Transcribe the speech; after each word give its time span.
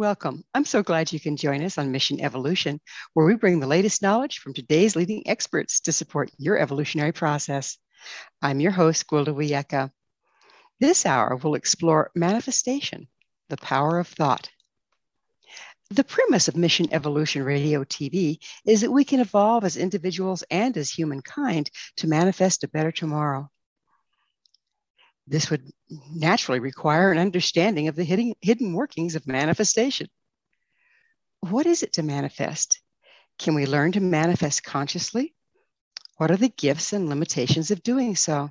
Welcome. 0.00 0.44
I'm 0.54 0.64
so 0.64 0.82
glad 0.82 1.12
you 1.12 1.20
can 1.20 1.36
join 1.36 1.62
us 1.62 1.76
on 1.76 1.92
Mission 1.92 2.22
Evolution, 2.22 2.80
where 3.12 3.26
we 3.26 3.34
bring 3.36 3.60
the 3.60 3.66
latest 3.66 4.00
knowledge 4.00 4.38
from 4.38 4.54
today's 4.54 4.96
leading 4.96 5.28
experts 5.28 5.80
to 5.80 5.92
support 5.92 6.30
your 6.38 6.56
evolutionary 6.58 7.12
process. 7.12 7.76
I'm 8.40 8.60
your 8.60 8.70
host, 8.70 9.06
Gwilda 9.06 9.34
Wiyaka. 9.34 9.90
This 10.80 11.04
hour, 11.04 11.36
we'll 11.36 11.54
explore 11.54 12.12
manifestation, 12.14 13.08
the 13.50 13.58
power 13.58 13.98
of 13.98 14.08
thought. 14.08 14.48
The 15.90 16.02
premise 16.02 16.48
of 16.48 16.56
Mission 16.56 16.88
Evolution 16.92 17.42
Radio 17.42 17.84
TV 17.84 18.38
is 18.64 18.80
that 18.80 18.90
we 18.90 19.04
can 19.04 19.20
evolve 19.20 19.64
as 19.64 19.76
individuals 19.76 20.42
and 20.50 20.78
as 20.78 20.88
humankind 20.88 21.70
to 21.96 22.08
manifest 22.08 22.64
a 22.64 22.68
better 22.68 22.90
tomorrow. 22.90 23.50
This 25.30 25.48
would 25.48 25.70
naturally 26.12 26.58
require 26.58 27.12
an 27.12 27.18
understanding 27.18 27.86
of 27.86 27.94
the 27.94 28.02
hidden, 28.02 28.34
hidden 28.40 28.72
workings 28.72 29.14
of 29.14 29.28
manifestation. 29.28 30.08
What 31.38 31.66
is 31.66 31.84
it 31.84 31.92
to 31.94 32.02
manifest? 32.02 32.80
Can 33.38 33.54
we 33.54 33.64
learn 33.64 33.92
to 33.92 34.00
manifest 34.00 34.64
consciously? 34.64 35.36
What 36.16 36.32
are 36.32 36.36
the 36.36 36.48
gifts 36.48 36.92
and 36.92 37.08
limitations 37.08 37.70
of 37.70 37.84
doing 37.84 38.16
so? 38.16 38.50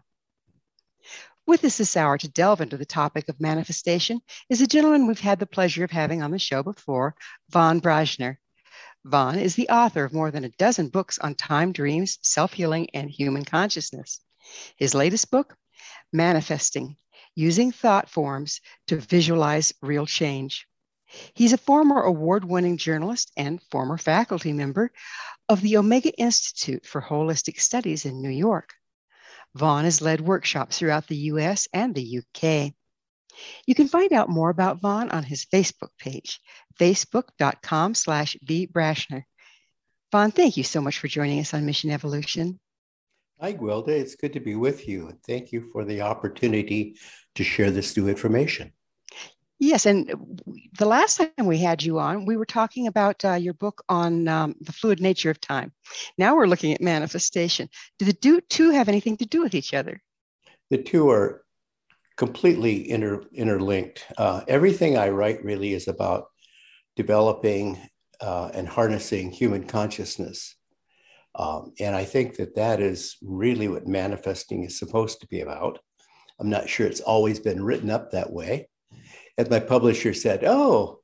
With 1.45 1.65
us 1.65 1.79
this 1.79 1.97
hour 1.97 2.17
to 2.17 2.29
delve 2.29 2.61
into 2.61 2.77
the 2.77 2.85
topic 2.85 3.27
of 3.27 3.41
manifestation 3.41 4.21
is 4.49 4.61
a 4.61 4.67
gentleman 4.67 5.05
we've 5.05 5.19
had 5.19 5.39
the 5.39 5.45
pleasure 5.45 5.83
of 5.83 5.91
having 5.91 6.23
on 6.23 6.31
the 6.31 6.39
show 6.39 6.63
before, 6.63 7.13
Von 7.49 7.81
Braschler. 7.81 8.37
Von 9.03 9.37
is 9.37 9.55
the 9.55 9.67
author 9.67 10.05
of 10.05 10.13
more 10.13 10.31
than 10.31 10.45
a 10.45 10.49
dozen 10.51 10.87
books 10.87 11.19
on 11.19 11.35
time, 11.35 11.73
dreams, 11.73 12.19
self 12.21 12.53
healing, 12.53 12.87
and 12.93 13.09
human 13.09 13.43
consciousness. 13.43 14.21
His 14.77 14.95
latest 14.95 15.29
book, 15.29 15.57
manifesting, 16.11 16.97
using 17.35 17.71
thought 17.71 18.09
forms 18.09 18.61
to 18.87 18.97
visualize 18.97 19.73
real 19.81 20.05
change. 20.05 20.67
He's 21.33 21.53
a 21.53 21.57
former 21.57 22.01
award 22.01 22.45
winning 22.45 22.77
journalist 22.77 23.31
and 23.35 23.61
former 23.71 23.97
faculty 23.97 24.53
member 24.53 24.91
of 25.47 25.61
the 25.61 25.77
Omega 25.77 26.11
Institute 26.17 26.85
for 26.85 27.01
Holistic 27.01 27.59
Studies 27.59 28.05
in 28.05 28.21
New 28.21 28.29
York. 28.29 28.73
Von 29.55 29.85
has 29.85 30.01
led 30.01 30.21
workshops 30.21 30.77
throughout 30.77 31.07
the 31.07 31.15
US 31.33 31.67
and 31.73 31.95
the 31.95 32.19
UK. 32.19 32.73
You 33.65 33.75
can 33.75 33.87
find 33.87 34.13
out 34.13 34.29
more 34.29 34.49
about 34.49 34.81
Von 34.81 35.09
on 35.09 35.23
his 35.23 35.45
Facebook 35.45 35.89
page, 35.97 36.39
facebook.com 36.79 37.95
slash 37.95 38.37
vbrashner. 38.45 39.23
Von, 40.11 40.31
thank 40.31 40.57
you 40.57 40.63
so 40.63 40.81
much 40.81 40.99
for 40.99 41.07
joining 41.07 41.39
us 41.39 41.53
on 41.53 41.65
Mission 41.65 41.89
Evolution. 41.89 42.59
Hi, 43.41 43.53
Gwilda. 43.53 43.87
It's 43.89 44.15
good 44.15 44.33
to 44.33 44.41
be 44.41 44.55
with 44.55 44.85
you. 44.85 45.07
And 45.07 45.23
thank 45.23 45.53
you 45.53 45.69
for 45.71 45.85
the 45.85 46.01
opportunity 46.01 46.97
to 47.35 47.43
share 47.43 47.71
this 47.71 47.95
new 47.95 48.09
information. 48.09 48.73
Yes, 49.59 49.85
and 49.85 50.41
the 50.77 50.85
last 50.85 51.17
time 51.17 51.45
we 51.45 51.57
had 51.57 51.81
you 51.81 51.99
on, 51.99 52.25
we 52.25 52.35
were 52.35 52.45
talking 52.45 52.87
about 52.87 53.23
uh, 53.23 53.33
your 53.33 53.53
book 53.53 53.81
on 53.87 54.27
um, 54.27 54.55
the 54.59 54.73
fluid 54.73 55.01
nature 55.01 55.29
of 55.29 55.39
time. 55.39 55.71
Now 56.17 56.35
we're 56.35 56.47
looking 56.47 56.73
at 56.73 56.81
manifestation. 56.81 57.69
Do 57.97 58.05
the 58.05 58.41
two 58.49 58.69
have 58.71 58.89
anything 58.89 59.15
to 59.17 59.25
do 59.25 59.41
with 59.41 59.55
each 59.55 59.73
other? 59.73 60.01
The 60.69 60.77
two 60.77 61.09
are 61.09 61.43
completely 62.17 62.89
inter, 62.89 63.23
interlinked. 63.33 64.05
Uh, 64.17 64.41
everything 64.49 64.97
I 64.97 65.09
write 65.09 65.43
really 65.45 65.73
is 65.73 65.87
about 65.87 66.25
developing 66.97 67.79
uh, 68.19 68.51
and 68.53 68.67
harnessing 68.67 69.31
human 69.31 69.65
consciousness 69.65 70.55
um, 71.35 71.73
and 71.79 71.95
I 71.95 72.05
think 72.05 72.35
that 72.37 72.55
that 72.55 72.81
is 72.81 73.17
really 73.21 73.67
what 73.67 73.87
manifesting 73.87 74.63
is 74.63 74.79
supposed 74.79 75.21
to 75.21 75.27
be 75.27 75.41
about. 75.41 75.79
I'm 76.39 76.49
not 76.49 76.69
sure 76.69 76.87
it's 76.87 77.01
always 77.01 77.39
been 77.39 77.63
written 77.63 77.89
up 77.89 78.11
that 78.11 78.31
way. 78.31 78.69
As 79.37 79.49
my 79.49 79.59
publisher 79.59 80.13
said, 80.13 80.43
Oh, 80.43 80.99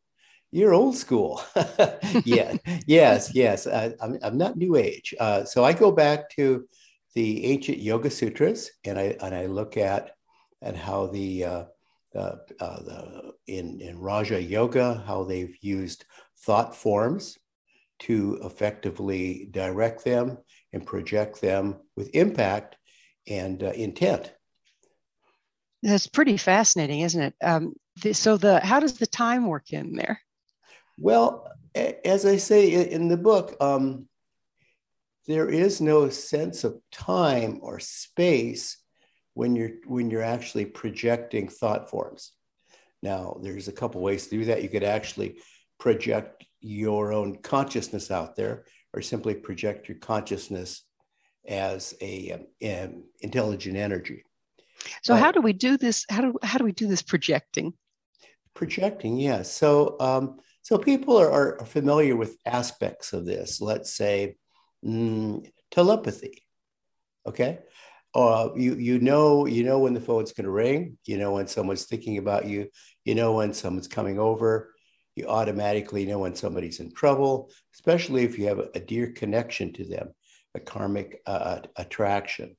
you're 0.51 0.73
old 0.73 0.95
school. 0.95 1.41
yeah, 2.23 2.55
yes, 2.87 3.31
yes. 3.33 3.67
I, 3.67 3.93
am 4.01 4.17
I'm 4.23 4.37
not 4.37 4.57
new 4.57 4.75
age. 4.75 5.13
Uh, 5.19 5.43
so 5.43 5.63
I 5.63 5.73
go 5.73 5.91
back 5.91 6.29
to 6.31 6.67
the 7.13 7.45
ancient 7.45 7.79
Yoga 7.79 8.09
Sutras 8.09 8.71
and 8.85 8.97
I, 8.97 9.15
and 9.21 9.35
I 9.35 9.45
look 9.45 9.77
at, 9.77 10.11
at 10.61 10.75
how 10.75 11.07
the, 11.07 11.43
uh, 11.45 11.63
uh, 12.15 12.35
the 12.59 13.33
in, 13.47 13.81
in 13.81 13.99
Raja 13.99 14.41
Yoga, 14.41 15.03
how 15.05 15.23
they've 15.23 15.55
used 15.61 16.05
thought 16.39 16.75
forms 16.75 17.37
to 18.05 18.39
effectively 18.43 19.47
direct 19.49 20.03
them 20.03 20.37
and 20.73 20.85
project 20.85 21.41
them 21.41 21.77
with 21.95 22.13
impact 22.13 22.75
and 23.27 23.63
uh, 23.63 23.71
intent. 23.71 24.31
That's 25.81 26.07
pretty 26.07 26.37
fascinating, 26.37 27.01
isn't 27.01 27.21
it? 27.21 27.35
Um, 27.43 27.73
the, 28.01 28.13
so 28.13 28.37
the 28.37 28.59
how 28.59 28.79
does 28.79 28.97
the 28.97 29.07
time 29.07 29.47
work 29.47 29.71
in 29.71 29.95
there? 29.95 30.19
Well, 30.97 31.51
as 31.73 32.25
I 32.25 32.37
say 32.37 32.91
in 32.91 33.07
the 33.07 33.17
book, 33.17 33.55
um, 33.59 34.07
there 35.27 35.49
is 35.49 35.81
no 35.81 36.09
sense 36.09 36.63
of 36.63 36.79
time 36.91 37.59
or 37.61 37.79
space 37.79 38.77
when 39.33 39.55
you're 39.55 39.71
when 39.87 40.09
you're 40.09 40.21
actually 40.21 40.65
projecting 40.65 41.49
thought 41.49 41.89
forms. 41.89 42.31
Now, 43.01 43.37
there's 43.41 43.67
a 43.67 43.73
couple 43.73 44.01
ways 44.01 44.25
to 44.25 44.37
do 44.37 44.45
that. 44.45 44.63
You 44.63 44.69
could 44.69 44.83
actually 44.83 45.39
project 45.79 46.45
your 46.65 47.13
own 47.13 47.35
consciousness 47.43 48.09
out 48.09 48.35
there, 48.35 48.65
or 48.93 49.01
simply 49.01 49.35
project 49.35 49.87
your 49.87 49.99
consciousness 49.99 50.83
as 51.47 51.93
a 52.01 52.31
um, 52.31 52.47
um, 52.67 53.03
intelligent 53.21 53.77
energy. 53.77 54.23
So, 55.03 55.13
but, 55.13 55.19
how 55.19 55.31
do 55.31 55.41
we 55.41 55.53
do 55.53 55.77
this? 55.77 56.05
How 56.09 56.21
do 56.21 56.33
how 56.41 56.57
do 56.57 56.65
we 56.65 56.71
do 56.71 56.87
this 56.87 57.03
projecting? 57.03 57.73
Projecting, 58.55 59.17
yes. 59.17 59.37
Yeah. 59.37 59.43
So, 59.43 59.95
um, 59.99 60.39
so 60.63 60.77
people 60.77 61.17
are, 61.17 61.59
are 61.59 61.65
familiar 61.65 62.15
with 62.15 62.37
aspects 62.45 63.13
of 63.13 63.25
this. 63.25 63.61
Let's 63.61 63.93
say 63.93 64.37
mm, 64.83 65.45
telepathy. 65.69 66.43
Okay, 67.27 67.59
uh, 68.15 68.49
you 68.55 68.73
you 68.75 68.99
know 68.99 69.45
you 69.45 69.63
know 69.63 69.79
when 69.79 69.93
the 69.93 70.01
phone's 70.01 70.33
going 70.33 70.45
to 70.45 70.51
ring. 70.51 70.97
You 71.05 71.19
know 71.19 71.33
when 71.33 71.47
someone's 71.47 71.85
thinking 71.85 72.17
about 72.17 72.47
you. 72.47 72.69
You 73.03 73.13
know 73.13 73.33
when 73.33 73.53
someone's 73.53 73.87
coming 73.87 74.17
over. 74.17 74.74
You 75.15 75.27
automatically 75.27 76.05
know 76.05 76.19
when 76.19 76.35
somebody's 76.35 76.79
in 76.79 76.91
trouble, 76.91 77.49
especially 77.73 78.23
if 78.23 78.37
you 78.37 78.47
have 78.47 78.59
a, 78.59 78.69
a 78.75 78.79
dear 78.79 79.07
connection 79.11 79.71
to 79.73 79.85
them, 79.85 80.09
a 80.53 80.59
karmic 80.59 81.21
uh, 81.25 81.59
attraction. 81.77 82.55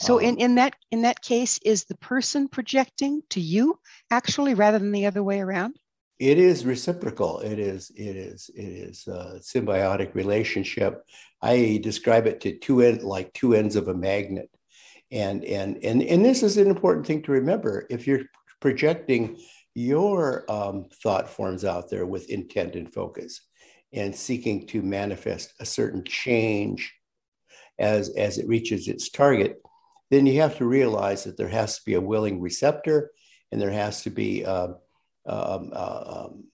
So 0.00 0.18
um, 0.18 0.24
in, 0.24 0.36
in 0.38 0.54
that 0.56 0.74
in 0.90 1.02
that 1.02 1.22
case, 1.22 1.58
is 1.64 1.84
the 1.84 1.96
person 1.96 2.48
projecting 2.48 3.22
to 3.30 3.40
you 3.40 3.78
actually 4.10 4.54
rather 4.54 4.78
than 4.78 4.92
the 4.92 5.06
other 5.06 5.22
way 5.22 5.40
around? 5.40 5.76
It 6.18 6.38
is 6.38 6.64
reciprocal. 6.64 7.40
It 7.40 7.58
is 7.58 7.90
it 7.90 8.16
is 8.16 8.50
it 8.54 8.62
is 8.62 9.06
a 9.06 9.40
symbiotic 9.40 10.14
relationship. 10.14 11.02
I 11.42 11.80
describe 11.82 12.26
it 12.26 12.40
to 12.40 12.58
two 12.58 12.80
end 12.80 13.02
like 13.02 13.32
two 13.32 13.54
ends 13.54 13.76
of 13.76 13.88
a 13.88 13.94
magnet. 13.94 14.50
And 15.12 15.44
and 15.44 15.84
and 15.84 16.02
and 16.02 16.24
this 16.24 16.42
is 16.42 16.56
an 16.56 16.68
important 16.68 17.06
thing 17.06 17.22
to 17.22 17.32
remember. 17.32 17.86
If 17.90 18.06
you're 18.06 18.22
projecting 18.60 19.38
your 19.74 20.50
um, 20.50 20.86
thought 21.02 21.28
forms 21.28 21.64
out 21.64 21.90
there 21.90 22.06
with 22.06 22.30
intent 22.30 22.76
and 22.76 22.92
focus 22.92 23.40
and 23.92 24.14
seeking 24.14 24.66
to 24.66 24.82
manifest 24.82 25.52
a 25.60 25.66
certain 25.66 26.04
change 26.04 26.94
as 27.78 28.10
as 28.10 28.38
it 28.38 28.46
reaches 28.46 28.86
its 28.86 29.10
target 29.10 29.60
then 30.10 30.26
you 30.26 30.40
have 30.40 30.56
to 30.58 30.64
realize 30.64 31.24
that 31.24 31.36
there 31.36 31.48
has 31.48 31.78
to 31.78 31.84
be 31.84 31.94
a 31.94 32.00
willing 32.00 32.40
receptor 32.40 33.10
and 33.50 33.60
there 33.60 33.70
has 33.70 34.02
to 34.02 34.10
be 34.10 34.44
um, 34.44 34.76
um, 35.26 35.70
uh, 35.72 36.26
um, 36.26 36.44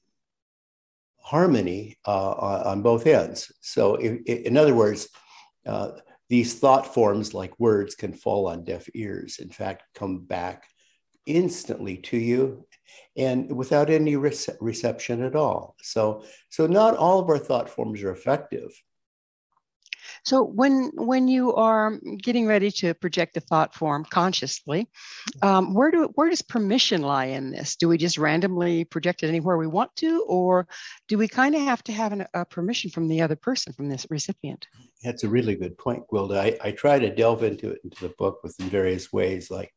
harmony 1.19 1.99
uh, 2.07 2.63
on 2.65 2.83
both 2.83 3.07
ends. 3.07 3.53
So, 3.61 3.97
if, 3.97 4.23
in 4.27 4.57
other 4.57 4.75
words, 4.75 5.09
uh, 5.67 5.93
these 6.29 6.59
thought 6.59 6.95
forms 6.95 7.35
like 7.35 7.59
words 7.59 7.95
can 7.95 8.13
fall 8.13 8.47
on 8.47 8.65
deaf 8.65 8.89
ears, 8.95 9.39
in 9.41 9.51
fact, 9.51 9.83
come 9.95 10.21
back 10.21 10.65
instantly 11.27 11.97
to 11.97 12.17
you 12.17 12.67
and 13.17 13.55
without 13.55 13.91
any 13.91 14.15
rece- 14.15 14.57
reception 14.61 15.23
at 15.23 15.37
all. 15.37 15.77
So, 15.83 16.25
so 16.49 16.67
not 16.67 16.97
all 16.97 17.21
of 17.21 17.29
our 17.29 17.39
thought 17.39 17.69
forms 17.69 18.03
are 18.03 18.13
effective. 18.13 18.71
So 20.25 20.43
when 20.43 20.91
when 20.95 21.29
you 21.29 21.55
are 21.55 21.99
getting 22.23 22.47
ready 22.47 22.71
to 22.73 22.95
project 22.95 23.37
a 23.37 23.41
thought 23.41 23.75
form 23.75 24.05
consciously, 24.05 24.89
um, 25.43 25.73
where 25.73 25.91
do 25.91 26.11
where 26.15 26.29
does 26.29 26.43
permission 26.43 27.03
lie 27.03 27.27
in 27.27 27.51
this? 27.51 27.77
Do 27.77 27.89
we 27.89 27.97
just 27.97 28.19
randomly 28.19 28.85
project 28.85 29.23
it 29.23 29.29
anywhere 29.29 29.57
we 29.57 29.67
want 29.67 29.95
to, 29.97 30.25
or 30.29 30.69
do 31.09 31.17
we 31.17 31.29
kind 31.29 31.55
of 31.55 31.63
have 31.63 31.83
to 31.85 31.93
have 31.93 32.13
an, 32.13 32.27
a 32.35 32.45
permission 32.45 32.91
from 32.91 33.09
the 33.09 33.23
other 33.23 33.37
person, 33.37 33.73
from 33.73 33.89
this 33.89 34.07
recipient? 34.11 34.67
That's 35.03 35.25
a 35.25 35.29
really 35.29 35.55
good 35.55 35.79
point, 35.79 36.03
Gwilda. 36.13 36.39
I, 36.39 36.59
I 36.63 36.73
try 36.73 36.99
to 36.99 37.15
delve 37.15 37.43
into 37.43 37.71
it 37.71 37.81
into 37.85 38.07
the 38.07 38.15
book 38.19 38.43
with 38.43 38.59
in 38.61 38.69
various 38.69 39.13
ways, 39.13 39.51
like 39.51 39.73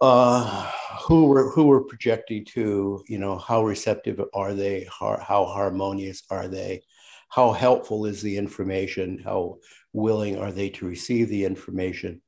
uh, 0.00 0.70
who 1.06 1.26
we're 1.26 1.50
who 1.50 1.66
we're 1.66 1.84
projecting 1.84 2.44
to, 2.44 3.02
you 3.08 3.18
know, 3.18 3.38
how 3.38 3.64
receptive 3.64 4.20
are 4.34 4.54
they, 4.54 4.86
how, 4.98 5.18
how 5.18 5.44
harmonious 5.44 6.22
are 6.30 6.48
they, 6.48 6.82
how 7.28 7.52
helpful 7.52 8.06
is 8.06 8.22
the 8.22 8.36
information? 8.36 9.20
How 9.24 9.58
willing 9.92 10.38
are 10.38 10.52
they 10.52 10.70
to 10.70 10.86
receive 10.86 11.28
the 11.28 11.44
information? 11.44 12.20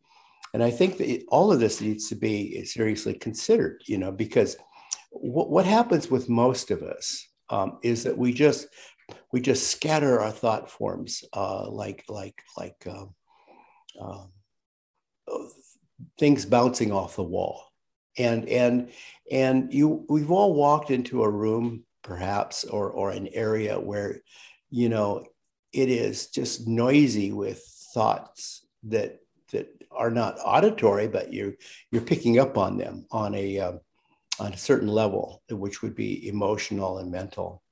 And 0.55 0.63
I 0.63 0.71
think 0.71 0.97
that 0.99 1.25
all 1.29 1.53
of 1.53 1.61
this 1.61 1.81
needs 1.81 2.09
to 2.09 2.15
be 2.15 2.65
seriously 2.65 3.15
considered, 3.15 3.83
you 3.87 3.99
know, 3.99 4.11
because 4.11 4.57
what, 5.11 5.51
what 5.51 5.67
happens 5.67 6.11
with 6.11 6.29
most 6.29 6.71
of 6.71 6.83
us 6.83 7.29
um, 7.51 7.79
is 7.83 8.05
that 8.05 8.17
we 8.17 8.33
just 8.33 8.67
we 9.33 9.41
just 9.41 9.69
scatter 9.69 10.21
our 10.21 10.31
thought 10.31 10.71
forms 10.71 11.25
uh, 11.33 11.69
like 11.71 12.05
like 12.09 12.43
like 12.57 12.87
um, 12.89 13.15
um, 14.01 14.31
things 16.19 16.45
bouncing 16.45 16.93
off 16.93 17.17
the 17.17 17.23
wall, 17.23 17.73
and 18.19 18.49
and 18.49 18.91
and 19.31 19.73
you 19.73 20.05
we've 20.09 20.31
all 20.31 20.55
walked 20.55 20.91
into 20.91 21.23
a 21.23 21.31
room 21.31 21.85
perhaps 22.03 22.65
or 22.65 22.91
or 22.91 23.11
an 23.11 23.29
area 23.29 23.79
where 23.79 24.21
you 24.71 24.89
know, 24.89 25.25
it 25.73 25.89
is 25.89 26.29
just 26.29 26.67
noisy 26.67 27.33
with 27.33 27.63
thoughts 27.95 28.67
that 28.85 29.21
that 29.53 29.69
are 29.91 30.11
not 30.11 30.39
auditory, 30.45 31.09
but 31.09 31.33
you're 31.33 31.55
you're 31.91 32.03
picking 32.03 32.39
up 32.39 32.59
on 32.59 32.77
them 32.77 33.07
on 33.11 33.35
a 33.35 33.59
um, 33.59 33.81
on 34.39 34.53
a 34.53 34.59
certain 34.59 34.89
level, 34.89 35.43
which 35.51 35.83
would 35.83 35.95
be 35.95 36.29
emotional 36.29 36.99
and 36.99 37.11
mental. 37.11 37.63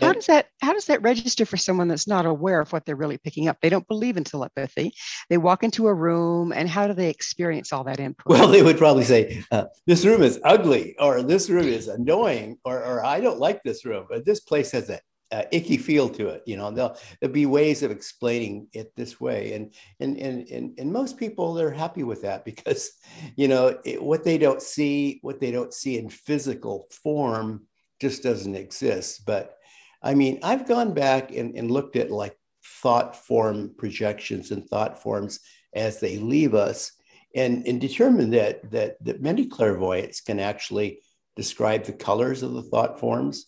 How 0.00 0.12
does 0.12 0.26
that 0.26 0.46
how 0.60 0.72
does 0.72 0.86
that 0.86 1.02
register 1.02 1.44
for 1.44 1.56
someone 1.56 1.88
that's 1.88 2.06
not 2.06 2.26
aware 2.26 2.60
of 2.60 2.72
what 2.72 2.84
they're 2.84 2.96
really 2.96 3.18
picking 3.18 3.48
up? 3.48 3.58
They 3.60 3.68
don't 3.68 3.86
believe 3.88 4.16
in 4.16 4.24
telepathy. 4.24 4.92
They 5.28 5.38
walk 5.38 5.62
into 5.62 5.86
a 5.86 5.94
room, 5.94 6.52
and 6.52 6.68
how 6.68 6.86
do 6.86 6.92
they 6.94 7.10
experience 7.10 7.72
all 7.72 7.84
that 7.84 8.00
input? 8.00 8.26
Well, 8.26 8.48
they 8.48 8.62
would 8.62 8.78
probably 8.78 9.04
say, 9.04 9.44
uh, 9.50 9.64
"This 9.86 10.04
room 10.04 10.22
is 10.22 10.40
ugly," 10.44 10.96
or 10.98 11.22
"This 11.22 11.48
room 11.50 11.66
is 11.66 11.88
annoying," 11.88 12.58
or, 12.64 12.84
or 12.84 13.04
"I 13.04 13.20
don't 13.20 13.38
like 13.38 13.62
this 13.62 13.84
room," 13.84 14.06
but 14.08 14.24
this 14.24 14.40
place 14.40 14.70
has 14.72 14.90
a 14.90 15.00
uh, 15.32 15.44
icky 15.52 15.76
feel 15.76 16.08
to 16.08 16.28
it. 16.28 16.42
You 16.46 16.56
know, 16.56 16.70
there'll, 16.70 16.96
there'll 17.20 17.32
be 17.32 17.46
ways 17.46 17.82
of 17.82 17.90
explaining 17.90 18.68
it 18.72 18.92
this 18.96 19.20
way. 19.20 19.52
And, 19.52 19.74
and, 20.00 20.16
and, 20.18 20.48
and, 20.48 20.78
and 20.78 20.92
most 20.92 21.16
people, 21.16 21.54
they're 21.54 21.70
happy 21.70 22.02
with 22.02 22.22
that 22.22 22.44
because, 22.44 22.90
you 23.36 23.48
know, 23.48 23.78
it, 23.84 24.02
what 24.02 24.24
they 24.24 24.38
don't 24.38 24.62
see, 24.62 25.18
what 25.22 25.40
they 25.40 25.50
don't 25.50 25.72
see 25.72 25.98
in 25.98 26.08
physical 26.10 26.88
form 26.90 27.66
just 28.00 28.22
doesn't 28.22 28.56
exist. 28.56 29.24
But 29.24 29.56
I 30.02 30.14
mean, 30.14 30.40
I've 30.42 30.66
gone 30.66 30.94
back 30.94 31.32
and, 31.34 31.56
and 31.56 31.70
looked 31.70 31.96
at 31.96 32.10
like 32.10 32.36
thought 32.64 33.16
form 33.16 33.74
projections 33.76 34.50
and 34.50 34.68
thought 34.68 35.02
forms 35.02 35.40
as 35.74 36.00
they 36.00 36.18
leave 36.18 36.54
us 36.54 36.92
and, 37.34 37.66
and 37.66 37.80
determined 37.80 38.32
that, 38.34 38.70
that, 38.70 39.02
that 39.04 39.22
many 39.22 39.46
clairvoyants 39.46 40.20
can 40.20 40.40
actually 40.40 41.00
describe 41.36 41.84
the 41.84 41.92
colors 41.92 42.42
of 42.42 42.52
the 42.52 42.62
thought 42.62 42.98
forms 42.98 43.46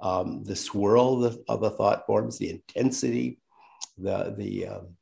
um, 0.00 0.44
the 0.44 0.56
swirl 0.56 1.24
of 1.24 1.34
the, 1.34 1.44
of 1.48 1.60
the, 1.60 1.70
thought 1.70 2.06
forms, 2.06 2.38
the 2.38 2.50
intensity, 2.50 3.38
the 3.98 4.34
the 4.36 4.66
um, 4.66 4.96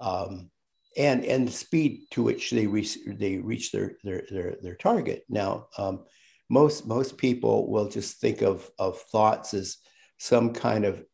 um, 0.00 0.50
and 0.96 1.24
and 1.24 1.48
the 1.48 1.52
speed 1.52 2.06
to 2.12 2.22
which 2.22 2.50
they 2.50 2.66
reach 2.66 2.98
they 3.06 3.38
reach 3.38 3.72
their 3.72 3.96
their 4.04 4.22
their, 4.30 4.56
their 4.62 4.76
target. 4.76 5.24
Now, 5.28 5.66
um, 5.76 6.04
most 6.48 6.86
most 6.86 7.18
people 7.18 7.70
will 7.70 7.88
just 7.88 8.20
think 8.20 8.42
of 8.42 8.70
of 8.78 9.00
thoughts 9.00 9.54
as 9.54 9.78
some 10.18 10.52
kind 10.52 10.84
of 10.84 11.04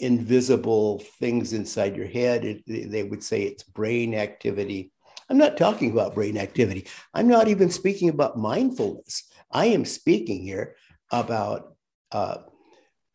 invisible 0.00 1.00
things 1.18 1.52
inside 1.52 1.96
your 1.96 2.06
head. 2.06 2.44
It, 2.44 2.90
they 2.90 3.02
would 3.02 3.22
say 3.22 3.42
it's 3.42 3.62
brain 3.62 4.14
activity. 4.14 4.92
I'm 5.28 5.38
not 5.38 5.56
talking 5.56 5.90
about 5.90 6.14
brain 6.14 6.36
activity. 6.36 6.86
I'm 7.14 7.28
not 7.28 7.48
even 7.48 7.70
speaking 7.70 8.08
about 8.08 8.38
mindfulness. 8.38 9.30
I 9.50 9.66
am 9.66 9.84
speaking 9.84 10.42
here 10.42 10.76
about 11.10 11.74
uh, 12.12 12.38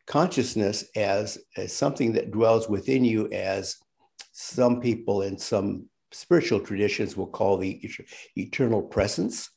consciousness 0.08 0.86
as, 0.96 1.38
as 1.56 1.74
something 1.74 2.14
that 2.14 2.32
dwells 2.32 2.68
within 2.68 3.06
you, 3.06 3.28
as 3.32 3.78
some 4.32 4.82
people 4.82 5.22
in 5.22 5.38
some 5.38 5.86
spiritual 6.12 6.60
traditions 6.60 7.16
will 7.16 7.28
call 7.28 7.58
the 7.58 7.90
eternal 8.36 8.82
presence, 8.82 9.50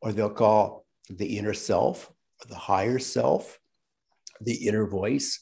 or 0.00 0.12
they'll 0.12 0.30
call 0.30 0.86
the 1.10 1.38
inner 1.38 1.54
self, 1.54 2.10
the 2.48 2.54
higher 2.54 2.98
self, 2.98 3.59
the 4.40 4.68
inner 4.68 4.86
voice. 4.86 5.40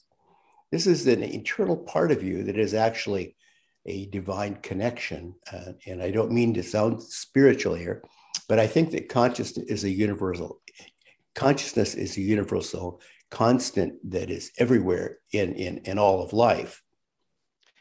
This 0.70 0.86
is 0.86 1.06
an 1.06 1.22
internal 1.22 1.76
part 1.76 2.12
of 2.12 2.22
you 2.22 2.44
that 2.44 2.58
is 2.58 2.74
actually 2.74 3.36
a 3.86 4.06
divine 4.06 4.56
connection. 4.56 5.34
Uh, 5.50 5.72
and 5.86 6.02
I 6.02 6.10
don't 6.10 6.32
mean 6.32 6.54
to 6.54 6.62
sound 6.62 7.02
spiritual 7.02 7.74
here, 7.74 8.02
but 8.48 8.58
I 8.58 8.66
think 8.66 8.90
that 8.90 9.08
consciousness 9.08 9.66
is 9.68 9.84
a 9.84 9.90
universal. 9.90 10.60
Consciousness 11.34 11.94
is 11.94 12.16
a 12.16 12.20
universal 12.20 13.00
constant 13.30 13.94
that 14.10 14.30
is 14.30 14.50
everywhere 14.58 15.18
in, 15.32 15.54
in, 15.54 15.78
in 15.78 15.98
all 15.98 16.22
of 16.22 16.32
life. 16.32 16.82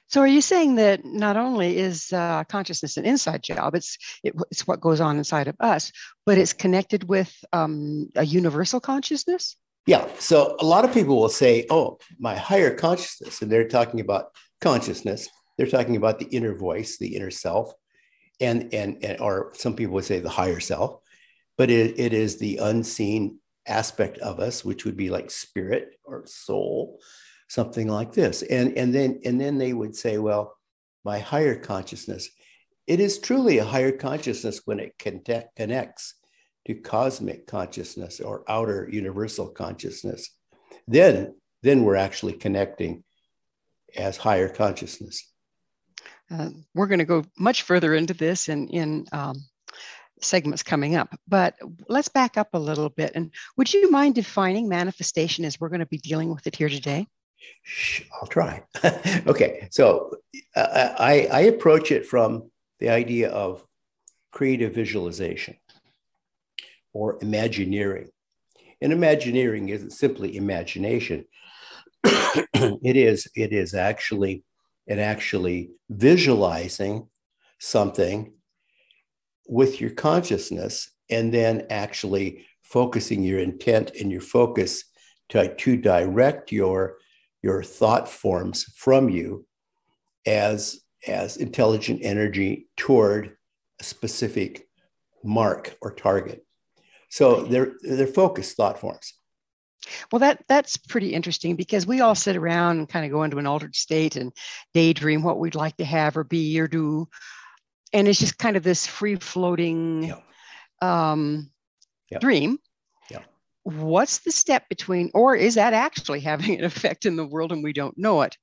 So, 0.10 0.22
are 0.22 0.28
you 0.28 0.40
saying 0.40 0.76
that 0.76 1.04
not 1.04 1.36
only 1.36 1.78
is 1.78 2.14
uh, 2.14 2.46
consciousness 2.46 2.96
an 2.96 3.06
inside 3.06 3.44
job, 3.44 3.76
it's 3.76 3.98
it, 4.24 4.34
it's 4.50 4.66
what 4.66 4.80
goes 4.80 5.02
on 5.02 5.18
inside 5.18 5.50
of 5.50 5.58
us, 5.60 5.92
but 6.26 6.38
it's 6.38 6.54
connected 6.54 7.10
with 7.10 7.34
um, 7.52 8.08
a 8.16 8.26
universal 8.26 8.80
consciousness? 8.80 9.58
Yeah. 9.88 10.06
So, 10.20 10.58
a 10.60 10.66
lot 10.66 10.86
of 10.86 10.94
people 10.94 11.20
will 11.20 11.30
say, 11.30 11.66
"Oh, 11.70 11.98
my 12.20 12.36
higher 12.36 12.76
consciousness," 12.76 13.42
and 13.42 13.50
they're 13.50 13.70
talking 13.70 14.02
about 14.02 14.36
consciousness. 14.62 15.30
They're 15.58 15.66
talking 15.66 15.96
about 15.96 16.20
the 16.20 16.26
inner 16.26 16.54
voice, 16.54 16.98
the 16.98 17.16
inner 17.16 17.32
self, 17.32 17.74
and, 18.40 18.72
and, 18.74 19.04
and 19.04 19.20
or 19.20 19.54
some 19.56 19.76
people 19.76 19.96
would 19.96 20.06
say 20.06 20.20
the 20.20 20.30
higher 20.30 20.60
self, 20.60 21.00
but 21.58 21.72
it, 21.72 22.00
it 22.00 22.14
is 22.14 22.38
the 22.38 22.58
unseen 22.58 23.40
aspect 23.66 24.18
of 24.20 24.40
us, 24.40 24.64
which 24.64 24.86
would 24.86 24.98
be 24.98 25.10
like 25.10 25.32
spirit 25.32 25.96
or 26.04 26.26
soul, 26.28 27.00
something 27.48 27.88
like 27.88 28.12
this. 28.12 28.44
And, 28.44 28.78
and 28.78 28.94
then 28.94 29.22
and 29.26 29.40
then 29.40 29.58
they 29.58 29.74
would 29.74 29.96
say, 29.96 30.18
well, 30.18 30.58
my 31.06 31.20
higher 31.20 31.56
consciousness. 31.58 32.30
It 32.88 33.00
is 33.00 33.20
truly 33.20 33.58
a 33.58 33.66
higher 33.66 33.92
consciousness 33.92 34.62
when 34.66 34.80
it 34.80 34.98
connect, 35.00 35.56
connects 35.56 36.16
to 36.68 36.76
cosmic 36.76 37.48
consciousness 37.48 38.20
or 38.20 38.44
outer 38.50 38.90
universal 38.92 39.48
consciousness. 39.48 40.36
Then, 40.86 41.34
then 41.64 41.84
we're 41.84 41.96
actually 41.96 42.34
connecting 42.34 43.06
as 43.96 44.18
higher 44.18 44.50
consciousness. 44.50 45.32
Uh, 46.30 46.50
we're 46.76 46.88
going 46.88 47.00
to 47.00 47.06
go 47.06 47.24
much 47.40 47.62
further 47.62 47.96
into 47.96 48.14
this 48.14 48.50
in, 48.50 48.68
in 48.68 49.06
um, 49.14 49.38
segments 50.22 50.62
coming 50.62 50.98
up, 50.98 51.18
but 51.26 51.56
let's 51.88 52.10
back 52.10 52.38
up 52.38 52.50
a 52.54 52.60
little 52.60 52.90
bit. 52.90 53.14
And 53.16 53.32
would 53.56 53.74
you 53.74 53.90
mind 53.90 54.16
defining 54.16 54.68
manifestation 54.68 55.46
as 55.46 55.58
we're 55.58 55.70
going 55.70 55.80
to 55.80 55.86
be 55.86 56.00
dealing 56.00 56.36
with 56.36 56.48
it 56.48 56.56
here 56.58 56.68
today? 56.68 57.08
I'll 58.20 58.28
try. 58.28 58.62
okay, 59.26 59.70
so 59.72 60.12
uh, 60.54 60.96
I, 61.00 61.30
I 61.32 61.40
approach 61.42 61.94
it 61.94 62.06
from 62.06 62.52
the 62.80 62.90
idea 62.90 63.30
of 63.30 63.66
creative 64.34 64.76
visualization 64.76 65.56
or 66.94 67.18
imagineering. 67.22 68.10
And 68.82 68.94
imagineering 68.94 69.70
isn't 69.70 69.92
simply 69.92 70.38
imagination. 70.38 71.26
it 72.04 72.96
is 72.96 73.28
it 73.36 73.52
is 73.52 73.74
actually 73.74 74.44
it 74.86 75.00
actually 75.00 75.72
visualizing 75.90 77.08
something 77.60 78.34
with 79.48 79.82
your 79.82 79.90
consciousness 79.90 80.92
and 81.10 81.34
then 81.34 81.66
actually 81.70 82.46
focusing 82.64 83.24
your 83.24 83.40
intent 83.40 83.92
and 84.00 84.12
your 84.12 84.22
focus 84.22 84.84
to, 85.30 85.54
to 85.56 85.78
direct 85.78 86.52
your 86.52 86.98
your 87.42 87.64
thought 87.64 88.10
forms 88.10 88.64
from 88.76 89.10
you 89.10 89.46
as 90.26 90.82
as 91.08 91.38
intelligent 91.38 92.00
energy 92.04 92.68
toward 92.76 93.38
a 93.80 93.84
specific 93.84 94.68
mark 95.24 95.76
or 95.82 95.94
target 95.94 96.46
so 97.18 97.44
they're 97.44 97.74
they're 97.82 98.08
focused 98.08 98.56
thought 98.56 98.80
forms 98.80 99.14
well 100.12 100.20
that 100.20 100.44
that's 100.48 100.78
pretty 100.78 101.14
interesting 101.14 101.56
because 101.56 101.88
we 101.88 102.02
all 102.02 102.16
sit 102.16 102.36
around 102.36 102.80
and 102.80 102.90
kind 102.90 103.06
of 103.06 103.12
go 103.12 103.24
into 103.24 103.38
an 103.38 103.48
altered 103.48 103.76
state 103.76 104.16
and 104.16 104.34
daydream 104.74 105.24
what 105.24 105.40
we'd 105.40 105.56
like 105.56 105.76
to 105.78 105.86
have 105.86 106.18
or 106.18 106.24
be 106.24 106.60
or 106.60 106.68
do 106.68 107.08
and 107.94 108.08
it's 108.08 108.20
just 108.20 108.38
kind 108.38 108.58
of 108.58 108.64
this 108.64 108.86
free 108.86 109.16
floating 109.16 110.04
yeah. 110.04 110.20
um, 110.82 111.50
yeah. 112.10 112.20
dream 112.20 112.60
what's 113.68 114.20
the 114.20 114.32
step 114.32 114.70
between, 114.70 115.12
or 115.14 115.36
is 115.36 115.56
that 115.56 115.74
actually 115.74 116.20
having 116.32 116.58
an 116.58 116.64
effect 116.64 117.06
in 117.06 117.16
the 117.16 117.26
world 117.26 117.52
and 117.52 117.64
we 117.64 117.74
don't 117.74 117.98
know 117.98 118.22
it? 118.22 118.38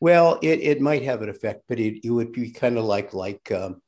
Well, 0.00 0.40
it, 0.42 0.60
it 0.60 0.80
might 0.80 1.04
have 1.04 1.22
an 1.22 1.28
effect, 1.28 1.62
but 1.68 1.78
it, 1.78 2.04
it 2.04 2.10
would 2.10 2.32
be 2.32 2.50
kind 2.50 2.76
of 2.76 2.84
like 2.84 3.14
like 3.14 3.52
um, 3.52 3.80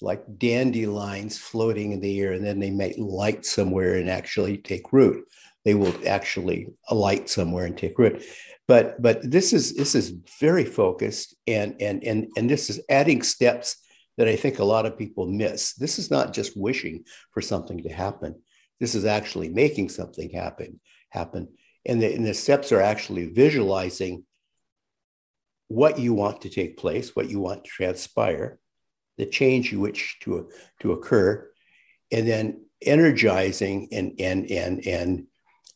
like 0.00 0.38
dandelions 0.38 1.38
floating 1.38 1.92
in 1.92 2.00
the 2.00 2.20
air, 2.20 2.32
and 2.32 2.44
then 2.44 2.60
they 2.60 2.70
might 2.70 2.98
light 2.98 3.44
somewhere 3.44 3.94
and 3.94 4.08
actually 4.08 4.58
take 4.58 4.92
root. 4.92 5.24
They 5.64 5.74
will 5.74 5.94
actually 6.06 6.68
alight 6.88 7.28
somewhere 7.28 7.66
and 7.66 7.76
take 7.76 7.98
root. 7.98 8.24
But 8.66 9.00
but 9.02 9.28
this 9.28 9.52
is 9.52 9.74
this 9.74 9.94
is 9.94 10.14
very 10.40 10.64
focused, 10.64 11.34
and 11.46 11.74
and 11.80 12.04
and 12.04 12.28
and 12.36 12.48
this 12.48 12.70
is 12.70 12.80
adding 12.88 13.22
steps 13.22 13.76
that 14.16 14.28
I 14.28 14.36
think 14.36 14.58
a 14.58 14.64
lot 14.64 14.86
of 14.86 14.98
people 14.98 15.26
miss. 15.26 15.74
This 15.74 15.98
is 15.98 16.10
not 16.10 16.32
just 16.32 16.56
wishing 16.56 17.04
for 17.32 17.40
something 17.40 17.82
to 17.82 17.88
happen. 17.88 18.40
This 18.80 18.94
is 18.94 19.04
actually 19.04 19.48
making 19.48 19.88
something 19.88 20.30
happen. 20.30 20.80
Happen, 21.10 21.48
and 21.86 22.02
the, 22.02 22.14
and 22.14 22.26
the 22.26 22.34
steps 22.34 22.70
are 22.70 22.82
actually 22.82 23.26
visualizing 23.26 24.24
what 25.68 25.98
you 25.98 26.14
want 26.14 26.42
to 26.42 26.50
take 26.50 26.76
place, 26.76 27.14
what 27.14 27.28
you 27.28 27.40
want 27.40 27.64
to 27.64 27.70
transpire, 27.70 28.58
the 29.18 29.26
change 29.26 29.70
you 29.72 29.80
wish 29.80 30.18
to 30.20 30.48
to 30.80 30.92
occur, 30.92 31.48
and 32.10 32.26
then 32.26 32.64
energizing 32.80 33.88
and 33.92 34.14
and 34.18 34.50
and 34.50 34.86
and 34.86 35.26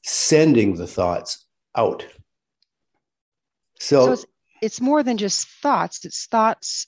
sending 0.03 0.77
the 0.77 0.87
thoughts 0.87 1.47
out. 1.77 2.07
So, 3.79 4.07
so 4.07 4.13
it's, 4.13 4.27
it's 4.63 4.81
more 4.81 5.03
than 5.03 5.19
just 5.19 5.49
thoughts. 5.49 6.05
It's 6.05 6.27
thoughts 6.27 6.87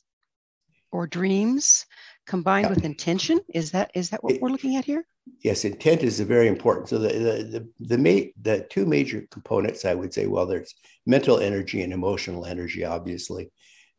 or 0.92 1.06
dreams 1.06 1.87
combined 2.26 2.66
yeah. 2.66 2.70
with 2.70 2.84
intention. 2.84 3.40
Is 3.52 3.73
that 3.73 3.90
is 3.94 4.11
that 4.11 4.25
what 4.25 4.34
it, 4.34 4.42
we're 4.42 4.49
looking 4.50 4.76
at 4.76 4.84
here? 4.84 5.04
yes, 5.42 5.64
intent 5.64 6.02
is 6.02 6.20
very 6.20 6.49
important. 6.49 6.88
So 6.88 6.99
the 6.99 7.08
the 7.08 7.44
the 7.44 7.68
the, 7.80 7.99
ma- 7.99 8.30
the 8.40 8.66
two 8.70 8.87
major 8.87 9.26
components, 9.30 9.84
I 9.84 9.94
would 9.94 10.12
say, 10.12 10.26
well, 10.26 10.46
there's 10.46 10.75
mental 11.06 11.38
energy 11.38 11.82
and 11.82 11.92
emotional 11.92 12.46
energy, 12.46 12.84
obviously. 12.84 13.50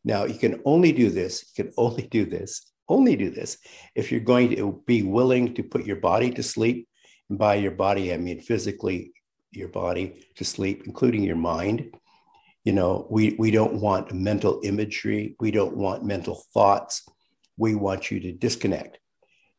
Now 0.06 0.24
you 0.24 0.38
can 0.38 0.62
only 0.64 0.92
do 0.92 1.10
this. 1.10 1.44
You 1.44 1.64
can 1.64 1.74
only 1.76 2.04
do 2.04 2.24
this. 2.24 2.72
Only 2.88 3.16
do 3.16 3.30
this 3.30 3.58
if 3.94 4.10
you're 4.10 4.20
going 4.20 4.56
to 4.56 4.82
be 4.86 5.02
willing 5.02 5.54
to 5.56 5.62
put 5.62 5.84
your 5.84 5.96
body 5.96 6.30
to 6.30 6.42
sleep. 6.42 6.88
And 7.28 7.38
by 7.38 7.56
your 7.56 7.72
body, 7.72 8.14
I 8.14 8.16
mean 8.16 8.40
physically 8.40 9.12
your 9.50 9.68
body 9.68 10.26
to 10.36 10.44
sleep, 10.44 10.84
including 10.86 11.24
your 11.24 11.36
mind. 11.36 11.94
You 12.64 12.72
know, 12.72 13.06
we 13.10 13.36
we 13.38 13.50
don't 13.50 13.82
want 13.82 14.14
mental 14.14 14.60
imagery. 14.64 15.36
We 15.40 15.50
don't 15.50 15.76
want 15.76 16.04
mental 16.04 16.42
thoughts. 16.54 17.04
We 17.58 17.74
want 17.74 18.10
you 18.10 18.20
to 18.20 18.32
disconnect 18.32 18.98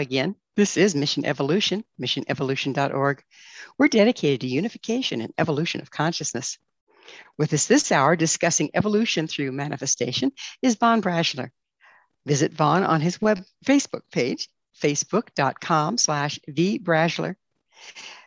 again. 0.00 0.34
This 0.56 0.76
is 0.76 0.94
Mission 0.94 1.24
Evolution, 1.24 1.84
missionevolution.org. 2.00 3.22
We're 3.78 3.88
dedicated 3.88 4.40
to 4.40 4.48
unification 4.48 5.20
and 5.20 5.32
evolution 5.38 5.80
of 5.80 5.90
consciousness. 5.90 6.58
With 7.38 7.52
us 7.52 7.66
this 7.66 7.92
hour 7.92 8.16
discussing 8.16 8.70
evolution 8.74 9.26
through 9.26 9.52
manifestation 9.52 10.32
is 10.62 10.74
Von 10.74 11.00
Braschler. 11.02 11.50
Visit 12.26 12.52
Von 12.52 12.84
on 12.84 13.00
his 13.00 13.20
web 13.20 13.42
Facebook 13.64 14.02
page, 14.12 14.48
facebook.com 14.80 15.98
slash 15.98 16.38
vbrashler. 16.48 17.36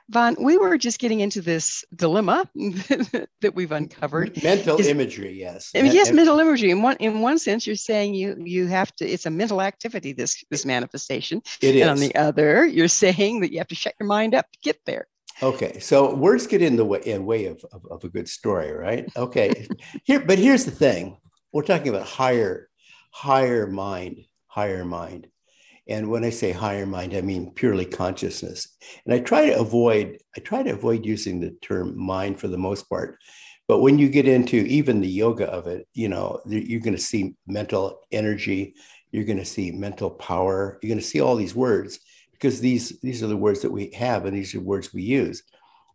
Von, 0.10 0.36
we 0.40 0.58
were 0.58 0.78
just 0.78 1.00
getting 1.00 1.22
into 1.22 1.42
this 1.42 1.86
dilemma 1.96 2.50
that 2.56 3.54
we've 3.54 3.72
uncovered. 3.72 4.44
Mental 4.44 4.78
Is, 4.78 4.88
imagery, 4.88 5.34
yes. 5.34 5.72
Yes, 5.74 6.12
mental 6.12 6.40
imagery. 6.40 6.72
In 6.72 6.82
one 6.82 6.98
in 6.98 7.22
one 7.22 7.40
sense, 7.40 7.66
you're 7.66 7.76
saying 7.76 8.14
you 8.14 8.36
you 8.38 8.68
have 8.68 8.94
to. 8.98 9.08
It's 9.08 9.26
a 9.26 9.30
mental 9.30 9.62
activity. 9.62 10.12
This 10.12 10.44
this 10.52 10.66
manifestation. 10.66 11.42
It 11.62 11.76
is. 11.76 11.82
And 11.82 11.92
on 11.92 12.00
the 12.00 12.14
other, 12.16 12.66
you're 12.66 12.88
saying 12.90 13.42
that 13.42 13.52
you 13.52 13.60
have 13.60 13.68
to 13.70 13.76
shut 13.76 13.96
your 14.00 14.08
mind 14.08 14.36
up 14.36 14.52
to 14.52 14.60
get 14.62 14.80
there. 14.86 15.08
Okay, 15.42 15.80
so 15.80 16.14
words 16.14 16.48
get 16.48 16.62
in 16.62 16.76
the 16.76 16.86
way, 16.86 17.02
in 17.06 17.26
way 17.26 17.46
of, 17.46 17.66
of, 17.72 17.86
of 17.90 18.04
a 18.04 18.10
good 18.10 18.30
story, 18.30 18.72
right? 18.72 19.10
Okay, 19.18 19.68
here, 20.04 20.20
but 20.20 20.38
here's 20.38 20.66
the 20.66 20.72
thing: 20.72 21.18
we're 21.52 21.64
talking 21.64 21.90
about 21.90 22.06
higher, 22.06 22.70
higher 23.12 23.68
mind, 23.68 24.26
higher 24.48 24.86
mind, 24.86 25.28
and 25.88 26.10
when 26.10 26.24
I 26.24 26.30
say 26.30 26.52
higher 26.52 26.86
mind, 26.86 27.14
I 27.14 27.22
mean 27.22 27.52
purely 27.54 27.86
consciousness. 27.86 28.70
And 29.06 29.14
I 29.14 29.20
try 29.20 29.48
to 29.48 29.60
avoid, 29.60 30.20
I 30.36 30.40
try 30.40 30.64
to 30.64 30.72
avoid 30.72 31.06
using 31.06 31.40
the 31.40 31.52
term 31.62 31.98
mind 31.98 32.40
for 32.40 32.48
the 32.48 32.58
most 32.58 32.90
part. 32.90 33.18
But 33.68 33.80
when 33.80 34.00
you 34.00 34.10
get 34.10 34.28
into 34.28 34.58
even 34.58 35.02
the 35.02 35.08
yoga 35.08 35.48
of 35.50 35.68
it, 35.68 35.88
you 35.94 36.10
know, 36.10 36.42
you're 36.46 36.82
going 36.82 36.96
to 36.96 37.02
see 37.02 37.36
mental 37.48 38.00
energy, 38.12 38.76
you're 39.12 39.24
going 39.26 39.38
to 39.38 39.46
see 39.46 39.72
mental 39.72 40.10
power, 40.10 40.80
you're 40.82 40.90
going 40.90 41.02
to 41.02 41.06
see 41.06 41.22
all 41.22 41.36
these 41.36 41.56
words 41.56 42.00
because 42.32 42.60
these 42.60 43.00
these 43.00 43.24
are 43.24 43.28
the 43.28 43.38
words 43.38 43.62
that 43.62 43.72
we 43.72 43.90
have 43.92 44.26
and 44.26 44.36
these 44.36 44.54
are 44.54 44.60
words 44.60 44.94
we 44.94 45.02
use. 45.02 45.44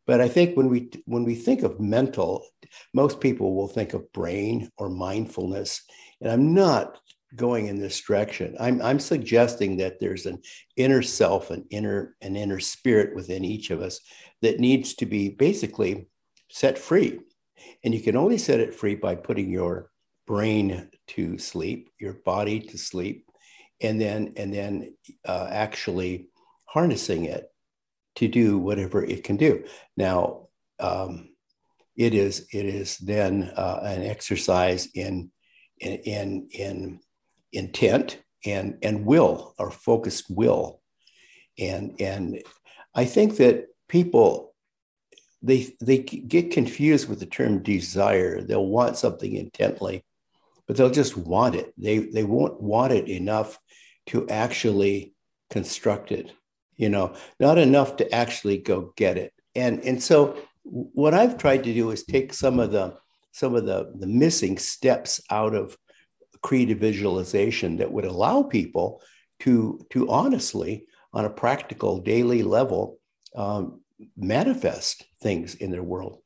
But 0.07 0.23
I 0.23 0.29
think 0.29 0.57
when 0.57 0.69
we 0.69 0.91
when 1.05 1.25
we 1.25 1.35
think 1.35 1.63
of 1.63 1.79
mental, 1.79 2.47
most 2.95 3.21
people 3.21 3.55
will 3.55 3.69
think 3.69 3.93
of 3.93 4.11
brain 4.13 4.71
or 4.79 4.89
mindfulness, 4.89 5.83
and 6.23 6.33
I'm 6.33 6.55
not 6.55 6.99
going 7.37 7.67
in 7.67 7.79
this 7.79 8.01
direction. 8.01 8.57
I'm, 8.59 8.81
I'm 8.81 8.99
suggesting 8.99 9.77
that 9.79 10.01
there's 10.01 10.27
an 10.27 10.41
inner 10.77 11.03
self, 11.03 11.51
an 11.51 11.67
inner, 11.71 12.17
an 12.21 12.37
inner 12.37 12.61
spirit 12.61 13.15
within 13.15 13.45
each 13.45 13.71
of 13.71 13.83
us 13.83 14.01
that 14.43 14.61
needs 14.61 14.95
to 14.95 15.07
be 15.07 15.29
basically 15.29 16.09
set 16.51 16.79
free. 16.79 17.21
And 17.85 17.95
you 17.95 18.01
can 18.01 18.17
only 18.17 18.39
set 18.39 18.61
it 18.61 18.75
free 18.75 18.95
by 18.95 19.15
putting 19.15 19.51
your 19.51 19.91
brain 20.27 20.91
to 21.09 21.39
sleep, 21.39 21.91
your 21.99 22.15
body 22.25 22.61
to 22.61 22.79
sleep, 22.79 23.27
and 23.81 24.01
then 24.01 24.35
and 24.37 24.53
then 24.53 24.95
uh, 25.27 25.49
actually 25.51 26.29
harnessing 26.65 27.25
it 27.25 27.49
to 28.17 28.29
do 28.29 28.59
whatever 28.59 29.05
it 29.05 29.23
can 29.25 29.37
do. 29.37 29.65
Now, 29.97 30.49
um, 30.81 31.31
it 31.97 32.15
is 32.15 32.49
it 32.53 32.67
is 32.67 32.99
then 32.99 33.53
uh, 33.57 33.81
an 33.83 34.03
exercise 34.03 34.89
in 34.95 35.31
in 35.79 35.93
in, 35.99 36.49
in 36.53 37.01
intent 37.53 38.21
and 38.45 38.79
and 38.83 39.05
will 39.05 39.55
or 39.59 39.71
focused 39.71 40.27
will. 40.31 40.81
And 41.59 42.01
and 42.01 42.43
i 42.95 43.05
think 43.05 43.37
that 43.37 43.67
people 43.89 44.55
they 45.43 45.75
they 45.81 45.99
get 45.99 46.51
confused 46.51 47.09
with 47.09 47.21
the 47.21 47.27
term 47.27 47.63
desire. 47.63 48.41
They'll 48.41 48.67
want 48.67 48.97
something 48.97 49.33
intently 49.35 50.05
but 50.67 50.77
they'll 50.77 50.91
just 50.91 51.17
want 51.17 51.55
it. 51.55 51.73
They 51.79 51.99
they 51.99 52.25
won't 52.25 52.61
want 52.61 52.93
it 52.93 53.09
enough 53.09 53.59
to 54.09 54.29
actually 54.29 55.15
construct 55.51 56.13
it 56.13 56.33
you 56.77 56.89
know 56.89 57.15
not 57.41 57.59
enough 57.59 57.97
to 57.97 58.15
actually 58.15 58.59
go 58.59 58.93
get 58.97 59.19
it. 59.19 59.33
And 59.55 59.81
and 59.83 60.03
so 60.03 60.39
what 60.63 61.15
i've 61.15 61.39
tried 61.39 61.65
to 61.65 61.73
do 61.73 61.91
is 61.91 62.05
take 62.05 62.33
some 62.33 62.61
of 62.61 62.71
the 62.73 62.95
some 63.33 63.55
of 63.55 63.65
the 63.67 63.93
the 63.99 64.07
missing 64.07 64.59
steps 64.59 65.21
out 65.31 65.55
of 65.55 65.77
creative 66.43 66.79
visualization 66.79 67.77
that 67.79 67.91
would 67.91 68.05
allow 68.05 68.43
people 68.43 69.03
to, 69.41 69.85
to 69.91 70.09
honestly, 70.09 70.87
on 71.13 71.25
a 71.25 71.31
practical 71.31 72.01
daily 72.01 72.43
level, 72.43 72.99
um, 73.35 73.81
manifest 74.17 75.05
things 75.23 75.55
in 75.55 75.71
their 75.71 75.83
world. 75.83 76.21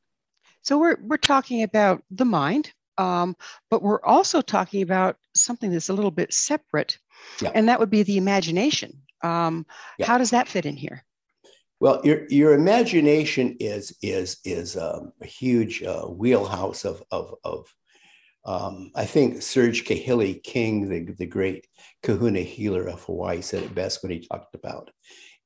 So 0.63 0.79
we're, 0.79 0.99
we're 1.03 1.17
talking 1.17 1.63
about 1.63 2.03
the 2.11 2.25
mind, 2.25 2.73
um, 2.99 3.37
but 3.71 3.83
we're 3.83 4.03
also 4.03 4.41
talking 4.41 4.83
about 4.83 5.17
something 5.35 5.71
that's 5.71 5.89
a 5.89 5.95
little 5.95 6.11
bit 6.11 6.33
separate, 6.33 6.99
yeah. 7.41 7.51
and 7.55 7.69
that 7.69 7.81
would 7.81 7.91
be 7.91 8.03
the 8.03 8.19
imagination. 8.19 9.03
Um, 9.23 9.67
yeah. 9.99 10.07
How 10.07 10.19
does 10.19 10.31
that 10.31 10.49
fit 10.49 10.67
in 10.67 10.77
here? 10.77 11.05
Well, 11.81 12.01
your, 12.05 12.29
your 12.29 12.55
imagination 12.55 13.57
is 13.59 13.97
is 14.03 14.39
is 14.45 14.77
um, 14.77 15.13
a 15.21 15.27
huge 15.27 15.83
uh, 15.83 16.03
wheelhouse 16.03 16.85
of, 16.85 17.03
of, 17.11 17.35
of 17.43 17.75
um, 18.45 18.91
I 18.95 19.05
think 19.05 19.41
Serge 19.41 19.85
Kahili 19.85 20.43
King, 20.43 20.89
the, 20.89 21.13
the 21.13 21.27
great 21.27 21.67
kahuna 22.03 22.41
healer 22.41 22.89
of 22.89 23.05
Hawaii, 23.05 23.41
said 23.41 23.63
it 23.63 23.75
best 23.75 24.03
when 24.03 24.11
he 24.11 24.27
talked 24.27 24.55
about 24.55 24.91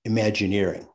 imagineering. 0.05 0.87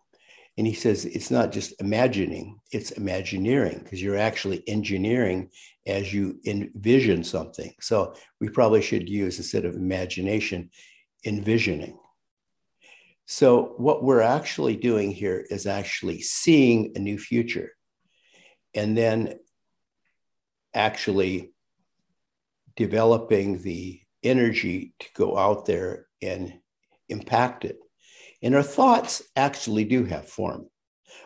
And 0.58 0.68
he 0.68 0.74
says 0.74 1.06
it's 1.06 1.32
not 1.32 1.52
just 1.52 1.80
imagining, 1.80 2.60
it's 2.72 2.92
imagineering 2.92 3.80
because 3.84 4.02
you're 4.02 4.18
actually 4.18 4.68
engineering 4.68 5.50
as 5.88 6.14
you 6.14 6.40
envision 6.46 7.24
something. 7.24 7.74
So 7.80 8.16
we 8.40 8.50
probably 8.50 8.82
should 8.82 9.08
use 9.08 9.38
instead 9.38 9.66
of 9.66 9.76
imagination, 9.76 10.70
envisioning. 11.26 11.98
So 13.26 13.76
what 13.78 14.04
we're 14.04 14.22
actually 14.22 14.76
doing 14.76 15.12
here 15.12 15.46
is 15.50 15.66
actually 15.66 16.22
seeing 16.22 16.92
a 16.96 17.00
new 17.00 17.18
future 17.18 17.72
and 18.74 18.98
then 18.98 19.40
actually 20.74 21.51
developing 22.76 23.62
the 23.62 24.02
energy 24.24 24.94
to 25.00 25.08
go 25.16 25.38
out 25.38 25.66
there 25.66 26.08
and 26.22 26.54
impact 27.10 27.66
it. 27.66 27.80
And 28.42 28.56
our 28.56 28.64
thoughts 28.64 29.22
actually 29.36 29.86
do 29.86 30.06
have 30.06 30.28
form. 30.28 30.68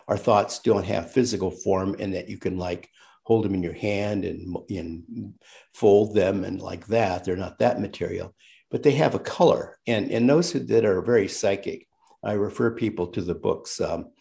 Our 0.07 0.17
thoughts 0.17 0.59
don't 0.59 0.85
have 0.85 1.11
physical 1.11 1.51
form 1.51 1.95
in 1.95 2.11
that 2.11 2.29
you 2.29 2.37
can 2.37 2.57
like 2.57 2.89
hold 3.23 3.43
them 3.43 3.55
in 3.55 3.63
your 3.63 3.73
hand 3.73 4.23
and, 4.25 4.55
and 4.69 5.33
fold 5.73 6.13
them 6.13 6.43
and 6.43 6.61
like 6.61 6.85
that. 6.87 7.23
They're 7.23 7.35
not 7.35 7.59
that 7.59 7.81
material, 7.81 8.35
but 8.69 8.83
they 8.83 8.91
have 8.91 9.15
a 9.15 9.19
color. 9.19 9.77
And, 9.87 10.11
and 10.11 10.29
those 10.29 10.51
who, 10.51 10.59
that 10.59 10.85
are 10.85 11.01
very 11.01 11.27
psychic, 11.27 11.87
I 12.23 12.33
refer 12.33 12.71
people 12.71 13.07
to 13.07 13.21
the 13.21 13.35
books 13.35 13.81
um, 13.81 14.11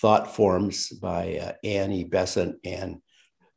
Thought 0.00 0.34
Forms 0.34 0.88
by 0.90 1.38
uh, 1.38 1.52
Annie 1.62 2.04
Besant 2.04 2.56
and 2.64 3.00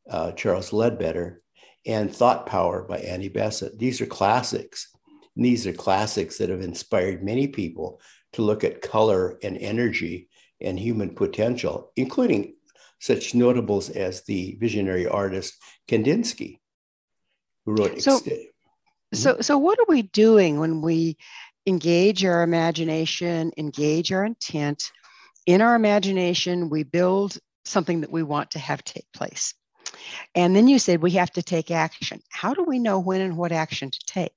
uh, 0.08 0.32
Charles 0.32 0.72
Leadbeater 0.72 1.42
and 1.86 2.14
Thought 2.14 2.46
Power 2.46 2.82
by 2.82 2.98
Annie 2.98 3.28
Besant. 3.28 3.78
These 3.78 4.00
are 4.00 4.06
classics. 4.06 4.88
And 5.36 5.44
these 5.44 5.66
are 5.66 5.72
classics 5.72 6.38
that 6.38 6.50
have 6.50 6.60
inspired 6.60 7.24
many 7.24 7.46
people 7.48 8.00
to 8.32 8.42
look 8.42 8.64
at 8.64 8.82
color 8.82 9.38
and 9.42 9.56
energy 9.56 10.28
and 10.60 10.78
human 10.78 11.14
potential, 11.14 11.92
including 11.96 12.54
such 13.00 13.34
notables 13.34 13.90
as 13.90 14.22
the 14.24 14.56
visionary 14.60 15.06
artist 15.06 15.54
Kandinsky, 15.86 16.58
who 17.64 17.72
wrote. 17.72 18.02
So, 18.02 18.18
hmm? 18.18 18.34
so, 19.14 19.40
so 19.40 19.58
what 19.58 19.78
are 19.78 19.86
we 19.88 20.02
doing 20.02 20.58
when 20.58 20.82
we 20.82 21.16
engage 21.66 22.24
our 22.24 22.42
imagination, 22.42 23.52
engage 23.56 24.12
our 24.12 24.24
intent? 24.24 24.90
In 25.46 25.62
our 25.62 25.74
imagination, 25.74 26.68
we 26.68 26.82
build 26.82 27.38
something 27.64 28.00
that 28.00 28.10
we 28.10 28.22
want 28.22 28.50
to 28.52 28.58
have 28.58 28.82
take 28.82 29.06
place. 29.12 29.54
And 30.34 30.54
then 30.54 30.68
you 30.68 30.78
said 30.78 31.02
we 31.02 31.12
have 31.12 31.30
to 31.32 31.42
take 31.42 31.70
action. 31.70 32.20
How 32.30 32.54
do 32.54 32.64
we 32.64 32.78
know 32.78 32.98
when 32.98 33.20
and 33.20 33.36
what 33.36 33.52
action 33.52 33.90
to 33.90 33.98
take? 34.06 34.32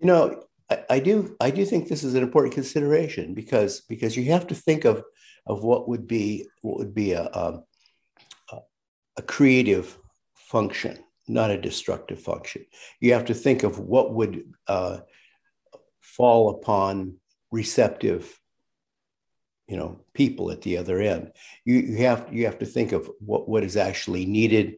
You 0.00 0.06
know, 0.06 0.44
I, 0.70 0.84
I 0.90 1.00
do 1.00 1.36
I 1.40 1.50
do 1.50 1.64
think 1.64 1.88
this 1.88 2.04
is 2.04 2.14
an 2.14 2.22
important 2.22 2.54
consideration 2.54 3.34
because 3.34 3.82
because 3.82 4.16
you 4.16 4.32
have 4.32 4.46
to 4.48 4.54
think 4.54 4.84
of 4.84 5.04
of 5.46 5.62
what 5.62 5.88
would 5.88 6.06
be 6.06 6.48
what 6.62 6.78
would 6.78 6.94
be 6.94 7.12
a, 7.12 7.24
a, 7.24 7.60
a 9.16 9.22
creative 9.22 9.98
function, 10.34 10.98
not 11.28 11.50
a 11.50 11.60
destructive 11.60 12.20
function. 12.20 12.64
You 13.00 13.12
have 13.12 13.26
to 13.26 13.34
think 13.34 13.62
of 13.62 13.78
what 13.78 14.14
would 14.14 14.52
uh, 14.66 14.98
fall 16.00 16.50
upon 16.50 17.16
receptive 17.50 18.39
you 19.70 19.76
know 19.76 20.00
people 20.12 20.50
at 20.50 20.62
the 20.62 20.76
other 20.76 21.00
end. 21.00 21.32
You, 21.64 21.76
you 21.76 21.96
have 21.98 22.28
you 22.32 22.44
have 22.44 22.58
to 22.58 22.66
think 22.66 22.92
of 22.92 23.08
what 23.20 23.48
what 23.48 23.64
is 23.64 23.76
actually 23.76 24.26
needed 24.26 24.76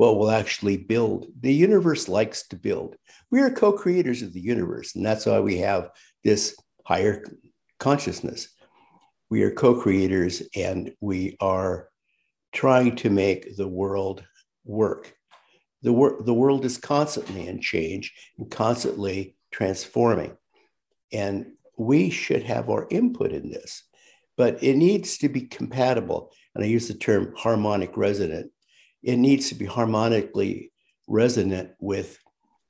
what 0.00 0.16
will 0.16 0.30
actually 0.30 0.78
build. 0.78 1.26
The 1.40 1.52
universe 1.52 2.08
likes 2.08 2.48
to 2.48 2.56
build. 2.56 2.96
We 3.30 3.42
are 3.42 3.50
co-creators 3.50 4.22
of 4.22 4.32
the 4.32 4.40
universe 4.40 4.96
and 4.96 5.04
that's 5.04 5.26
why 5.26 5.40
we 5.40 5.58
have 5.58 5.90
this 6.24 6.56
higher 6.86 7.22
consciousness. 7.78 8.48
We 9.28 9.42
are 9.42 9.50
co-creators 9.50 10.42
and 10.56 10.92
we 11.02 11.36
are 11.38 11.90
trying 12.54 12.96
to 12.96 13.10
make 13.10 13.58
the 13.58 13.68
world 13.68 14.24
work. 14.64 15.14
The, 15.82 15.92
wor- 15.92 16.22
the 16.22 16.32
world 16.32 16.64
is 16.64 16.78
constantly 16.78 17.46
in 17.46 17.60
change 17.60 18.14
and 18.38 18.50
constantly 18.50 19.36
transforming 19.50 20.34
and 21.12 21.52
we 21.76 22.08
should 22.08 22.44
have 22.44 22.70
our 22.70 22.86
input 22.90 23.32
in 23.32 23.50
this 23.50 23.82
but 24.40 24.62
it 24.62 24.74
needs 24.74 25.18
to 25.18 25.28
be 25.28 25.42
compatible. 25.42 26.32
And 26.54 26.64
I 26.64 26.66
use 26.66 26.88
the 26.88 26.94
term 26.94 27.34
harmonic 27.36 27.94
resonant. 27.94 28.50
It 29.02 29.18
needs 29.18 29.50
to 29.50 29.54
be 29.54 29.66
harmonically 29.66 30.72
resonant 31.06 31.72
with, 31.78 32.18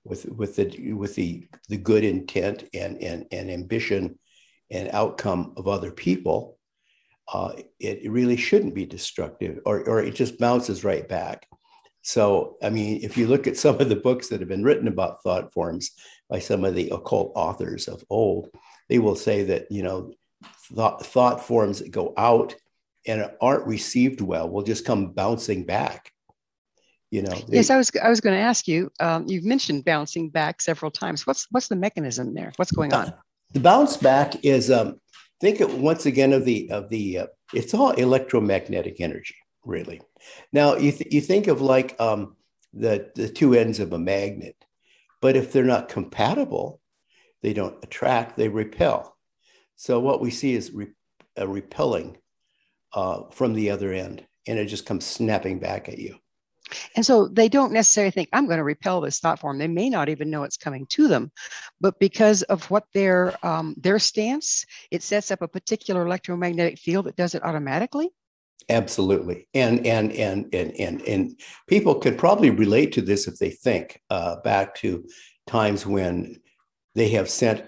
with, 0.03 0.29
with, 0.29 0.57
the, 0.57 0.93
with 0.95 1.15
the, 1.15 1.47
the 1.69 1.77
good 1.77 2.03
intent 2.03 2.65
and, 2.75 3.01
and, 3.01 3.25
and 3.31 3.49
ambition 3.49 4.19
and 4.69 4.91
outcome 4.93 5.53
of 5.57 5.69
other 5.69 5.93
people. 5.93 6.59
Uh, 7.33 7.53
it 7.79 8.11
really 8.11 8.37
shouldn't 8.37 8.75
be 8.75 8.85
destructive 8.85 9.61
or, 9.65 9.89
or 9.89 10.03
it 10.03 10.17
just 10.17 10.41
bounces 10.41 10.83
right 10.83 11.09
back. 11.09 11.47
So, 12.03 12.57
I 12.65 12.71
mean, 12.71 12.99
if 13.05 13.17
you 13.17 13.29
look 13.29 13.47
at 13.47 13.57
some 13.57 13.79
of 13.79 13.89
the 13.89 13.95
books 13.95 14.27
that 14.31 14.41
have 14.41 14.49
been 14.49 14.65
written 14.65 14.89
about 14.89 15.23
thought 15.23 15.53
forms 15.53 15.93
by 16.29 16.41
some 16.41 16.65
of 16.65 16.75
the 16.75 16.91
occult 16.91 17.31
authors 17.37 17.87
of 17.87 18.03
old, 18.11 18.51
they 18.89 18.99
will 18.99 19.15
say 19.15 19.45
that, 19.45 19.71
you 19.71 19.85
know, 19.85 20.11
thought, 20.75 21.05
thought 21.05 21.45
forms 21.45 21.81
that 21.81 21.91
go 21.91 22.15
out 22.17 22.55
and 23.07 23.31
aren't 23.41 23.67
received 23.67 24.21
well 24.21 24.49
will 24.49 24.63
just 24.63 24.85
come 24.85 25.13
bouncing 25.13 25.65
back. 25.65 26.13
You 27.11 27.23
know. 27.23 27.35
They, 27.49 27.57
yes, 27.57 27.71
I 27.71 27.77
was 27.77 27.91
I 28.03 28.09
was 28.09 28.21
going 28.21 28.37
to 28.37 28.43
ask 28.43 28.69
you. 28.69 28.93
Um, 29.01 29.25
you've 29.27 29.45
mentioned 29.45 29.85
bouncing 29.85 30.31
back 30.31 30.61
several 30.61 30.91
times. 30.91 31.27
What's 31.27 31.47
what's 31.51 31.69
the 31.69 31.77
mechanism 31.77 32.35
there? 32.35 32.53
What's 32.57 32.71
going 32.71 32.93
on? 32.93 33.07
Uh, 33.07 33.17
the 33.53 33.61
bounce 33.61 33.97
back 33.97 34.45
is 34.45 34.71
um, 34.71 35.01
think 35.41 35.61
it 35.61 35.71
once 35.71 36.07
again 36.07 36.33
of 36.33 36.45
the 36.45 36.71
of 36.71 36.89
the 36.89 37.19
uh, 37.19 37.27
it's 37.53 37.75
all 37.75 37.91
electromagnetic 37.91 39.01
energy 39.01 39.35
really. 39.65 40.01
Now 40.53 40.77
you 40.77 40.93
th- 40.93 41.13
you 41.13 41.21
think 41.21 41.47
of 41.47 41.61
like 41.61 42.01
um, 42.01 42.37
the 42.73 43.11
the 43.15 43.29
two 43.29 43.55
ends 43.55 43.81
of 43.81 43.93
a 43.93 43.99
magnet, 43.99 44.57
but 45.21 45.37
if 45.37 45.53
they're 45.53 45.65
not 45.65 45.89
compatible, 45.89 46.81
they 47.43 47.53
don't 47.53 47.83
attract; 47.83 48.37
they 48.37 48.49
repel. 48.49 49.17
So 49.81 49.99
what 49.99 50.21
we 50.21 50.31
see 50.31 50.53
is 50.53 50.73
re- 50.73 50.93
a 51.37 51.49
repelling 51.49 52.19
uh, 52.93 53.23
from 53.31 53.55
the 53.55 53.71
other 53.71 53.95
end, 53.95 54.23
and 54.47 54.59
it 54.59 54.67
just 54.67 54.85
comes 54.85 55.07
snapping 55.07 55.59
back 55.59 55.89
at 55.89 55.97
you. 55.97 56.17
And 56.97 57.07
so 57.07 57.29
they 57.29 57.49
don't 57.49 57.73
necessarily 57.73 58.11
think, 58.11 58.29
I'm 58.35 58.45
going 58.45 58.59
to 58.59 58.63
repel 58.65 59.01
this 59.01 59.21
thought 59.21 59.39
form. 59.39 59.57
They 59.57 59.69
may 59.69 59.89
not 59.89 60.11
even 60.11 60.29
know 60.29 60.43
it's 60.43 60.59
coming 60.59 60.85
to 60.91 61.09
them, 61.09 61.33
but 61.81 61.99
because 61.99 62.43
of 62.43 62.71
what 62.71 62.85
their 62.93 63.35
um, 63.43 63.75
their 63.79 63.99
stance, 63.99 64.67
it 64.91 65.03
sets 65.03 65.31
up 65.31 65.41
a 65.41 65.49
particular 65.49 66.05
electromagnetic 66.05 66.79
field 66.79 67.07
that 67.07 67.17
does 67.17 67.35
it 67.35 67.43
automatically. 67.43 68.11
Absolutely, 68.69 69.49
and 69.55 69.87
and 69.87 70.13
and 70.13 70.55
and 70.55 70.73
and 70.79 71.01
and 71.09 71.41
people 71.69 71.95
could 71.95 72.19
probably 72.19 72.51
relate 72.51 72.93
to 72.93 73.01
this 73.01 73.27
if 73.27 73.39
they 73.39 73.51
think 73.51 73.99
uh, 74.11 74.37
back 74.43 74.75
to 74.75 75.07
times 75.47 75.87
when 75.87 76.39
they 76.95 77.09
have 77.09 77.31
sent 77.31 77.65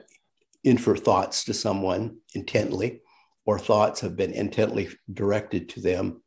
in 0.65 0.79
for 0.79 0.97
thoughts 0.97 1.45
to 1.45 1.55
someone 1.55 2.19
intently, 2.35 3.01
or 3.45 3.59
thoughts 3.59 4.01
have 4.01 4.17
been 4.17 4.33
intently 4.33 4.89
directed 5.13 5.69
to 5.71 5.81
them, 5.81 6.23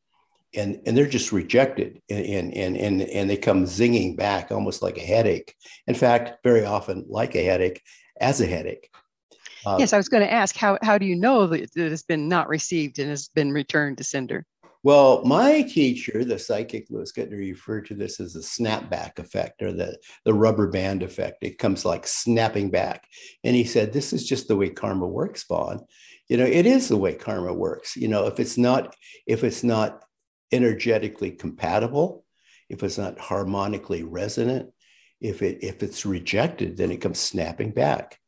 and 0.53 0.81
and 0.85 0.97
they're 0.97 1.07
just 1.07 1.31
rejected, 1.31 2.01
and 2.09 2.53
and 2.53 2.77
and 2.77 3.01
and 3.01 3.29
they 3.29 3.37
come 3.37 3.65
zinging 3.65 4.17
back 4.17 4.51
almost 4.51 4.81
like 4.81 4.97
a 4.97 5.01
headache. 5.05 5.53
In 5.87 5.95
fact, 5.95 6.43
very 6.43 6.65
often 6.65 7.05
like 7.07 7.35
a 7.35 7.43
headache, 7.43 7.81
as 8.19 8.41
a 8.41 8.45
headache. 8.45 8.89
Uh, 9.65 9.77
yes, 9.79 9.93
I 9.93 9.97
was 9.97 10.09
going 10.09 10.23
to 10.23 10.31
ask 10.31 10.55
how 10.55 10.77
how 10.81 10.97
do 10.97 11.05
you 11.05 11.15
know 11.15 11.47
that 11.47 11.69
it 11.75 11.89
has 11.89 12.03
been 12.03 12.27
not 12.27 12.49
received 12.49 12.99
and 12.99 13.09
has 13.09 13.29
been 13.29 13.51
returned 13.51 13.97
to 13.97 14.03
sender? 14.03 14.45
Well, 14.85 15.23
my 15.25 15.63
teacher, 15.63 16.23
the 16.23 16.37
psychic 16.37 16.91
Louis 16.91 17.11
Guttner, 17.11 17.39
referred 17.39 17.87
to 17.87 17.95
this 17.95 18.19
as 18.19 18.33
the 18.33 18.41
snapback 18.41 19.17
effect 19.17 19.63
or 19.63 19.73
the, 19.73 19.97
the 20.25 20.33
rubber 20.35 20.67
band 20.67 21.01
effect. 21.01 21.39
It 21.41 21.57
comes 21.57 21.85
like 21.85 22.05
snapping 22.05 22.69
back. 22.69 23.07
And 23.43 23.55
he 23.55 23.63
said, 23.63 23.91
This 23.91 24.13
is 24.13 24.27
just 24.27 24.47
the 24.47 24.55
way 24.55 24.69
karma 24.69 25.07
works, 25.07 25.43
Von. 25.45 25.83
You 26.29 26.37
know, 26.37 26.45
it 26.45 26.67
is 26.67 26.87
the 26.87 26.97
way 26.97 27.15
karma 27.15 27.51
works. 27.51 27.95
You 27.95 28.09
know, 28.09 28.27
if 28.27 28.39
it's 28.39 28.59
not, 28.59 28.95
if 29.25 29.43
it's 29.43 29.63
not 29.63 30.03
energetically 30.51 31.31
compatible, 31.31 32.23
if 32.69 32.83
it's 32.83 32.99
not 32.99 33.17
harmonically 33.17 34.03
resonant, 34.03 34.69
if 35.19 35.41
it 35.41 35.63
if 35.63 35.81
it's 35.81 36.05
rejected, 36.05 36.77
then 36.77 36.91
it 36.91 37.01
comes 37.01 37.17
snapping 37.17 37.71
back. 37.71 38.19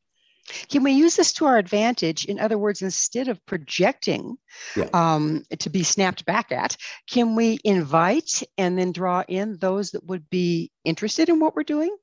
Can 0.70 0.84
we 0.84 0.92
use 0.92 1.16
this 1.16 1.34
to 1.34 1.46
our 1.46 1.58
advantage? 1.58 2.26
In 2.26 2.40
other 2.40 2.58
words, 2.58 2.82
instead 2.82 3.28
of 3.28 3.46
projecting 3.46 4.38
yeah. 4.76 4.90
um, 4.94 5.44
to 5.60 5.70
be 5.70 5.84
snapped 5.84 6.26
back 6.26 6.52
at, 6.52 6.78
can 7.10 7.36
we 7.36 7.60
invite 7.64 8.44
and 8.58 8.78
then 8.78 8.92
draw 8.92 9.24
in 9.28 9.58
those 9.58 9.92
that 9.92 10.06
would 10.06 10.30
be 10.30 10.72
interested 10.86 11.30
in 11.30 11.40
what 11.40 11.56
we're 11.56 11.64
doing? 11.64 11.96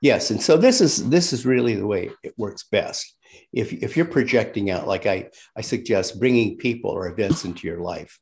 Yes, 0.00 0.30
and 0.30 0.40
so 0.40 0.56
this 0.56 0.80
is 0.80 1.10
this 1.10 1.32
is 1.32 1.44
really 1.44 1.74
the 1.74 1.86
way 1.86 2.10
it 2.22 2.34
works 2.38 2.64
best. 2.64 3.14
If 3.52 3.72
if 3.72 3.96
you're 3.96 4.06
projecting 4.06 4.70
out, 4.70 4.86
like 4.86 5.06
I 5.06 5.30
I 5.56 5.60
suggest, 5.60 6.18
bringing 6.18 6.56
people 6.56 6.90
or 6.90 7.08
events 7.08 7.44
into 7.44 7.66
your 7.66 7.80
life. 7.80 8.18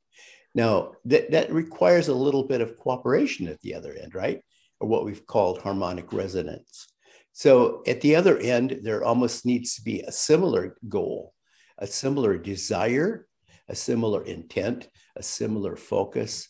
Now 0.55 0.93
that 1.05 1.31
that 1.31 1.53
requires 1.53 2.09
a 2.09 2.15
little 2.15 2.45
bit 2.45 2.61
of 2.61 2.77
cooperation 2.77 3.47
at 3.47 3.61
the 3.61 3.75
other 3.75 3.95
end, 3.95 4.15
right? 4.15 4.41
Or 4.81 4.89
what 4.89 5.05
we've 5.05 5.25
called 5.25 5.61
harmonic 5.61 6.13
resonance. 6.13 6.89
So 7.38 7.85
at 7.87 8.01
the 8.01 8.16
other 8.16 8.37
end, 8.37 8.81
there 8.83 9.05
almost 9.05 9.46
needs 9.46 9.77
to 9.77 9.83
be 9.83 10.01
a 10.01 10.11
similar 10.11 10.77
goal, 10.88 11.35
a 11.79 11.87
similar 11.87 12.37
desire, 12.37 13.29
a 13.68 13.77
similar 13.77 14.24
intent, 14.24 14.88
a 15.14 15.22
similar 15.22 15.77
focus. 15.77 16.48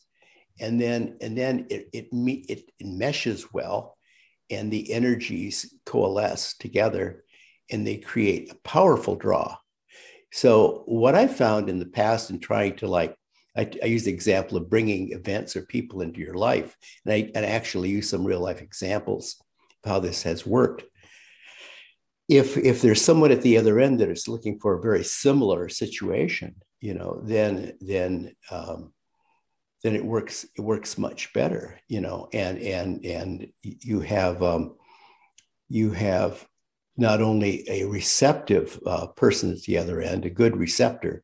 And 0.59 0.81
then, 0.81 1.19
and 1.21 1.37
then 1.37 1.67
it, 1.69 1.91
it, 1.93 2.09
it, 2.49 2.65
meshes 2.81 3.53
well 3.53 3.99
and 4.49 4.71
the 4.71 4.91
energies 4.91 5.75
coalesce 5.85 6.57
together 6.57 7.23
and 7.71 7.87
they 7.87 7.99
create 7.99 8.51
a 8.51 8.55
powerful 8.65 9.15
draw. 9.15 9.59
So 10.33 10.85
what 10.87 11.15
I 11.15 11.27
found 11.27 11.69
in 11.69 11.79
the 11.79 11.85
past 11.85 12.31
in 12.31 12.41
trying 12.41 12.77
to 12.77 12.89
like, 12.89 13.15
I, 13.55 13.71
I 13.83 13.87
use 13.87 14.05
the 14.05 14.15
example 14.15 14.57
of 14.57 14.71
bringing 14.71 15.13
events 15.13 15.55
or 15.55 15.67
people 15.67 16.01
into 16.01 16.21
your 16.21 16.33
life, 16.33 16.75
and 17.05 17.13
I, 17.13 17.31
and 17.35 17.45
I 17.45 17.51
actually 17.51 17.91
use 17.91 18.09
some 18.09 18.25
real 18.25 18.41
life 18.41 18.63
examples 18.63 19.37
how 19.85 19.99
this 19.99 20.23
has 20.23 20.47
worked. 20.47 20.85
If 22.29 22.57
if 22.57 22.83
there's 22.83 23.03
someone 23.03 23.33
at 23.33 23.43
the 23.43 23.57
other 23.57 23.81
end 23.81 24.01
that 24.01 24.11
is 24.11 24.29
looking 24.29 24.59
for 24.61 24.75
a 24.75 24.83
very 24.83 25.03
similar 25.03 25.69
situation, 25.69 26.57
you 26.81 26.95
know, 26.95 27.21
then 27.25 27.73
then 27.81 28.35
um, 28.51 28.93
then 29.83 29.95
it 29.95 30.05
works 30.05 30.45
it 30.57 30.61
works 30.61 30.99
much 30.99 31.33
better, 31.33 31.81
you 31.89 32.01
know, 32.01 32.29
and 32.33 32.59
and 32.59 33.05
and 33.05 33.49
you 33.63 34.01
have 34.01 34.43
um, 34.43 34.77
you 35.69 35.91
have 35.93 36.47
not 36.97 37.23
only 37.23 37.65
a 37.69 37.85
receptive 37.85 38.79
uh, 38.85 39.07
person 39.07 39.53
at 39.53 39.63
the 39.63 39.79
other 39.79 40.03
end, 40.03 40.25
a 40.25 40.31
good 40.31 40.57
receptor, 40.57 41.23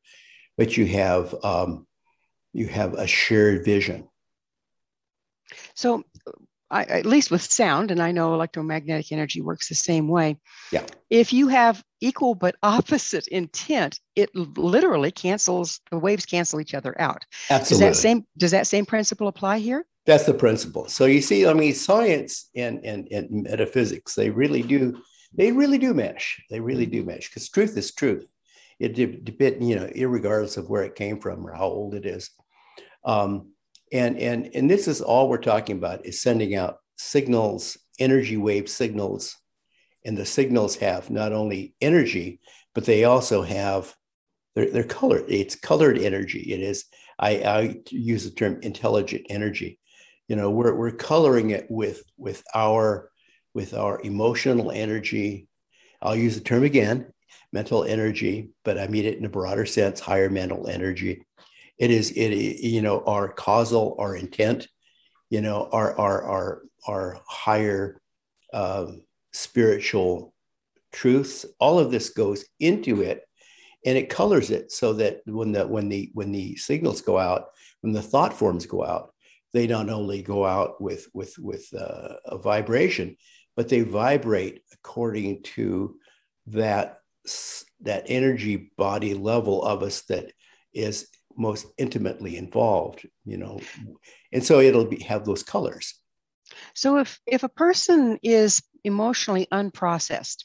but 0.56 0.76
you 0.76 0.86
have 0.86 1.34
um, 1.44 1.86
you 2.52 2.68
have 2.68 2.94
a 2.94 3.06
shared 3.06 3.64
vision. 3.64 4.08
So 5.74 6.04
I, 6.74 6.82
at 6.86 7.06
least 7.06 7.30
with 7.30 7.40
sound, 7.40 7.92
and 7.92 8.02
I 8.02 8.10
know 8.10 8.34
electromagnetic 8.34 9.12
energy 9.12 9.40
works 9.40 9.68
the 9.68 9.76
same 9.76 10.08
way. 10.08 10.38
Yeah. 10.72 10.84
If 11.08 11.32
you 11.32 11.46
have 11.46 11.84
equal 12.00 12.34
but 12.34 12.56
opposite 12.64 13.28
intent, 13.28 14.00
it 14.16 14.34
literally 14.34 15.12
cancels 15.12 15.80
the 15.92 15.98
waves 15.98 16.26
cancel 16.26 16.60
each 16.60 16.74
other 16.74 17.00
out. 17.00 17.24
Absolutely. 17.48 17.86
Does 17.86 17.96
that 17.96 18.00
same 18.00 18.26
does 18.36 18.50
that 18.50 18.66
same 18.66 18.86
principle 18.86 19.28
apply 19.28 19.60
here? 19.60 19.86
That's 20.04 20.26
the 20.26 20.34
principle. 20.34 20.88
So 20.88 21.06
you 21.06 21.22
see, 21.22 21.46
I 21.46 21.54
mean, 21.54 21.74
science 21.74 22.50
and 22.56 22.84
and, 22.84 23.06
and 23.12 23.44
metaphysics, 23.44 24.16
they 24.16 24.30
really 24.30 24.62
do, 24.62 25.00
they 25.32 25.52
really 25.52 25.78
do 25.78 25.94
mesh. 25.94 26.42
They 26.50 26.58
really 26.58 26.86
do 26.86 27.04
mesh 27.04 27.28
because 27.28 27.48
truth 27.48 27.76
is 27.78 27.94
truth. 27.94 28.26
It 28.80 28.94
depends, 29.24 29.64
you 29.64 29.76
know, 29.76 30.08
regardless 30.08 30.56
of 30.56 30.68
where 30.68 30.82
it 30.82 30.96
came 30.96 31.20
from 31.20 31.46
or 31.46 31.54
how 31.54 31.66
old 31.66 31.94
it 31.94 32.04
is. 32.04 32.30
Um, 33.04 33.53
and, 33.94 34.18
and, 34.18 34.50
and 34.54 34.68
this 34.68 34.88
is 34.88 35.00
all 35.00 35.28
we're 35.28 35.38
talking 35.38 35.76
about 35.76 36.04
is 36.04 36.20
sending 36.20 36.56
out 36.56 36.78
signals, 36.96 37.78
energy 38.00 38.36
wave 38.36 38.68
signals. 38.68 39.36
And 40.04 40.18
the 40.18 40.26
signals 40.26 40.74
have 40.76 41.10
not 41.10 41.32
only 41.32 41.76
energy, 41.80 42.40
but 42.74 42.86
they 42.86 43.04
also 43.04 43.42
have, 43.42 43.94
they're, 44.56 44.68
they're 44.68 44.82
colored. 44.82 45.26
It's 45.28 45.54
colored 45.54 45.96
energy. 45.96 46.40
It 46.40 46.60
is, 46.60 46.86
I, 47.20 47.30
I 47.36 47.76
use 47.88 48.24
the 48.24 48.32
term 48.32 48.58
intelligent 48.62 49.26
energy. 49.30 49.78
You 50.26 50.34
know, 50.34 50.50
we're, 50.50 50.74
we're 50.74 50.90
coloring 50.90 51.50
it 51.50 51.66
with, 51.70 52.02
with 52.16 52.42
our, 52.52 53.10
with 53.54 53.74
our 53.74 54.00
emotional 54.02 54.72
energy. 54.72 55.46
I'll 56.02 56.16
use 56.16 56.34
the 56.34 56.40
term 56.40 56.64
again, 56.64 57.12
mental 57.52 57.84
energy, 57.84 58.50
but 58.64 58.76
I 58.76 58.88
mean 58.88 59.04
it 59.04 59.18
in 59.18 59.24
a 59.24 59.28
broader 59.28 59.66
sense, 59.66 60.00
higher 60.00 60.28
mental 60.28 60.66
energy 60.66 61.24
it 61.78 61.90
is 61.90 62.10
it 62.12 62.32
you 62.32 62.82
know 62.82 63.02
our 63.04 63.28
causal 63.28 63.96
our 63.98 64.16
intent 64.16 64.68
you 65.30 65.40
know 65.40 65.68
our 65.72 65.98
our 65.98 66.22
our 66.22 66.62
our 66.86 67.20
higher 67.26 68.00
uh, 68.52 68.86
spiritual 69.32 70.32
truths 70.92 71.44
all 71.58 71.78
of 71.78 71.90
this 71.90 72.10
goes 72.10 72.44
into 72.60 73.02
it 73.02 73.22
and 73.84 73.98
it 73.98 74.08
colors 74.08 74.50
it 74.50 74.70
so 74.70 74.92
that 74.92 75.20
when 75.26 75.52
the 75.52 75.66
when 75.66 75.88
the 75.88 76.10
when 76.14 76.30
the 76.30 76.56
signals 76.56 77.00
go 77.00 77.18
out 77.18 77.46
when 77.80 77.92
the 77.92 78.02
thought 78.02 78.32
forms 78.32 78.66
go 78.66 78.84
out 78.84 79.12
they 79.52 79.66
not 79.66 79.88
only 79.88 80.22
go 80.22 80.44
out 80.44 80.80
with 80.80 81.08
with 81.12 81.36
with 81.38 81.66
uh, 81.74 82.14
a 82.26 82.38
vibration 82.38 83.16
but 83.56 83.68
they 83.68 83.82
vibrate 83.82 84.62
according 84.72 85.42
to 85.42 85.96
that 86.46 86.98
that 87.80 88.04
energy 88.06 88.70
body 88.76 89.14
level 89.14 89.64
of 89.64 89.82
us 89.82 90.02
that 90.02 90.30
is 90.72 91.08
most 91.36 91.66
intimately 91.78 92.36
involved 92.36 93.06
you 93.24 93.36
know 93.36 93.60
and 94.32 94.44
so 94.44 94.60
it'll 94.60 94.84
be 94.84 95.02
have 95.02 95.24
those 95.24 95.42
colors 95.42 95.94
so 96.74 96.98
if 96.98 97.18
if 97.26 97.42
a 97.42 97.48
person 97.48 98.18
is 98.22 98.62
emotionally 98.84 99.46
unprocessed 99.52 100.44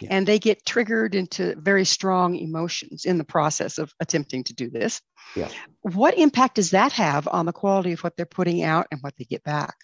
yeah. 0.00 0.08
and 0.12 0.26
they 0.26 0.38
get 0.38 0.64
triggered 0.64 1.14
into 1.14 1.54
very 1.56 1.84
strong 1.84 2.36
emotions 2.36 3.04
in 3.04 3.18
the 3.18 3.24
process 3.24 3.78
of 3.78 3.92
attempting 4.00 4.44
to 4.44 4.54
do 4.54 4.70
this 4.70 5.00
yeah. 5.36 5.48
what 5.82 6.16
impact 6.16 6.56
does 6.56 6.70
that 6.70 6.92
have 6.92 7.28
on 7.28 7.46
the 7.46 7.52
quality 7.52 7.92
of 7.92 8.00
what 8.00 8.16
they're 8.16 8.26
putting 8.26 8.62
out 8.62 8.86
and 8.90 9.00
what 9.02 9.14
they 9.18 9.24
get 9.24 9.42
back 9.42 9.74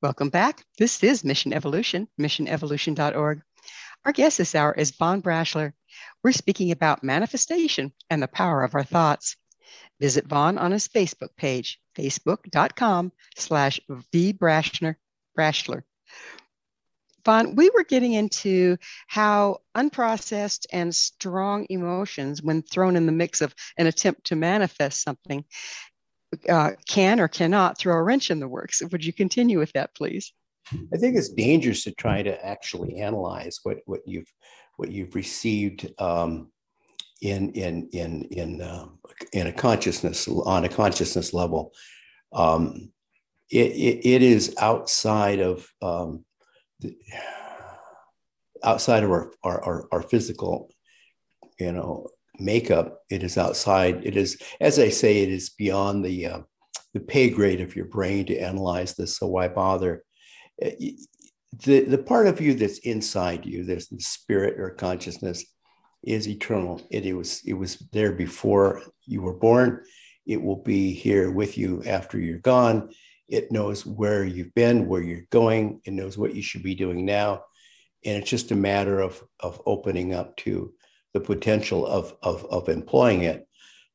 Welcome 0.00 0.28
back. 0.28 0.64
This 0.78 1.02
is 1.02 1.24
Mission 1.24 1.52
Evolution, 1.52 2.06
missionevolution.org. 2.20 3.42
Our 4.04 4.12
guest 4.12 4.38
this 4.38 4.54
hour 4.54 4.72
is 4.72 4.92
Von 4.92 5.22
Braschler. 5.22 5.72
We're 6.22 6.30
speaking 6.30 6.70
about 6.70 7.02
manifestation 7.02 7.92
and 8.08 8.22
the 8.22 8.28
power 8.28 8.62
of 8.62 8.76
our 8.76 8.84
thoughts. 8.84 9.34
Visit 10.00 10.28
Von 10.28 10.56
on 10.56 10.70
his 10.70 10.86
Facebook 10.86 11.34
page, 11.36 11.80
facebook.com 11.98 13.10
slash 13.36 13.80
vbrashler. 13.90 14.94
Braschler. 15.36 15.82
Von, 17.24 17.56
we 17.56 17.68
were 17.70 17.82
getting 17.82 18.12
into 18.12 18.76
how 19.08 19.58
unprocessed 19.76 20.66
and 20.72 20.94
strong 20.94 21.66
emotions, 21.70 22.40
when 22.40 22.62
thrown 22.62 22.94
in 22.94 23.06
the 23.06 23.10
mix 23.10 23.40
of 23.40 23.52
an 23.76 23.88
attempt 23.88 24.26
to 24.26 24.36
manifest 24.36 25.02
something, 25.02 25.44
uh, 26.48 26.72
can 26.86 27.20
or 27.20 27.28
cannot 27.28 27.78
throw 27.78 27.96
a 27.96 28.02
wrench 28.02 28.30
in 28.30 28.40
the 28.40 28.48
works. 28.48 28.82
Would 28.90 29.04
you 29.04 29.12
continue 29.12 29.58
with 29.58 29.72
that, 29.72 29.94
please? 29.94 30.32
I 30.92 30.98
think 30.98 31.16
it's 31.16 31.30
dangerous 31.30 31.84
to 31.84 31.92
try 31.92 32.22
to 32.22 32.44
actually 32.44 33.00
analyze 33.00 33.60
what 33.62 33.78
what 33.86 34.00
you've 34.06 34.30
what 34.76 34.90
you've 34.90 35.14
received 35.14 35.90
um, 35.98 36.50
in 37.22 37.52
in 37.52 37.88
in 37.92 38.24
in 38.24 38.60
uh, 38.60 38.86
in 39.32 39.46
a 39.46 39.52
consciousness 39.52 40.28
on 40.28 40.64
a 40.64 40.68
consciousness 40.68 41.32
level. 41.32 41.72
Um, 42.32 42.92
it, 43.50 43.72
it, 43.72 44.06
it 44.06 44.22
is 44.22 44.54
outside 44.58 45.40
of 45.40 45.66
um, 45.80 46.26
the, 46.80 46.94
outside 48.62 49.02
of 49.02 49.10
our, 49.10 49.32
our, 49.42 49.64
our, 49.64 49.88
our 49.92 50.02
physical, 50.02 50.70
you 51.58 51.72
know, 51.72 52.08
makeup. 52.40 53.00
It 53.10 53.22
is 53.22 53.38
outside. 53.38 54.04
It 54.04 54.16
is, 54.16 54.40
as 54.60 54.78
I 54.78 54.90
say, 54.90 55.22
it 55.22 55.28
is 55.28 55.50
beyond 55.50 56.04
the 56.04 56.26
uh, 56.26 56.40
the 56.94 57.00
pay 57.00 57.30
grade 57.30 57.60
of 57.60 57.76
your 57.76 57.86
brain 57.86 58.26
to 58.26 58.38
analyze 58.38 58.94
this. 58.94 59.16
So 59.16 59.26
why 59.26 59.48
bother? 59.48 60.04
Uh, 60.64 60.70
the 61.64 61.80
the 61.80 61.98
part 61.98 62.26
of 62.26 62.40
you 62.40 62.54
that's 62.54 62.78
inside 62.78 63.46
you, 63.46 63.64
there's 63.64 63.88
the 63.88 64.00
spirit 64.00 64.60
or 64.60 64.70
consciousness, 64.70 65.44
is 66.02 66.28
eternal. 66.28 66.80
It, 66.90 67.06
it 67.06 67.14
was 67.14 67.42
it 67.44 67.54
was 67.54 67.78
there 67.92 68.12
before 68.12 68.82
you 69.06 69.22
were 69.22 69.34
born. 69.34 69.82
It 70.26 70.42
will 70.42 70.62
be 70.62 70.92
here 70.92 71.30
with 71.30 71.56
you 71.56 71.82
after 71.86 72.18
you're 72.18 72.38
gone. 72.38 72.90
It 73.28 73.50
knows 73.50 73.84
where 73.84 74.24
you've 74.24 74.54
been, 74.54 74.86
where 74.86 75.02
you're 75.02 75.26
going. 75.30 75.80
It 75.84 75.92
knows 75.92 76.16
what 76.16 76.34
you 76.34 76.42
should 76.42 76.62
be 76.62 76.74
doing 76.74 77.04
now, 77.04 77.44
and 78.04 78.16
it's 78.16 78.30
just 78.30 78.50
a 78.50 78.56
matter 78.56 79.00
of 79.00 79.22
of 79.40 79.60
opening 79.66 80.14
up 80.14 80.36
to 80.38 80.72
the 81.18 81.34
potential 81.34 81.86
of, 81.86 82.14
of, 82.22 82.44
of 82.46 82.68
employing 82.68 83.22
it. 83.22 83.46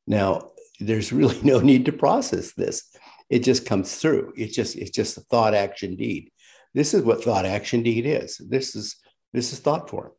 Now, 0.06 0.50
there's 0.80 1.12
really 1.12 1.40
no 1.42 1.60
need 1.60 1.86
to 1.86 1.92
process 1.92 2.52
this. 2.52 2.90
It 3.30 3.40
just 3.40 3.66
comes 3.66 3.96
through. 3.96 4.34
It's 4.36 4.54
just 4.54 4.76
it's 4.76 4.90
just 4.90 5.16
a 5.16 5.22
thought 5.22 5.54
action 5.54 5.96
deed. 5.96 6.30
This 6.74 6.92
is 6.92 7.02
what 7.02 7.24
thought 7.24 7.46
action 7.46 7.82
deed 7.82 8.04
is. 8.06 8.36
This 8.36 8.76
is 8.76 8.96
this 9.32 9.52
is 9.52 9.60
thought 9.60 9.88
form, 9.88 10.12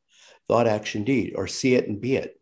thought 0.48 0.68
action 0.68 1.04
deed, 1.04 1.34
or 1.36 1.48
see 1.48 1.76
it 1.76 1.88
and 1.88 2.02
be 2.02 2.16
it. 2.16 2.40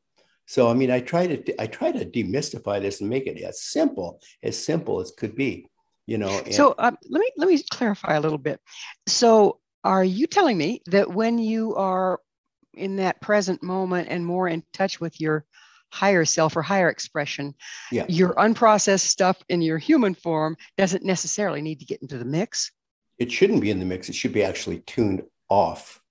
So 0.48 0.70
I 0.70 0.74
mean, 0.74 0.90
I 0.90 1.02
try 1.02 1.28
to 1.28 1.62
I 1.62 1.68
try 1.68 1.92
to 1.92 2.06
demystify 2.06 2.82
this 2.82 3.02
and 3.02 3.10
make 3.10 3.28
it 3.28 3.42
as 3.42 3.62
simple 3.62 4.22
as 4.42 4.58
simple 4.58 5.02
as 5.02 5.12
could 5.12 5.36
be. 5.36 5.68
You 6.08 6.18
know. 6.18 6.40
And- 6.46 6.54
so 6.54 6.76
um, 6.78 6.98
let 7.10 7.20
me 7.20 7.30
let 7.36 7.50
me 7.50 7.62
clarify 7.70 8.16
a 8.16 8.22
little 8.22 8.38
bit. 8.38 8.62
So 9.08 9.60
are 9.84 10.04
you 10.04 10.28
telling 10.28 10.58
me 10.58 10.82
that 10.86 11.14
when 11.14 11.38
you 11.40 11.76
are 11.76 12.22
in 12.74 12.98
that 12.98 13.22
present 13.22 13.62
moment 13.64 14.08
and 14.10 14.26
more 14.26 14.48
in 14.48 14.64
touch 14.74 15.00
with 15.00 15.20
your 15.20 15.46
higher 15.94 16.26
self 16.26 16.56
or 16.58 16.64
higher 16.64 16.90
expression. 16.90 17.54
Yeah. 17.92 18.06
Your 18.10 18.34
unprocessed 18.34 19.02
stuff 19.08 19.38
in 19.50 19.62
your 19.62 19.78
human 19.78 20.16
form 20.16 20.58
doesn't 20.76 21.06
necessarily 21.06 21.62
need 21.62 21.80
to 21.80 21.86
get 21.86 22.02
into 22.02 22.18
the 22.18 22.26
mix. 22.26 22.72
It 23.20 23.32
shouldn't 23.32 23.62
be 23.62 23.70
in 23.70 23.80
the 23.80 23.86
mix. 23.86 24.10
It 24.10 24.16
should 24.16 24.34
be 24.34 24.44
actually 24.44 24.80
tuned 24.80 25.22
off. 25.50 26.02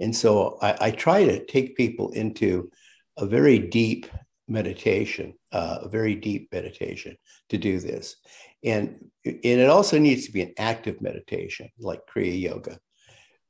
And 0.00 0.14
so 0.14 0.58
I, 0.60 0.76
I 0.80 0.90
try 0.90 1.24
to 1.24 1.44
take 1.46 1.76
people 1.76 2.10
into 2.10 2.70
a 3.16 3.24
very 3.24 3.58
deep 3.58 4.06
meditation, 4.48 5.32
uh, 5.50 5.78
a 5.82 5.88
very 5.88 6.14
deep 6.14 6.52
meditation 6.52 7.16
to 7.48 7.56
do 7.56 7.78
this. 7.78 8.16
And, 8.62 9.02
and 9.24 9.40
it 9.42 9.70
also 9.70 9.98
needs 9.98 10.26
to 10.26 10.32
be 10.32 10.42
an 10.42 10.52
active 10.58 11.00
meditation 11.00 11.70
like 11.78 12.00
Kriya 12.06 12.38
Yoga. 12.38 12.78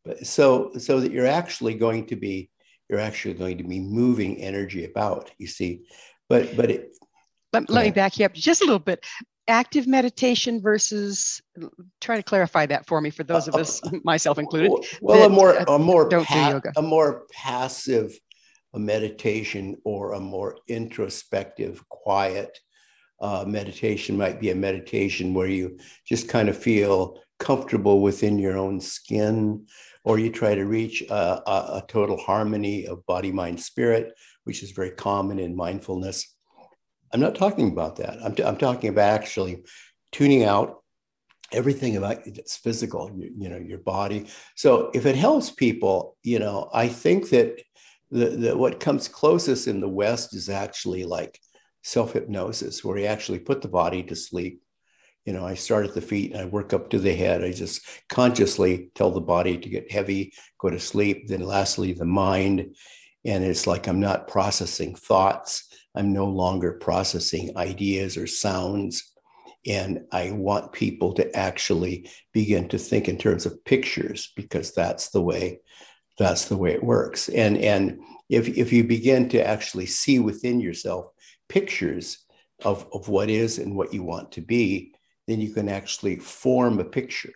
But 0.05 0.27
so, 0.27 0.73
so 0.79 1.01
that 1.01 1.11
you're 1.11 1.27
actually 1.27 1.75
going 1.75 2.07
to 2.07 2.17
be 2.17 2.51
you're 2.93 3.01
actually 3.01 3.33
going 3.33 3.57
to 3.57 3.65
be 3.65 3.81
moving 3.81 4.37
energy 4.37 4.85
about, 4.85 5.31
you 5.39 5.47
see. 5.47 5.87
But 6.29 6.55
but 6.57 6.71
it, 6.71 6.97
let, 7.55 7.71
let 7.71 7.87
me 7.87 7.91
back 7.91 8.19
you 8.19 8.27
up 8.27 8.35
just 8.35 8.61
a 8.61 8.65
little 8.65 8.79
bit. 8.79 9.05
Active 9.49 9.87
meditation 9.87 10.61
versus 10.61 11.41
try 12.01 12.17
to 12.17 12.23
clarify 12.23 12.67
that 12.67 12.87
for 12.87 13.01
me 13.01 13.09
for 13.09 13.25
those 13.25 13.49
of 13.49 13.55
us, 13.55 13.81
myself 14.05 14.39
included. 14.39 14.73
Well, 15.01 15.25
a 15.25 15.31
more 15.31 15.57
a 15.57 15.79
more 15.79 16.07
don't 16.09 16.27
pa- 16.27 16.49
do 16.49 16.55
yoga. 16.55 16.73
a 16.77 16.83
more 16.83 17.23
passive 17.33 18.13
meditation 18.75 19.79
or 19.85 20.13
a 20.13 20.21
more 20.21 20.59
introspective, 20.69 21.83
quiet 21.89 22.59
uh, 23.21 23.45
meditation 23.47 24.19
might 24.19 24.39
be 24.39 24.51
a 24.51 24.55
meditation 24.55 25.33
where 25.33 25.49
you 25.49 25.79
just 26.07 26.29
kind 26.29 26.49
of 26.51 26.59
feel 26.59 27.21
comfortable 27.39 28.01
within 28.01 28.39
your 28.39 28.59
own 28.59 28.81
skin 28.81 29.67
or 30.05 30.19
you 30.19 30.31
try 30.31 30.55
to 30.55 30.65
reach 30.65 31.03
a, 31.03 31.15
a, 31.15 31.79
a 31.79 31.85
total 31.89 32.17
harmony 32.17 32.87
of 32.87 33.05
body, 33.07 33.31
mind, 33.31 33.61
spirit, 33.61 34.13
which 34.45 34.63
is 34.63 34.73
very 34.73 34.91
common 34.91 35.39
in 35.39 35.55
mindfulness. 35.55 36.35
I'm 37.13 37.21
not 37.21 37.35
talking 37.35 37.71
about 37.71 37.97
that. 37.97 38.19
I'm, 38.23 38.35
t- 38.35 38.45
I'm 38.45 38.57
talking 38.57 38.91
about 38.91 39.13
actually 39.13 39.65
tuning 40.11 40.45
out 40.45 40.83
everything 41.53 41.97
about 41.97 42.27
it's 42.27 42.57
physical, 42.57 43.11
you, 43.17 43.31
you, 43.37 43.49
know, 43.49 43.59
your 43.59 43.79
body. 43.79 44.27
So 44.57 44.91
if 44.95 45.07
it 45.07 45.17
helps 45.17 45.51
people, 45.51 46.17
you 46.23 46.39
know, 46.39 46.71
I 46.73 46.89
think 46.89 47.29
that 47.31 47.61
the, 48.11 48.29
the 48.31 48.57
what 48.57 48.81
comes 48.81 49.09
closest 49.09 49.69
in 49.69 49.81
the 49.81 49.89
West 49.89 50.35
is 50.35 50.49
actually 50.49 51.05
like 51.05 51.39
self 51.83 52.13
hypnosis, 52.13 52.85
where 52.85 52.99
you 52.99 53.07
actually 53.07 53.39
put 53.39 53.63
the 53.63 53.69
body 53.69 54.03
to 54.05 54.17
sleep. 54.17 54.63
You 55.25 55.33
know, 55.33 55.47
I 55.47 55.55
start 55.55 55.87
at 55.87 55.95
the 55.95 56.01
feet 56.01 56.33
and 56.33 56.41
I 56.41 56.47
work 56.47 56.73
up 56.73 56.91
to 56.91 56.99
the 56.99 57.15
head. 57.15 57.45
I 57.45 57.53
just 57.53 57.87
consciously 58.09 58.91
tell 58.95 59.11
the 59.11 59.21
body 59.21 59.57
to 59.57 59.69
get 59.69 59.93
heavy, 59.93 60.33
go 60.59 60.69
to 60.71 60.81
sleep. 60.81 61.29
Then, 61.29 61.43
lastly, 61.43 61.93
the 61.93 62.05
mind. 62.05 62.75
And 63.25 63.45
it's 63.45 63.67
like 63.69 63.87
I'm 63.87 64.01
not 64.01 64.27
processing 64.27 64.97
thoughts. 64.97 65.69
I'm 65.95 66.13
no 66.13 66.27
longer 66.27 66.73
processing 66.73 67.57
ideas 67.57 68.17
or 68.17 68.27
sounds. 68.27 69.13
And 69.65 70.01
I 70.11 70.33
want 70.33 70.73
people 70.73 71.13
to 71.15 71.37
actually 71.37 72.11
begin 72.33 72.69
to 72.71 72.79
think 72.79 73.09
in 73.09 73.17
terms 73.17 73.47
of 73.47 73.65
pictures 73.65 74.33
because 74.35 74.73
that's 74.73 75.11
the 75.11 75.23
way 75.23 75.61
that's 76.19 76.47
the 76.47 76.57
way 76.57 76.73
it 76.73 76.85
works. 76.85 77.29
And 77.29 77.57
and 77.59 78.01
if 78.29 78.49
if 78.49 78.73
you 78.73 78.85
begin 78.85 79.29
to 79.31 79.47
actually 79.47 79.87
see 79.87 80.19
within 80.19 80.61
yourself 80.61 81.07
pictures 81.49 82.25
of, 82.65 82.87
of 82.93 83.09
what 83.09 83.31
is 83.31 83.59
and 83.59 83.77
what 83.77 83.93
you 83.93 84.03
want 84.03 84.33
to 84.33 84.41
be, 84.41 84.95
then 85.33 85.41
you 85.41 85.53
can 85.53 85.69
actually 85.69 86.17
form 86.17 86.79
a 86.79 86.85
picture. 86.85 87.33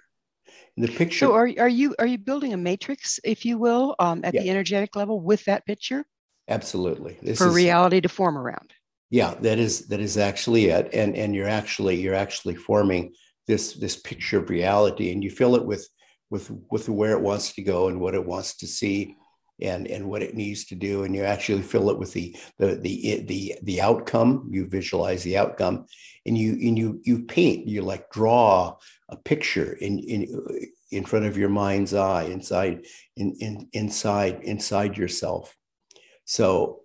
And 0.76 0.86
the 0.86 0.92
picture. 0.92 1.20
So 1.20 1.32
are, 1.32 1.50
are 1.58 1.68
you 1.68 1.94
are 1.98 2.06
you 2.06 2.18
building 2.18 2.52
a 2.52 2.56
matrix, 2.56 3.18
if 3.24 3.46
you 3.46 3.56
will, 3.58 3.96
um, 3.98 4.20
at 4.22 4.34
yeah. 4.34 4.42
the 4.42 4.50
energetic 4.50 4.94
level 4.94 5.20
with 5.20 5.42
that 5.46 5.64
picture? 5.64 6.04
Absolutely. 6.48 7.16
This 7.22 7.38
For 7.38 7.48
is, 7.48 7.54
reality 7.54 8.00
to 8.02 8.08
form 8.08 8.36
around. 8.36 8.72
Yeah, 9.10 9.34
that 9.40 9.58
is 9.58 9.88
that 9.88 10.00
is 10.00 10.18
actually 10.18 10.66
it. 10.66 10.90
And 10.92 11.16
and 11.16 11.34
you're 11.34 11.48
actually 11.48 11.96
you're 11.96 12.14
actually 12.14 12.56
forming 12.56 13.14
this 13.46 13.72
this 13.74 13.96
picture 13.96 14.38
of 14.38 14.50
reality 14.50 15.12
and 15.12 15.24
you 15.24 15.30
fill 15.30 15.56
it 15.56 15.64
with 15.64 15.88
with 16.28 16.50
with 16.70 16.88
where 16.88 17.12
it 17.12 17.22
wants 17.22 17.54
to 17.54 17.62
go 17.62 17.88
and 17.88 17.98
what 17.98 18.14
it 18.14 18.24
wants 18.24 18.58
to 18.58 18.66
see 18.66 19.16
and 19.60 19.86
and 19.86 20.06
what 20.06 20.22
it 20.22 20.34
needs 20.34 20.66
to 20.66 20.74
do 20.74 21.04
and 21.04 21.14
you 21.14 21.22
actually 21.22 21.62
fill 21.62 21.90
it 21.90 21.98
with 21.98 22.12
the 22.12 22.36
the 22.58 22.74
the 22.74 23.20
the, 23.26 23.54
the 23.62 23.80
outcome 23.80 24.48
you 24.50 24.66
visualize 24.66 25.22
the 25.22 25.36
outcome 25.36 25.86
and 26.26 26.36
you 26.36 26.52
and 26.52 26.78
you 26.78 27.00
you 27.04 27.22
paint 27.24 27.66
you 27.66 27.80
like 27.82 28.10
draw 28.10 28.76
a 29.08 29.16
picture 29.16 29.72
in 29.74 29.98
in 30.00 30.26
in 30.90 31.04
front 31.04 31.26
of 31.26 31.36
your 31.36 31.48
mind's 31.48 31.94
eye 31.94 32.24
inside 32.24 32.86
in, 33.16 33.34
in 33.40 33.68
inside 33.72 34.40
inside 34.42 34.96
yourself. 34.96 35.56
So 36.24 36.82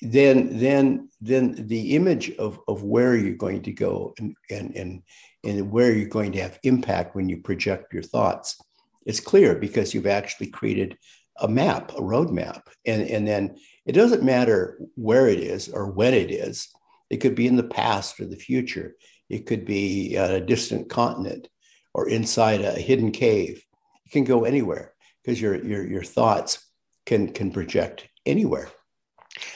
then 0.00 0.58
then 0.58 1.08
then 1.20 1.66
the 1.66 1.94
image 1.96 2.30
of 2.32 2.58
of 2.68 2.82
where 2.82 3.16
you're 3.16 3.36
going 3.36 3.62
to 3.62 3.72
go 3.72 4.14
and 4.18 4.36
and 4.50 4.76
and 4.76 5.02
and 5.44 5.70
where 5.70 5.92
you're 5.92 6.08
going 6.08 6.32
to 6.32 6.42
have 6.42 6.58
impact 6.62 7.14
when 7.14 7.28
you 7.28 7.38
project 7.38 7.92
your 7.92 8.02
thoughts 8.02 8.60
it's 9.06 9.20
clear 9.20 9.54
because 9.54 9.94
you've 9.94 10.08
actually 10.08 10.48
created 10.48 10.98
a 11.40 11.48
map, 11.48 11.92
a 11.92 12.00
roadmap. 12.00 12.62
And, 12.84 13.02
and 13.02 13.26
then 13.26 13.56
it 13.84 13.92
doesn't 13.92 14.22
matter 14.22 14.78
where 14.94 15.28
it 15.28 15.40
is 15.40 15.68
or 15.68 15.90
when 15.90 16.14
it 16.14 16.30
is. 16.30 16.68
It 17.10 17.18
could 17.18 17.34
be 17.34 17.46
in 17.46 17.56
the 17.56 17.62
past 17.62 18.18
or 18.20 18.26
the 18.26 18.36
future. 18.36 18.96
It 19.28 19.46
could 19.46 19.64
be 19.64 20.16
a 20.16 20.40
distant 20.40 20.88
continent 20.88 21.48
or 21.94 22.08
inside 22.08 22.62
a 22.62 22.72
hidden 22.72 23.12
cave. 23.12 23.62
It 24.04 24.12
can 24.12 24.24
go 24.24 24.44
anywhere 24.44 24.94
because 25.22 25.40
your, 25.40 25.64
your, 25.64 25.86
your 25.86 26.02
thoughts 26.02 26.64
can, 27.04 27.32
can 27.32 27.50
project 27.50 28.08
anywhere. 28.24 28.68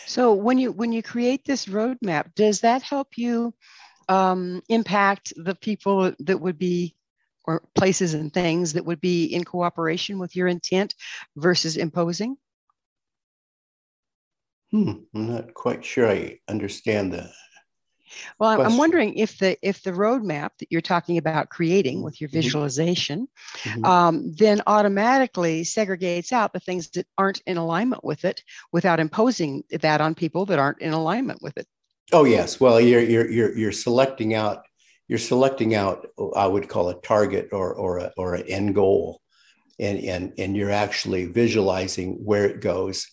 So 0.06 0.34
when 0.34 0.58
you 0.58 0.72
when 0.72 0.92
you 0.92 1.02
create 1.02 1.44
this 1.44 1.66
roadmap, 1.66 2.34
does 2.34 2.60
that 2.60 2.82
help 2.82 3.16
you 3.16 3.54
um, 4.08 4.60
impact 4.68 5.32
the 5.36 5.54
people 5.54 6.12
that 6.18 6.40
would 6.40 6.58
be 6.58 6.94
or 7.44 7.62
places 7.74 8.14
and 8.14 8.32
things 8.32 8.74
that 8.74 8.84
would 8.84 9.00
be 9.00 9.26
in 9.26 9.44
cooperation 9.44 10.18
with 10.18 10.36
your 10.36 10.48
intent 10.48 10.94
versus 11.36 11.76
imposing? 11.76 12.36
Hmm, 14.70 14.92
I'm 15.14 15.26
not 15.26 15.54
quite 15.54 15.84
sure 15.84 16.08
I 16.08 16.38
understand 16.48 17.12
that. 17.12 17.30
Well, 18.38 18.56
question. 18.56 18.72
I'm 18.72 18.78
wondering 18.78 19.14
if 19.14 19.38
the 19.38 19.56
if 19.62 19.82
the 19.82 19.92
roadmap 19.92 20.50
that 20.58 20.70
you're 20.70 20.80
talking 20.80 21.18
about 21.18 21.48
creating 21.48 22.02
with 22.02 22.20
your 22.20 22.28
mm-hmm. 22.28 22.38
visualization, 22.38 23.28
mm-hmm. 23.62 23.84
um, 23.84 24.32
then 24.32 24.62
automatically 24.66 25.62
segregates 25.62 26.32
out 26.32 26.52
the 26.52 26.60
things 26.60 26.90
that 26.90 27.06
aren't 27.16 27.40
in 27.46 27.56
alignment 27.56 28.04
with 28.04 28.24
it, 28.24 28.42
without 28.72 29.00
imposing 29.00 29.64
that 29.70 30.00
on 30.00 30.14
people 30.14 30.46
that 30.46 30.58
aren't 30.58 30.80
in 30.80 30.92
alignment 30.92 31.40
with 31.42 31.56
it. 31.56 31.66
Oh 32.12 32.24
yes, 32.24 32.60
well 32.60 32.80
you're 32.80 33.02
you're 33.02 33.30
you're, 33.30 33.56
you're 33.56 33.72
selecting 33.72 34.34
out 34.34 34.66
you're 35.10 35.18
selecting 35.18 35.74
out 35.74 36.06
i 36.36 36.46
would 36.46 36.68
call 36.68 36.88
a 36.88 37.00
target 37.00 37.48
or 37.50 37.74
or 37.74 37.98
a, 37.98 38.12
or 38.16 38.36
an 38.36 38.46
end 38.46 38.76
goal. 38.76 39.20
And 39.80 39.98
and 39.98 40.32
and 40.38 40.56
you're 40.56 40.70
actually 40.70 41.26
visualizing 41.26 42.24
where 42.24 42.46
it 42.46 42.60
goes. 42.60 43.06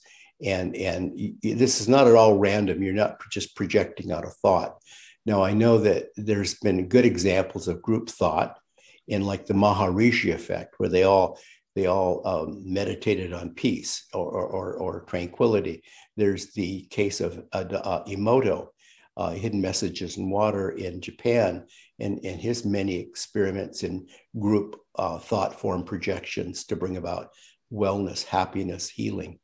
And 0.43 0.75
and 0.75 1.17
this 1.41 1.81
is 1.81 1.87
not 1.87 2.07
at 2.07 2.13
all 2.13 2.37
random. 2.37 2.83
You're 2.83 2.93
not 2.93 3.19
just 3.31 3.55
projecting 3.55 4.11
out 4.11 4.27
a 4.27 4.29
thought. 4.43 4.77
Now 5.25 5.43
i 5.43 5.53
know 5.53 5.79
that 5.79 6.09
there's 6.15 6.53
been 6.59 6.87
good 6.87 7.05
examples 7.05 7.67
of 7.67 7.81
group 7.81 8.09
thought 8.09 8.59
in 9.07 9.23
like 9.23 9.45
the 9.47 9.55
maharishi 9.55 10.33
effect 10.33 10.75
where 10.77 10.89
they 10.89 11.03
all 11.03 11.39
they 11.75 11.87
all 11.87 12.27
um, 12.27 12.61
meditated 12.65 13.33
on 13.33 13.53
peace 13.53 14.07
or, 14.11 14.31
or, 14.57 14.73
or, 14.73 15.01
tranquility. 15.01 15.83
There's 16.15 16.51
the 16.53 16.87
case 16.89 17.21
of 17.21 17.37
uh, 17.53 17.65
uh, 17.91 18.03
emoto 18.05 18.69
uh, 19.17 19.31
hidden 19.31 19.61
messages 19.61 20.17
in 20.17 20.29
water 20.29 20.69
in 20.69 21.01
japan 21.01 21.65
and, 21.99 22.19
and 22.23 22.39
his 22.39 22.65
many 22.65 22.95
experiments 22.99 23.83
in 23.83 24.07
group 24.39 24.79
uh, 24.95 25.17
thought 25.19 25.59
form 25.59 25.83
projections 25.83 26.65
to 26.65 26.75
bring 26.75 26.97
about 26.97 27.29
wellness, 27.71 28.23
happiness, 28.23 28.89
healing. 28.89 29.39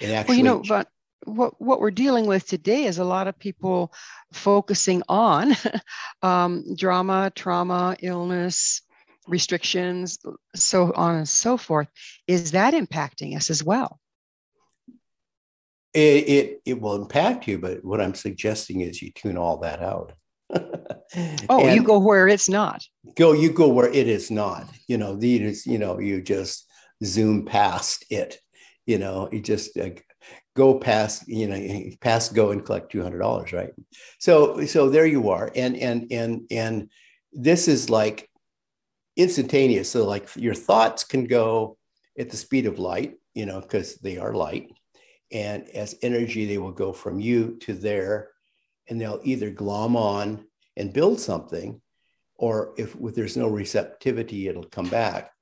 And 0.00 0.12
actually, 0.12 0.32
well, 0.32 0.38
you 0.38 0.44
know, 0.44 0.62
but 0.66 0.88
what, 1.24 1.60
what 1.60 1.80
we're 1.80 1.90
dealing 1.90 2.26
with 2.26 2.46
today 2.46 2.84
is 2.84 2.98
a 2.98 3.04
lot 3.04 3.28
of 3.28 3.38
people 3.38 3.92
focusing 4.32 5.02
on 5.08 5.54
um, 6.22 6.64
drama, 6.76 7.32
trauma, 7.34 7.96
illness, 8.00 8.82
restrictions, 9.26 10.18
so 10.54 10.92
on 10.94 11.16
and 11.16 11.28
so 11.28 11.56
forth. 11.56 11.88
Is 12.26 12.52
that 12.52 12.74
impacting 12.74 13.36
us 13.36 13.50
as 13.50 13.62
well? 13.62 14.00
It, 15.94 16.28
it, 16.28 16.60
it 16.64 16.80
will 16.80 16.94
impact 16.94 17.48
you, 17.48 17.58
but 17.58 17.84
what 17.84 18.00
I'm 18.00 18.14
suggesting 18.14 18.82
is 18.82 19.02
you 19.02 19.10
tune 19.10 19.36
all 19.36 19.58
that 19.58 19.82
out. 19.82 20.12
Oh, 20.54 21.60
and 21.60 21.74
you 21.74 21.82
go 21.82 21.98
where 21.98 22.28
it's 22.28 22.48
not. 22.48 22.82
Go, 23.16 23.32
you 23.32 23.50
go 23.50 23.68
where 23.68 23.88
it 23.88 24.08
is 24.08 24.30
not. 24.30 24.68
You 24.86 24.98
know, 24.98 25.16
these, 25.16 25.66
you 25.66 25.78
know, 25.78 25.98
you 25.98 26.20
just 26.20 26.66
zoom 27.04 27.44
past 27.44 28.04
it. 28.10 28.38
You 28.86 28.98
know, 28.98 29.28
you 29.30 29.40
just 29.40 29.76
uh, 29.76 29.90
go 30.56 30.78
past, 30.78 31.28
you 31.28 31.46
know, 31.46 31.90
past 32.00 32.34
go 32.34 32.50
and 32.50 32.64
collect 32.64 32.90
two 32.90 33.02
hundred 33.02 33.18
dollars, 33.18 33.52
right? 33.52 33.72
So, 34.18 34.64
so 34.64 34.88
there 34.88 35.06
you 35.06 35.30
are, 35.30 35.50
and 35.54 35.76
and 35.76 36.10
and 36.10 36.46
and 36.50 36.90
this 37.32 37.68
is 37.68 37.90
like 37.90 38.28
instantaneous. 39.16 39.90
So, 39.90 40.06
like 40.06 40.28
your 40.36 40.54
thoughts 40.54 41.04
can 41.04 41.26
go 41.26 41.76
at 42.18 42.30
the 42.30 42.36
speed 42.36 42.66
of 42.66 42.78
light, 42.78 43.14
you 43.34 43.46
know, 43.46 43.60
because 43.60 43.96
they 43.96 44.16
are 44.18 44.32
light, 44.34 44.72
and 45.30 45.68
as 45.70 45.94
energy, 46.02 46.46
they 46.46 46.58
will 46.58 46.72
go 46.72 46.92
from 46.92 47.20
you 47.20 47.58
to 47.60 47.74
there 47.74 48.30
and 48.88 49.00
they'll 49.00 49.20
either 49.24 49.50
glom 49.50 49.96
on 49.96 50.44
and 50.76 50.92
build 50.92 51.20
something, 51.20 51.80
or 52.36 52.74
if, 52.78 52.96
if 53.00 53.14
there's 53.14 53.36
no 53.36 53.48
receptivity, 53.48 54.48
it'll 54.48 54.64
come 54.64 54.88
back. 54.88 55.32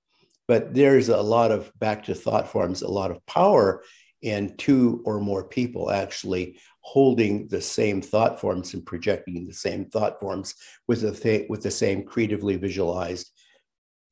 But 0.48 0.74
there's 0.74 1.08
a 1.08 1.20
lot 1.20 1.50
of 1.50 1.72
back 1.78 2.04
to 2.04 2.14
thought 2.14 2.48
forms, 2.48 2.82
a 2.82 2.88
lot 2.88 3.10
of 3.10 3.24
power 3.26 3.82
in 4.22 4.56
two 4.56 5.02
or 5.04 5.20
more 5.20 5.44
people 5.44 5.90
actually 5.90 6.58
holding 6.80 7.48
the 7.48 7.60
same 7.60 8.00
thought 8.00 8.40
forms 8.40 8.72
and 8.74 8.86
projecting 8.86 9.46
the 9.46 9.52
same 9.52 9.84
thought 9.86 10.20
forms 10.20 10.54
with 10.88 11.02
the 11.02 11.12
th- 11.12 11.48
with 11.48 11.62
the 11.62 11.70
same 11.70 12.04
creatively 12.04 12.56
visualized 12.56 13.30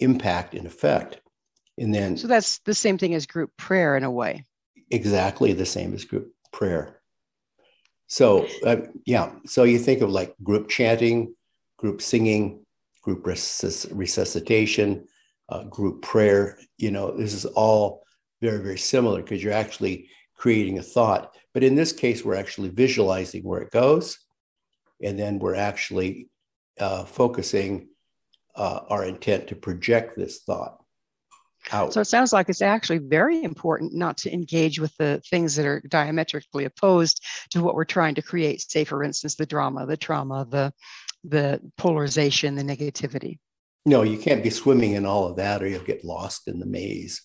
impact 0.01 0.55
and 0.55 0.67
effect. 0.67 1.21
And 1.79 1.95
then 1.95 2.17
so 2.17 2.27
that's 2.27 2.59
the 2.61 2.75
same 2.75 2.99
thing 2.99 3.15
as 3.15 3.27
group 3.27 3.51
prayer 3.57 3.97
in 3.97 4.05
a 4.05 4.11
way. 4.11 4.45
Exactly 4.91 5.53
the 5.53 5.67
same 5.67 5.95
as 5.95 6.05
group 6.05 6.33
prayer. 6.53 7.01
So, 8.07 8.47
uh, 8.65 8.77
yeah, 9.07 9.33
so 9.47 9.65
you 9.65 9.79
think 9.79 10.03
of 10.03 10.11
like 10.11 10.35
group 10.43 10.69
chanting, 10.69 11.35
group 11.79 12.03
singing, 12.03 12.65
group 13.03 13.25
resus- 13.25 13.89
resuscitation, 13.93 15.07
uh, 15.49 15.65
group 15.65 16.03
prayer. 16.03 16.59
You 16.79 16.91
know, 16.91 17.17
this 17.17 17.33
is 17.35 17.45
all 17.45 18.05
very, 18.41 18.63
very 18.63 18.79
similar 18.79 19.23
because 19.23 19.43
you're 19.43 19.53
actually 19.53 20.09
creating 20.35 20.79
a 20.79 20.83
thought. 20.83 21.35
But 21.53 21.65
in 21.65 21.75
this 21.75 21.93
case, 21.93 22.25
we're 22.25 22.35
actually 22.35 22.71
visualizing 22.71 23.43
where 23.43 23.61
it 23.61 23.71
goes. 23.71 24.19
And 25.03 25.19
then 25.19 25.39
we're 25.39 25.55
actually 25.55 26.29
uh, 26.79 27.05
focusing 27.05 27.89
uh, 28.57 28.81
our 28.89 29.05
intent 29.05 29.49
to 29.49 29.57
project 29.57 30.17
this 30.17 30.41
thought. 30.41 30.84
Out. 31.73 31.93
So 31.93 32.01
it 32.01 32.07
sounds 32.07 32.33
like 32.33 32.49
it's 32.49 32.63
actually 32.63 32.99
very 32.99 33.43
important 33.43 33.95
not 33.95 34.17
to 34.19 34.33
engage 34.33 34.79
with 34.79 34.97
the 34.97 35.23
things 35.31 35.57
that 35.57 35.67
are 35.67 35.83
diametrically 35.89 36.65
opposed 36.65 37.25
to 37.51 37.63
what 37.63 37.75
we're 37.75 37.85
trying 37.85 38.15
to 38.17 38.23
create. 38.23 38.61
Say, 38.61 38.85
for 38.85 39.03
instance, 39.03 39.35
the 39.37 39.47
drama, 39.47 39.87
the 39.87 39.97
trauma, 39.97 40.47
the 40.49 40.73
the 41.25 41.61
polarization, 41.79 42.55
the 42.55 42.63
negativity. 42.63 43.39
No, 43.87 44.03
you 44.03 44.19
can't 44.19 44.43
be 44.43 44.51
swimming 44.51 44.93
in 44.93 45.07
all 45.07 45.27
of 45.27 45.37
that, 45.37 45.63
or 45.63 45.69
you'll 45.69 45.83
get 45.83 46.05
lost 46.05 46.49
in 46.49 46.59
the 46.59 46.67
maze. 46.67 47.23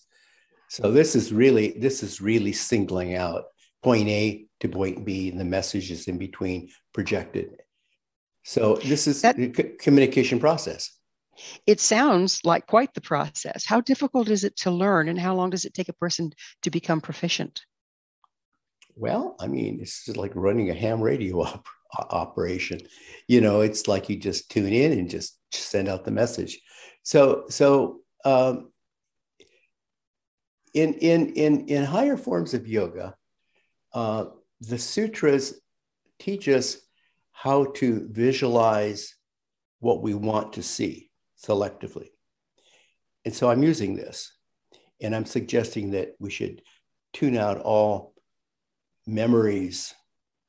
So 0.68 0.92
this 0.92 1.16
is 1.16 1.32
really 1.32 1.76
this 1.78 2.02
is 2.02 2.20
really 2.20 2.52
singling 2.52 3.14
out 3.14 3.44
point 3.82 4.08
A 4.08 4.46
to 4.60 4.68
point 4.68 5.04
B, 5.04 5.30
and 5.30 5.40
the 5.40 5.44
messages 5.44 6.06
in 6.06 6.18
between 6.18 6.70
projected. 6.92 7.56
So 8.44 8.76
this 8.76 9.06
is 9.06 9.22
that, 9.22 9.36
communication 9.78 10.38
process. 10.38 10.90
It 11.66 11.80
sounds 11.80 12.40
like 12.44 12.66
quite 12.66 12.94
the 12.94 13.00
process. 13.00 13.64
How 13.64 13.80
difficult 13.80 14.28
is 14.28 14.44
it 14.44 14.56
to 14.58 14.70
learn, 14.70 15.08
and 15.08 15.18
how 15.18 15.34
long 15.34 15.50
does 15.50 15.64
it 15.64 15.74
take 15.74 15.88
a 15.88 15.94
person 15.94 16.32
to 16.62 16.70
become 16.70 17.00
proficient? 17.00 17.64
Well, 18.96 19.36
I 19.40 19.46
mean, 19.46 19.78
it's 19.80 20.08
like 20.08 20.32
running 20.34 20.70
a 20.70 20.74
ham 20.74 21.00
radio 21.00 21.42
op- 21.42 21.66
operation. 22.10 22.80
You 23.28 23.40
know, 23.40 23.60
it's 23.60 23.88
like 23.88 24.08
you 24.08 24.16
just 24.16 24.50
tune 24.50 24.72
in 24.72 24.92
and 24.92 25.08
just 25.08 25.38
send 25.52 25.88
out 25.88 26.04
the 26.04 26.10
message. 26.10 26.60
So, 27.02 27.44
so 27.48 28.00
um, 28.24 28.72
in 30.74 30.94
in 30.94 31.32
in 31.34 31.66
in 31.68 31.84
higher 31.84 32.16
forms 32.16 32.54
of 32.54 32.68
yoga, 32.68 33.14
uh, 33.92 34.26
the 34.60 34.78
sutras 34.78 35.60
teach 36.18 36.48
us 36.48 36.78
how 37.32 37.64
to 37.64 38.06
visualize 38.10 39.14
what 39.78 40.02
we 40.02 40.12
want 40.12 40.52
to 40.52 40.62
see 40.62 41.09
selectively. 41.44 42.08
And 43.24 43.34
so 43.34 43.50
I'm 43.50 43.62
using 43.62 43.94
this 43.94 44.32
and 45.00 45.14
I'm 45.14 45.26
suggesting 45.26 45.92
that 45.92 46.14
we 46.18 46.30
should 46.30 46.62
tune 47.12 47.36
out 47.36 47.58
all 47.58 48.14
memories, 49.06 49.94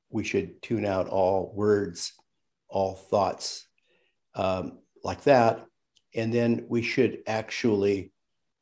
we 0.09 0.23
should 0.23 0.61
tune 0.61 0.85
out 0.85 1.07
all 1.07 1.51
words, 1.55 2.13
all 2.67 2.95
thoughts 2.95 3.67
um, 4.35 4.79
like 5.03 5.23
that. 5.23 5.65
And 6.13 6.33
then 6.33 6.65
we 6.67 6.81
should 6.81 7.19
actually, 7.27 8.11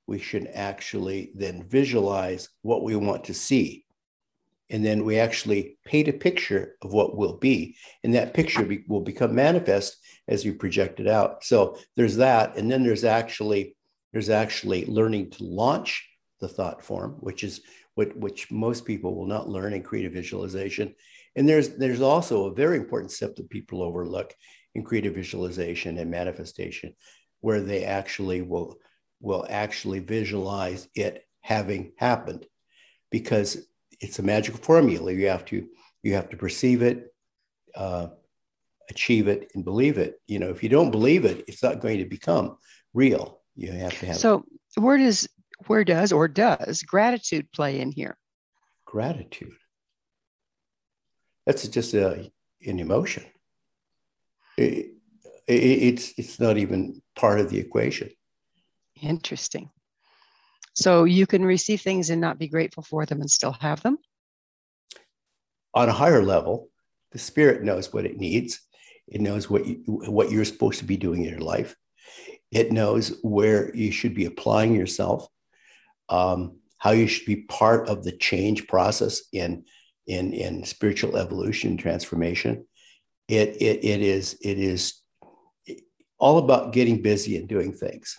we 0.08 0.20
should 0.20 0.48
actually 0.54 1.32
then 1.36 1.64
visualize 1.68 2.50
what 2.62 2.84
we 2.84 2.96
want 2.96 3.26
to 3.26 3.34
see. 3.34 3.86
And 4.70 4.86
then 4.86 5.04
we 5.04 5.20
actually 5.20 5.78
paint 5.86 6.08
a 6.08 6.14
picture 6.14 6.76
of 6.84 6.94
what 6.94 7.18
will 7.18 7.38
be. 7.38 7.76
And 8.04 8.14
that 8.14 8.34
picture 8.34 8.64
be, 8.64 8.84
will 8.88 9.02
become 9.02 9.34
manifest 9.34 9.98
as 10.28 10.46
you 10.46 10.54
project 10.54 11.00
it 11.00 11.08
out. 11.08 11.44
So 11.44 11.78
there's 11.96 12.18
that, 12.18 12.56
and 12.56 12.70
then 12.72 12.84
there's 12.84 13.04
actually 13.04 13.76
there's 14.12 14.30
actually 14.30 14.86
learning 14.86 15.30
to 15.32 15.44
launch 15.44 16.08
the 16.40 16.48
thought 16.48 16.84
form, 16.84 17.18
which 17.20 17.44
is 17.44 17.62
what 17.96 18.16
which 18.16 18.52
most 18.52 18.86
people 18.86 19.16
will 19.16 19.28
not 19.28 19.50
learn 19.50 19.74
in 19.74 19.84
creative 19.84 20.14
visualization. 20.14 20.96
And 21.36 21.48
there's 21.50 21.70
there's 21.70 22.02
also 22.02 22.46
a 22.46 22.54
very 22.54 22.78
important 22.78 23.12
step 23.12 23.36
that 23.36 23.50
people 23.50 23.82
overlook 23.82 24.34
in 24.76 24.84
creative 24.84 25.16
visualization 25.16 25.98
and 25.98 26.12
manifestation, 26.12 26.94
where 27.42 27.62
they 27.62 27.86
actually 27.86 28.42
will 28.44 28.78
will 29.20 29.46
actually 29.50 30.00
visualize 30.00 30.88
it 30.96 31.24
having 31.42 31.92
happened, 31.98 32.46
because 33.10 33.58
it's 34.00 34.20
a 34.20 34.24
magical 34.24 34.60
formula. 34.60 35.12
You 35.12 35.28
have 35.28 35.46
to 35.46 35.68
you 36.04 36.14
have 36.14 36.30
to 36.30 36.38
perceive 36.38 36.82
it, 36.82 37.14
uh, 37.76 38.08
achieve 38.90 39.28
it 39.28 39.52
and 39.54 39.64
believe 39.64 39.98
it. 39.98 40.22
You 40.28 40.40
know, 40.40 40.50
if 40.50 40.64
you 40.64 40.70
don't 40.70 40.92
believe 40.92 41.26
it, 41.26 41.44
it's 41.48 41.64
not 41.64 41.82
going 41.82 42.00
to 42.00 42.06
become 42.06 42.58
real. 42.94 43.42
You 43.56 43.72
have 43.72 43.98
to 44.00 44.06
have. 44.08 44.18
So 44.18 44.46
where 44.76 44.98
does 44.98 45.28
where 45.68 45.84
does 45.84 46.12
or 46.12 46.28
does 46.28 46.84
gratitude 46.84 47.52
play 47.52 47.82
in 47.82 47.92
here? 47.92 48.18
Gratitude. 48.86 49.56
That's 51.46 51.68
just 51.68 51.94
a 51.94 52.32
an 52.66 52.80
emotion. 52.80 53.26
It, 54.58 54.94
it, 55.48 55.54
it's 55.54 56.14
it's 56.18 56.40
not 56.40 56.58
even 56.58 57.02
part 57.16 57.40
of 57.40 57.50
the 57.50 57.60
equation. 57.60 58.10
Interesting. 59.02 59.70
So 60.80 61.04
you 61.04 61.28
can 61.28 61.44
receive 61.44 61.82
things 61.82 62.10
and 62.10 62.22
not 62.22 62.40
be 62.40 62.48
grateful 62.48 62.84
for 62.84 63.06
them 63.06 63.22
and 63.22 63.30
still 63.30 63.56
have 63.60 63.82
them. 63.82 63.98
On 65.74 65.88
a 65.90 65.94
higher 65.94 66.24
level, 66.24 66.70
the 67.12 67.20
spirit 67.20 67.64
knows 67.64 67.94
what 67.94 68.06
it 68.06 68.18
needs 68.18 68.60
it 69.10 69.22
knows 69.22 69.50
what 69.50 69.66
you, 69.66 69.82
what 69.88 70.32
you're 70.32 70.46
supposed 70.46 70.80
to 70.80 70.86
be 70.86 70.98
doing 70.98 71.24
in 71.24 71.30
your 71.32 71.40
life. 71.40 71.76
It 72.52 72.72
knows 72.72 73.20
where 73.22 73.76
you 73.76 73.92
should 73.92 74.14
be 74.14 74.26
applying 74.26 74.76
yourself, 74.76 75.28
um, 76.10 76.58
how 76.78 76.92
you 76.92 77.08
should 77.08 77.26
be 77.26 77.44
part 77.44 77.90
of 77.90 78.04
the 78.04 78.12
change 78.12 78.68
process 78.68 79.22
in 79.34 79.66
in 80.08 80.34
in 80.34 80.64
spiritual 80.64 81.18
evolution 81.18 81.78
transformation. 81.78 82.68
It 83.28 83.62
it 83.62 83.84
it 83.84 84.02
is 84.02 84.38
it 84.42 84.60
is 84.60 85.02
all 86.20 86.38
about 86.38 86.74
getting 86.74 87.02
busy 87.02 87.38
and 87.38 87.48
doing 87.48 87.74
things. 87.74 88.18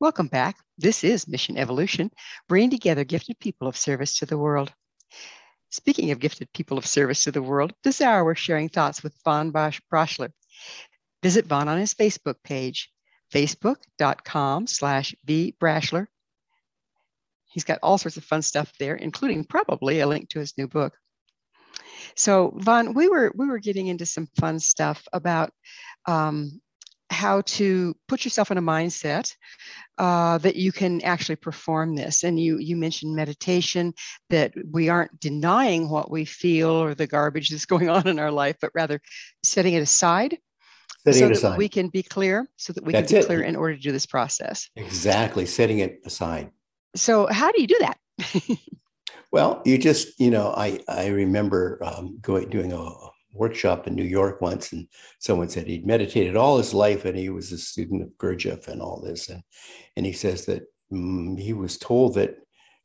Welcome 0.00 0.28
back. 0.28 0.56
This 0.78 1.04
is 1.04 1.28
Mission 1.28 1.58
Evolution, 1.58 2.10
bringing 2.48 2.70
together 2.70 3.04
gifted 3.04 3.38
people 3.38 3.68
of 3.68 3.76
service 3.76 4.16
to 4.20 4.24
the 4.24 4.38
world. 4.38 4.72
Speaking 5.68 6.10
of 6.10 6.18
gifted 6.18 6.50
people 6.54 6.78
of 6.78 6.86
service 6.86 7.24
to 7.24 7.32
the 7.32 7.42
world, 7.42 7.74
this 7.84 8.00
hour 8.00 8.24
we're 8.24 8.34
sharing 8.34 8.70
thoughts 8.70 9.02
with 9.02 9.14
Von 9.26 9.52
Braschler. 9.52 10.30
Visit 11.22 11.44
Von 11.44 11.68
on 11.68 11.76
his 11.76 11.92
Facebook 11.92 12.36
page, 12.42 12.90
facebook.com 13.34 14.66
slash 14.68 15.14
vbrashler. 15.28 16.06
He's 17.52 17.64
got 17.64 17.80
all 17.82 17.98
sorts 17.98 18.16
of 18.16 18.24
fun 18.24 18.40
stuff 18.40 18.72
there, 18.80 18.94
including 18.94 19.44
probably 19.44 20.00
a 20.00 20.06
link 20.06 20.30
to 20.30 20.38
his 20.38 20.56
new 20.56 20.66
book. 20.66 20.94
So, 22.16 22.54
Von, 22.56 22.94
we 22.94 23.06
were 23.10 23.32
we 23.36 23.48
were 23.48 23.58
getting 23.58 23.88
into 23.88 24.06
some 24.06 24.28
fun 24.38 24.60
stuff 24.60 25.06
about 25.12 25.52
um, 26.06 26.62
how 27.10 27.42
to 27.42 27.94
put 28.08 28.24
yourself 28.24 28.50
in 28.50 28.58
a 28.58 28.62
mindset 28.62 29.34
uh, 29.98 30.38
that 30.38 30.56
you 30.56 30.72
can 30.72 31.02
actually 31.02 31.36
perform 31.36 31.96
this. 31.96 32.22
And 32.24 32.38
you 32.40 32.58
you 32.58 32.76
mentioned 32.76 33.14
meditation 33.14 33.92
that 34.30 34.52
we 34.70 34.88
aren't 34.88 35.18
denying 35.20 35.88
what 35.88 36.10
we 36.10 36.24
feel 36.24 36.70
or 36.70 36.94
the 36.94 37.06
garbage 37.06 37.48
that's 37.50 37.66
going 37.66 37.88
on 37.88 38.06
in 38.08 38.18
our 38.18 38.30
life, 38.30 38.56
but 38.60 38.70
rather 38.74 39.00
setting 39.42 39.74
it 39.74 39.82
aside 39.82 40.38
Setting 41.04 41.20
so 41.20 41.26
it 41.26 41.28
that 41.30 41.36
aside. 41.38 41.58
we 41.58 41.68
can 41.68 41.88
be 41.88 42.02
clear, 42.02 42.48
so 42.56 42.74
that 42.74 42.84
we 42.84 42.92
That's 42.92 43.10
can 43.10 43.20
be 43.20 43.24
it. 43.24 43.26
clear 43.26 43.40
in 43.40 43.56
order 43.56 43.74
to 43.74 43.80
do 43.80 43.90
this 43.90 44.04
process. 44.04 44.68
Exactly, 44.76 45.46
setting 45.46 45.78
it 45.78 46.00
aside. 46.04 46.50
So, 46.94 47.26
how 47.26 47.50
do 47.52 47.60
you 47.60 47.66
do 47.66 47.78
that? 47.80 47.98
Well, 49.32 49.62
you 49.64 49.78
just, 49.78 50.18
you 50.18 50.30
know, 50.30 50.52
I 50.56 50.80
I 50.88 51.06
remember 51.06 51.78
um, 51.84 52.18
going 52.20 52.50
doing 52.50 52.72
a 52.72 52.90
workshop 53.32 53.86
in 53.86 53.94
New 53.94 54.04
York 54.04 54.40
once, 54.40 54.72
and 54.72 54.88
someone 55.18 55.48
said 55.48 55.66
he'd 55.66 55.86
meditated 55.86 56.36
all 56.36 56.58
his 56.58 56.74
life, 56.74 57.04
and 57.04 57.16
he 57.16 57.28
was 57.28 57.52
a 57.52 57.58
student 57.58 58.02
of 58.02 58.08
Gurdjieff 58.18 58.68
and 58.68 58.80
all 58.80 59.00
this, 59.00 59.28
and 59.28 59.42
and 59.96 60.06
he 60.06 60.12
says 60.12 60.46
that 60.46 60.62
mm, 60.92 61.38
he 61.38 61.52
was 61.52 61.78
told 61.78 62.14
that 62.14 62.36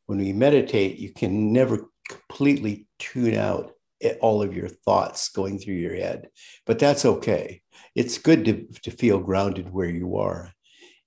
when 0.05 0.19
we 0.19 0.33
meditate, 0.33 0.97
you 0.97 1.11
can 1.11 1.51
never 1.51 1.89
completely 2.09 2.87
tune 2.99 3.35
out 3.35 3.71
all 4.21 4.43
of 4.43 4.55
your 4.55 4.67
thoughts 4.67 5.29
going 5.29 5.57
through 5.57 5.73
your 5.73 5.95
head, 5.95 6.29
but 6.65 6.77
that's 6.77 7.05
okay. 7.05 7.61
It's 7.95 8.17
good 8.17 8.45
to 8.45 8.67
to 8.83 8.91
feel 8.91 9.19
grounded 9.19 9.71
where 9.71 9.89
you 9.89 10.17
are. 10.17 10.51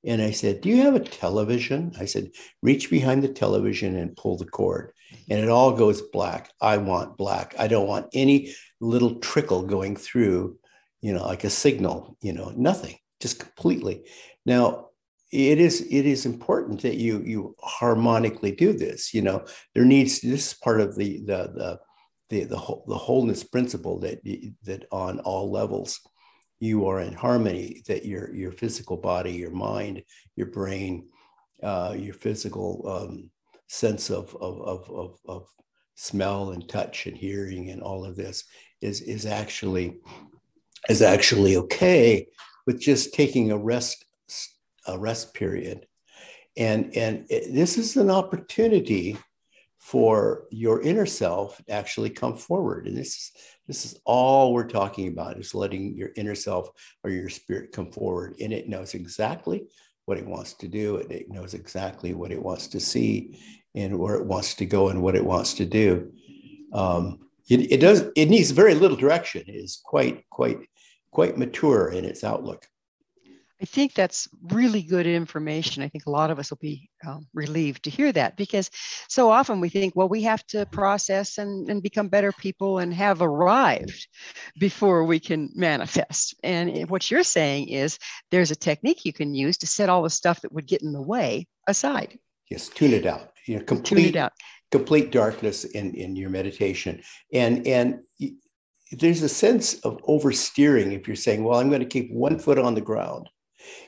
And 0.04 0.22
I 0.22 0.30
said, 0.30 0.60
Do 0.60 0.68
you 0.68 0.82
have 0.82 0.94
a 0.94 1.00
television? 1.00 1.92
I 1.98 2.04
said, 2.04 2.30
Reach 2.62 2.90
behind 2.90 3.22
the 3.22 3.28
television 3.28 3.96
and 3.96 4.16
pull 4.16 4.36
the 4.36 4.46
cord 4.46 4.92
and 5.28 5.40
it 5.40 5.48
all 5.48 5.72
goes 5.72 6.02
black. 6.02 6.50
I 6.60 6.78
want 6.78 7.16
black. 7.16 7.54
I 7.58 7.68
don't 7.68 7.88
want 7.88 8.08
any 8.12 8.54
little 8.80 9.16
trickle 9.16 9.62
going 9.62 9.96
through, 9.96 10.58
you 11.00 11.12
know, 11.12 11.24
like 11.24 11.44
a 11.44 11.50
signal, 11.50 12.16
you 12.20 12.32
know, 12.32 12.52
nothing, 12.56 12.96
just 13.20 13.38
completely. 13.38 14.04
Now, 14.46 14.86
it 15.30 15.58
is 15.58 15.82
it 15.90 16.06
is 16.06 16.24
important 16.24 16.82
that 16.82 16.96
you 16.96 17.22
you 17.22 17.54
harmonically 17.60 18.52
do 18.52 18.72
this. 18.72 19.12
You 19.12 19.22
know, 19.22 19.44
there 19.74 19.84
needs 19.84 20.20
this 20.20 20.52
is 20.52 20.54
part 20.54 20.80
of 20.80 20.96
the 20.96 21.18
the 21.18 21.52
the 21.54 21.80
the 22.30 22.44
the, 22.44 22.56
whole, 22.56 22.84
the 22.88 22.96
wholeness 22.96 23.44
principle 23.44 24.00
that 24.00 24.20
that 24.64 24.86
on 24.90 25.20
all 25.20 25.50
levels 25.50 26.00
you 26.60 26.86
are 26.86 27.00
in 27.00 27.12
harmony. 27.12 27.82
That 27.88 28.06
your 28.06 28.34
your 28.34 28.52
physical 28.52 28.96
body, 28.96 29.32
your 29.32 29.50
mind, 29.50 30.02
your 30.34 30.46
brain, 30.46 31.08
uh, 31.62 31.94
your 31.98 32.14
physical 32.14 32.82
um, 32.88 33.30
sense 33.68 34.10
of, 34.10 34.36
of, 34.40 34.60
of, 34.62 34.90
of, 34.90 35.18
of 35.26 35.48
smell 35.94 36.50
and 36.50 36.68
touch 36.68 37.06
and 37.06 37.16
hearing 37.16 37.70
and 37.70 37.82
all 37.82 38.04
of 38.04 38.16
this 38.16 38.44
is, 38.80 39.00
is 39.02 39.26
actually 39.26 39.98
is 40.88 41.02
actually 41.02 41.56
okay 41.56 42.26
with 42.66 42.80
just 42.80 43.12
taking 43.12 43.50
a 43.50 43.58
rest 43.58 44.04
a 44.88 44.98
rest 44.98 45.34
period. 45.34 45.86
And 46.56 46.96
and 46.96 47.26
it, 47.30 47.54
this 47.54 47.78
is 47.78 47.96
an 47.96 48.10
opportunity 48.10 49.16
for 49.78 50.44
your 50.50 50.82
inner 50.82 51.06
self 51.06 51.56
to 51.58 51.72
actually 51.72 52.10
come 52.10 52.36
forward. 52.36 52.88
And 52.88 52.96
this 52.96 53.14
is 53.16 53.32
this 53.68 53.84
is 53.84 54.00
all 54.04 54.52
we're 54.52 54.66
talking 54.66 55.08
about 55.08 55.38
is 55.38 55.54
letting 55.54 55.94
your 55.94 56.10
inner 56.16 56.34
self 56.34 56.70
or 57.04 57.10
your 57.10 57.28
spirit 57.28 57.70
come 57.72 57.92
forward. 57.92 58.34
And 58.40 58.52
it 58.52 58.68
knows 58.68 58.94
exactly 58.94 59.66
what 60.06 60.18
it 60.18 60.26
wants 60.26 60.54
to 60.54 60.68
do. 60.68 60.98
And 60.98 61.12
it 61.12 61.30
knows 61.30 61.54
exactly 61.54 62.14
what 62.14 62.32
it 62.32 62.42
wants 62.42 62.66
to 62.68 62.80
see 62.80 63.38
and 63.74 63.98
where 63.98 64.14
it 64.14 64.26
wants 64.26 64.54
to 64.54 64.66
go 64.66 64.88
and 64.88 65.02
what 65.02 65.16
it 65.16 65.24
wants 65.24 65.54
to 65.54 65.64
do 65.64 66.10
um, 66.72 67.18
it, 67.48 67.72
it 67.72 67.80
does 67.80 68.06
it 68.16 68.26
needs 68.26 68.50
very 68.50 68.74
little 68.74 68.96
direction 68.96 69.42
it 69.46 69.52
is 69.52 69.80
quite 69.84 70.24
quite 70.30 70.58
quite 71.10 71.38
mature 71.38 71.88
in 71.88 72.04
its 72.04 72.24
outlook 72.24 72.66
I 73.60 73.64
think 73.64 73.94
that's 73.94 74.28
really 74.52 74.82
good 74.82 75.06
information. 75.06 75.82
I 75.82 75.88
think 75.88 76.06
a 76.06 76.10
lot 76.10 76.30
of 76.30 76.38
us 76.38 76.50
will 76.50 76.58
be 76.58 76.88
um, 77.04 77.26
relieved 77.34 77.82
to 77.84 77.90
hear 77.90 78.12
that 78.12 78.36
because 78.36 78.70
so 79.08 79.30
often 79.30 79.60
we 79.60 79.68
think, 79.68 79.96
well, 79.96 80.08
we 80.08 80.22
have 80.22 80.46
to 80.48 80.64
process 80.66 81.38
and, 81.38 81.68
and 81.68 81.82
become 81.82 82.08
better 82.08 82.30
people 82.30 82.78
and 82.78 82.94
have 82.94 83.20
arrived 83.20 84.06
before 84.60 85.04
we 85.04 85.18
can 85.18 85.50
manifest. 85.56 86.36
And 86.44 86.88
what 86.88 87.10
you're 87.10 87.24
saying 87.24 87.68
is 87.68 87.98
there's 88.30 88.52
a 88.52 88.56
technique 88.56 89.04
you 89.04 89.12
can 89.12 89.34
use 89.34 89.58
to 89.58 89.66
set 89.66 89.88
all 89.88 90.04
the 90.04 90.10
stuff 90.10 90.40
that 90.42 90.52
would 90.52 90.66
get 90.66 90.82
in 90.82 90.92
the 90.92 91.02
way 91.02 91.48
aside. 91.66 92.16
yes 92.50 92.68
tune 92.68 92.92
it 92.92 93.06
out 93.06 93.32
you 93.48 93.56
know 93.58 93.64
complete 93.64 94.16
out. 94.16 94.32
complete 94.70 95.10
darkness 95.10 95.64
in 95.64 95.94
in 95.94 96.14
your 96.14 96.30
meditation 96.30 97.02
and 97.32 97.66
and 97.66 98.00
there's 98.92 99.22
a 99.22 99.28
sense 99.28 99.74
of 99.80 99.98
oversteering 100.02 100.92
if 100.92 101.06
you're 101.08 101.16
saying 101.16 101.42
well 101.42 101.58
i'm 101.58 101.68
going 101.68 101.80
to 101.80 101.86
keep 101.86 102.12
one 102.12 102.38
foot 102.38 102.58
on 102.58 102.74
the 102.74 102.80
ground 102.80 103.28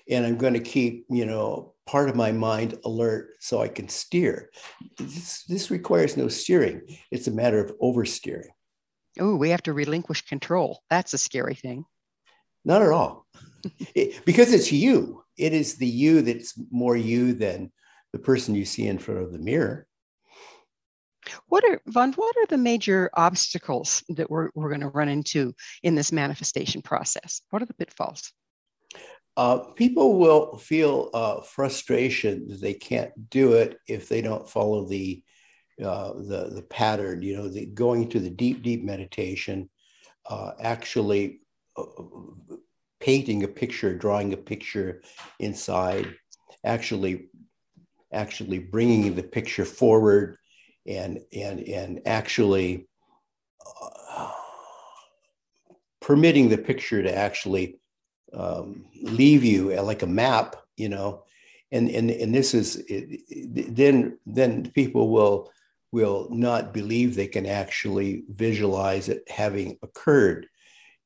and 0.09 0.25
i'm 0.27 0.37
going 0.37 0.55
to 0.55 0.61
keep 0.61 1.05
you 1.11 1.27
know 1.27 1.75
part 1.87 2.09
of 2.09 2.17
my 2.17 2.33
mind 2.33 2.79
alert 2.85 3.31
so 3.41 3.61
i 3.61 3.69
can 3.69 3.89
steer 3.89 4.51
this, 4.99 5.45
this 5.45 5.71
requires 5.71 6.17
no 6.17 6.29
steering 6.29 6.81
it's 7.11 7.29
a 7.29 7.31
matter 7.31 7.63
of 7.65 7.73
oversteering 7.81 8.49
Oh, 9.19 9.35
we 9.35 9.51
have 9.51 9.63
to 9.65 9.73
relinquish 9.73 10.23
control. 10.25 10.83
That's 10.89 11.13
a 11.15 11.19
scary 11.19 11.57
thing. 11.57 11.85
not 12.65 12.81
at 12.81 12.91
all 12.93 13.27
It- 13.95 14.25
because 14.25 14.53
it's 14.53 14.71
you 14.73 15.25
it 15.37 15.53
is 15.53 15.77
the 15.77 15.87
you 15.87 16.23
that's 16.23 16.55
more 16.71 16.97
you 16.97 17.35
than 17.35 17.73
the 18.13 18.19
person 18.19 18.55
you 18.55 18.65
see 18.65 18.87
in 18.87 18.99
front 18.99 19.21
of 19.21 19.33
the 19.33 19.39
mirror 19.39 19.87
What 21.47 21.65
are 21.65 21.81
Von? 21.87 22.13
What 22.15 22.37
are 22.37 22.47
the 22.47 22.59
major 22.59 23.11
obstacles 23.15 24.03
that 24.09 24.31
we're, 24.31 24.51
we're 24.55 24.69
going 24.69 24.81
to 24.81 24.89
run 24.89 25.09
into 25.09 25.55
in 25.83 25.95
this 25.95 26.13
manifestation 26.13 26.83
process? 26.83 27.43
What 27.51 27.63
are 27.63 27.67
the 27.67 27.75
pitfalls? 27.75 28.33
Uh, 29.37 29.59
people 29.75 30.19
will 30.19 30.57
feel 30.57 31.11
uh, 31.15 31.41
frustration 31.41 32.49
that 32.49 32.61
they 32.61 32.75
can't 32.75 33.13
do 33.31 33.53
it 33.53 33.79
if 33.87 34.09
they 34.09 34.21
don't 34.21 34.49
follow 34.49 34.87
the 34.87 35.23
uh, 35.83 36.13
the 36.13 36.51
the 36.53 36.67
pattern. 36.69 37.23
You 37.23 37.37
know, 37.37 37.49
the, 37.49 37.67
going 37.67 38.09
to 38.11 38.21
the 38.21 38.31
deep, 38.31 38.63
deep 38.63 38.85
meditation, 38.85 39.71
uh, 40.29 40.53
actually 40.61 41.41
uh, 41.77 41.85
painting 43.01 43.45
a 43.45 43.49
picture, 43.49 43.97
drawing 43.97 44.33
a 44.33 44.37
picture 44.37 45.03
inside, 45.39 46.15
actually 46.65 47.31
actually 48.13 48.59
bringing 48.59 49.15
the 49.15 49.23
picture 49.23 49.65
forward, 49.65 50.37
and 50.87 51.21
and 51.33 51.61
and 51.61 52.01
actually 52.07 52.89
uh, 54.11 54.33
permitting 56.01 56.49
the 56.49 56.59
picture 56.59 57.03
to 57.03 57.15
actually 57.15 57.79
um, 58.33 58.87
leave 59.03 59.45
you 59.45 59.75
like 59.81 60.03
a 60.03 60.07
map, 60.07 60.57
you 60.77 60.89
know, 60.89 61.25
and 61.73 61.91
and 61.91 62.11
and 62.11 62.35
this 62.35 62.55
is 62.55 62.77
it- 62.89 63.21
then 63.77 64.19
then 64.27 64.71
people 64.73 65.11
will 65.11 65.51
will 65.93 66.29
not 66.31 66.73
believe 66.73 67.15
they 67.15 67.27
can 67.27 67.47
actually 67.47 68.23
visualize 68.29 69.09
it 69.09 69.29
having 69.29 69.77
occurred. 69.83 70.47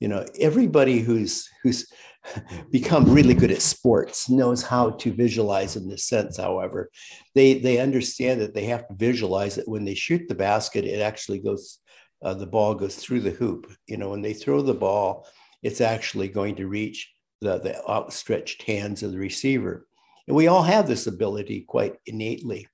You 0.00 0.08
know, 0.08 0.26
everybody 0.38 1.00
who's 1.00 1.48
who's 1.62 1.86
become 2.70 3.12
really 3.12 3.34
good 3.34 3.50
at 3.50 3.62
sports 3.62 4.28
knows 4.28 4.62
how 4.62 4.90
to 4.90 5.12
visualize 5.12 5.76
in 5.76 5.88
this 5.88 6.04
sense. 6.04 6.36
However, 6.36 6.90
they 7.34 7.54
they 7.58 7.78
understand 7.78 8.40
that 8.40 8.54
they 8.54 8.64
have 8.64 8.88
to 8.88 8.94
visualize 8.94 9.58
it 9.58 9.68
when 9.68 9.84
they 9.84 9.94
shoot 9.94 10.22
the 10.28 10.34
basket. 10.34 10.84
It 10.84 11.00
actually 11.00 11.40
goes, 11.40 11.78
uh, 12.22 12.34
the 12.34 12.46
ball 12.46 12.74
goes 12.74 12.96
through 12.96 13.20
the 13.20 13.30
hoop. 13.30 13.70
You 13.86 13.96
know, 13.96 14.10
when 14.10 14.22
they 14.22 14.32
throw 14.32 14.62
the 14.62 14.74
ball, 14.74 15.26
it's 15.62 15.80
actually 15.80 16.28
going 16.28 16.56
to 16.56 16.68
reach 16.68 17.10
the, 17.40 17.58
the 17.58 17.86
outstretched 17.88 18.62
hands 18.62 19.02
of 19.02 19.12
the 19.12 19.18
receiver. 19.18 19.86
And 20.26 20.36
we 20.36 20.46
all 20.46 20.62
have 20.62 20.86
this 20.86 21.06
ability 21.06 21.62
quite 21.62 21.96
innately. 22.06 22.66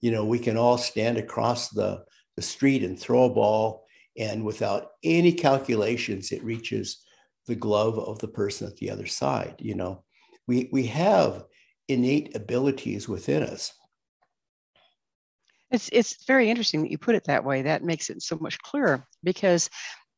You 0.00 0.12
know, 0.12 0.24
we 0.24 0.38
can 0.38 0.56
all 0.56 0.78
stand 0.78 1.18
across 1.18 1.68
the, 1.70 2.04
the 2.36 2.42
street 2.42 2.82
and 2.82 2.98
throw 2.98 3.24
a 3.24 3.30
ball, 3.30 3.84
and 4.16 4.44
without 4.44 4.88
any 5.04 5.32
calculations, 5.32 6.32
it 6.32 6.42
reaches 6.42 7.04
the 7.48 7.56
glove 7.56 7.98
of 7.98 8.20
the 8.20 8.28
person 8.28 8.68
at 8.68 8.76
the 8.76 8.90
other 8.90 9.06
side. 9.06 9.56
You 9.58 9.74
know, 9.74 10.04
we, 10.46 10.68
we 10.70 10.86
have 10.86 11.44
innate 11.88 12.36
abilities 12.36 13.08
within 13.08 13.42
us. 13.42 13.72
It's 15.70 15.90
it's 15.92 16.24
very 16.24 16.48
interesting 16.48 16.82
that 16.82 16.90
you 16.90 16.96
put 16.96 17.14
it 17.14 17.24
that 17.24 17.44
way. 17.44 17.62
That 17.62 17.84
makes 17.84 18.08
it 18.08 18.22
so 18.22 18.38
much 18.40 18.58
clearer 18.60 19.06
because 19.22 19.68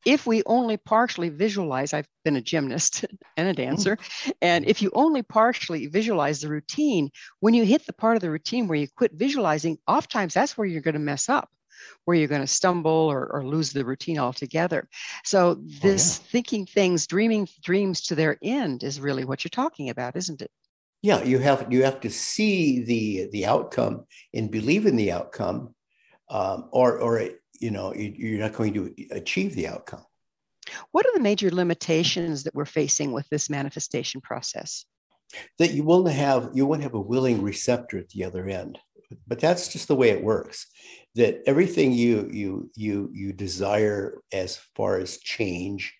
if 0.05 0.25
we 0.25 0.41
only 0.45 0.77
partially 0.77 1.29
visualize, 1.29 1.93
I've 1.93 2.07
been 2.23 2.37
a 2.37 2.41
gymnast 2.41 3.05
and 3.37 3.47
a 3.47 3.53
dancer, 3.53 3.97
and 4.41 4.65
if 4.65 4.81
you 4.81 4.91
only 4.93 5.23
partially 5.23 5.87
visualize 5.87 6.39
the 6.39 6.49
routine, 6.49 7.09
when 7.39 7.53
you 7.53 7.65
hit 7.65 7.85
the 7.85 7.93
part 7.93 8.15
of 8.15 8.21
the 8.21 8.31
routine 8.31 8.67
where 8.67 8.77
you 8.77 8.87
quit 8.95 9.11
visualizing, 9.13 9.77
oftentimes 9.87 10.33
that's 10.33 10.57
where 10.57 10.67
you're 10.67 10.81
going 10.81 10.93
to 10.93 10.99
mess 10.99 11.27
up, 11.27 11.49
where 12.05 12.17
you're 12.17 12.27
going 12.27 12.41
to 12.41 12.47
stumble 12.47 12.91
or, 12.91 13.27
or 13.31 13.45
lose 13.45 13.71
the 13.71 13.85
routine 13.85 14.19
altogether. 14.19 14.87
So 15.23 15.55
this 15.81 16.17
thinking 16.17 16.65
things, 16.65 17.07
dreaming 17.07 17.47
dreams 17.63 18.01
to 18.01 18.15
their 18.15 18.37
end 18.41 18.83
is 18.83 18.99
really 18.99 19.25
what 19.25 19.43
you're 19.43 19.49
talking 19.49 19.89
about, 19.89 20.15
isn't 20.15 20.41
it? 20.41 20.51
Yeah, 21.01 21.23
you 21.23 21.39
have 21.39 21.71
you 21.73 21.83
have 21.83 21.99
to 22.01 22.09
see 22.11 22.83
the 22.83 23.29
the 23.31 23.45
outcome 23.47 24.05
and 24.33 24.51
believe 24.51 24.85
in 24.85 24.95
the 24.95 25.11
outcome, 25.11 25.73
um, 26.29 26.69
or 26.71 26.99
or 26.99 27.27
you 27.59 27.71
know 27.71 27.93
you- 27.93 28.13
you're 28.15 28.39
not 28.39 28.53
going 28.53 28.73
to 28.75 28.93
achieve 29.11 29.55
the 29.55 29.67
outcome. 29.67 30.05
What 30.91 31.05
are 31.07 31.13
the 31.13 31.19
major 31.19 31.49
limitations 31.49 32.43
that 32.43 32.53
we're 32.53 32.65
facing 32.65 33.11
with 33.11 33.27
this 33.29 33.49
manifestation 33.49 34.21
process? 34.21 34.85
That 35.57 35.73
you 35.73 35.83
won't 35.83 36.09
have 36.09 36.51
you 36.53 36.65
won't 36.67 36.83
have 36.83 36.93
a 36.93 37.01
willing 37.01 37.41
receptor 37.41 37.97
at 37.97 38.09
the 38.09 38.23
other 38.23 38.47
end, 38.47 38.77
but 39.27 39.39
that's 39.39 39.67
just 39.67 39.87
the 39.87 39.95
way 39.95 40.09
it 40.09 40.23
works. 40.23 40.67
That 41.15 41.41
everything 41.45 41.91
you 41.91 42.29
you 42.31 42.71
you 42.75 43.09
you 43.13 43.33
desire 43.33 44.21
as 44.31 44.57
far 44.75 44.97
as 44.97 45.17
change 45.17 45.93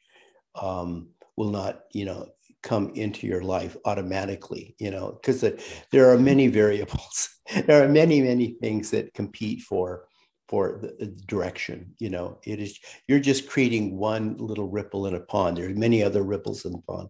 um, 0.56 1.10
will 1.38 1.50
not 1.50 1.82
you 1.92 2.06
know 2.06 2.28
come 2.64 2.92
into 2.96 3.26
your 3.26 3.42
life 3.42 3.76
automatically 3.86 4.76
you 4.78 4.92
know 4.92 5.18
because 5.20 5.44
there 5.92 6.12
are 6.12 6.18
many 6.18 6.48
variables. 6.48 7.30
There 7.68 7.84
are 7.84 7.90
many 7.90 8.22
many 8.22 8.56
things 8.62 8.92
that 8.92 9.14
compete 9.14 9.62
for 9.64 10.08
for 10.48 10.80
the 10.82 11.08
direction 11.28 11.94
you 12.00 12.10
know. 12.10 12.38
It 12.44 12.62
is 12.62 12.80
you're 13.08 13.20
just 13.20 13.50
creating 13.50 13.98
one 13.98 14.38
little 14.38 14.70
ripple 14.70 15.08
in 15.08 15.16
a 15.16 15.20
pond. 15.20 15.58
There 15.58 15.70
are 15.70 15.74
many 15.74 16.02
other 16.02 16.24
ripples 16.24 16.64
in 16.64 16.72
the 16.72 16.82
pond. 16.88 17.10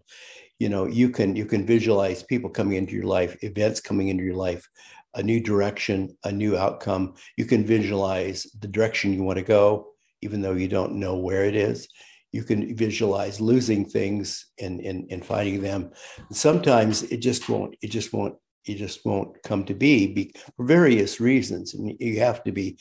You 0.58 0.70
know 0.70 0.88
you 0.88 1.12
can 1.12 1.36
you 1.36 1.46
can 1.46 1.64
visualize 1.66 2.24
people 2.24 2.50
coming 2.50 2.78
into 2.78 2.94
your 2.94 3.06
life 3.06 3.38
events 3.44 3.82
coming 3.82 4.08
into 4.08 4.24
your 4.24 4.36
life 4.36 4.68
a 5.16 5.24
new 5.24 5.40
direction 5.40 6.16
a 6.24 6.32
new 6.32 6.58
outcome 6.58 7.14
you 7.38 7.46
can 7.46 7.66
visualize 7.66 8.44
the 8.60 8.68
direction 8.68 9.14
you 9.14 9.24
want 9.24 9.38
to 9.38 9.44
go 9.44 9.88
even 10.22 10.42
though 10.42 10.54
you 10.54 10.68
don't 10.68 10.94
know 10.94 11.18
where 11.18 11.46
it 11.46 11.56
is 11.56 11.88
you 12.32 12.44
can 12.44 12.76
visualize 12.76 13.42
losing 13.42 13.86
things 13.86 14.48
and, 14.60 14.80
and, 14.82 15.12
and 15.12 15.26
finding 15.26 15.62
them. 15.62 15.92
Sometimes 16.32 17.04
it 17.04 17.18
just 17.18 17.50
won't, 17.50 17.76
it 17.82 17.90
just 17.90 18.14
won't, 18.14 18.36
it 18.66 18.76
just 18.76 19.06
won't 19.06 19.42
come 19.44 19.66
to 19.66 19.74
be, 19.74 20.34
for 20.56 20.66
various 20.66 21.20
reasons. 21.20 21.74
And 21.74 21.96
you 22.00 22.20
have 22.20 22.44
to 22.44 22.52
be, 22.52 22.78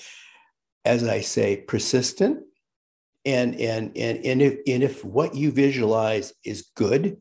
as 0.85 1.05
I 1.05 1.21
say, 1.21 1.57
persistent. 1.57 2.45
And 3.27 3.55
and 3.57 3.95
and 3.99 4.25
and 4.25 4.41
if 4.41 4.61
and 4.67 4.83
if 4.83 5.05
what 5.05 5.35
you 5.35 5.53
visualize 5.53 6.33
is 6.43 6.71
good 6.75 7.19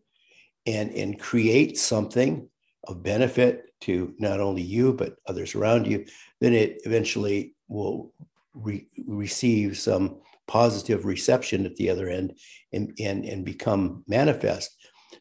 and 0.65 0.91
and 0.91 1.19
create 1.19 1.77
something 1.77 2.47
of 2.87 3.03
benefit 3.03 3.68
to 3.81 4.13
not 4.19 4.39
only 4.39 4.61
you 4.61 4.93
but 4.93 5.15
others 5.27 5.55
around 5.55 5.87
you, 5.87 6.05
then 6.41 6.53
it 6.53 6.81
eventually 6.85 7.55
will 7.67 8.13
re- 8.53 8.87
receive 9.07 9.77
some 9.77 10.17
positive 10.47 11.05
reception 11.05 11.65
at 11.65 11.75
the 11.75 11.89
other 11.89 12.09
end 12.09 12.33
and, 12.73 12.93
and, 12.99 13.25
and 13.25 13.45
become 13.45 14.03
manifest. 14.07 14.75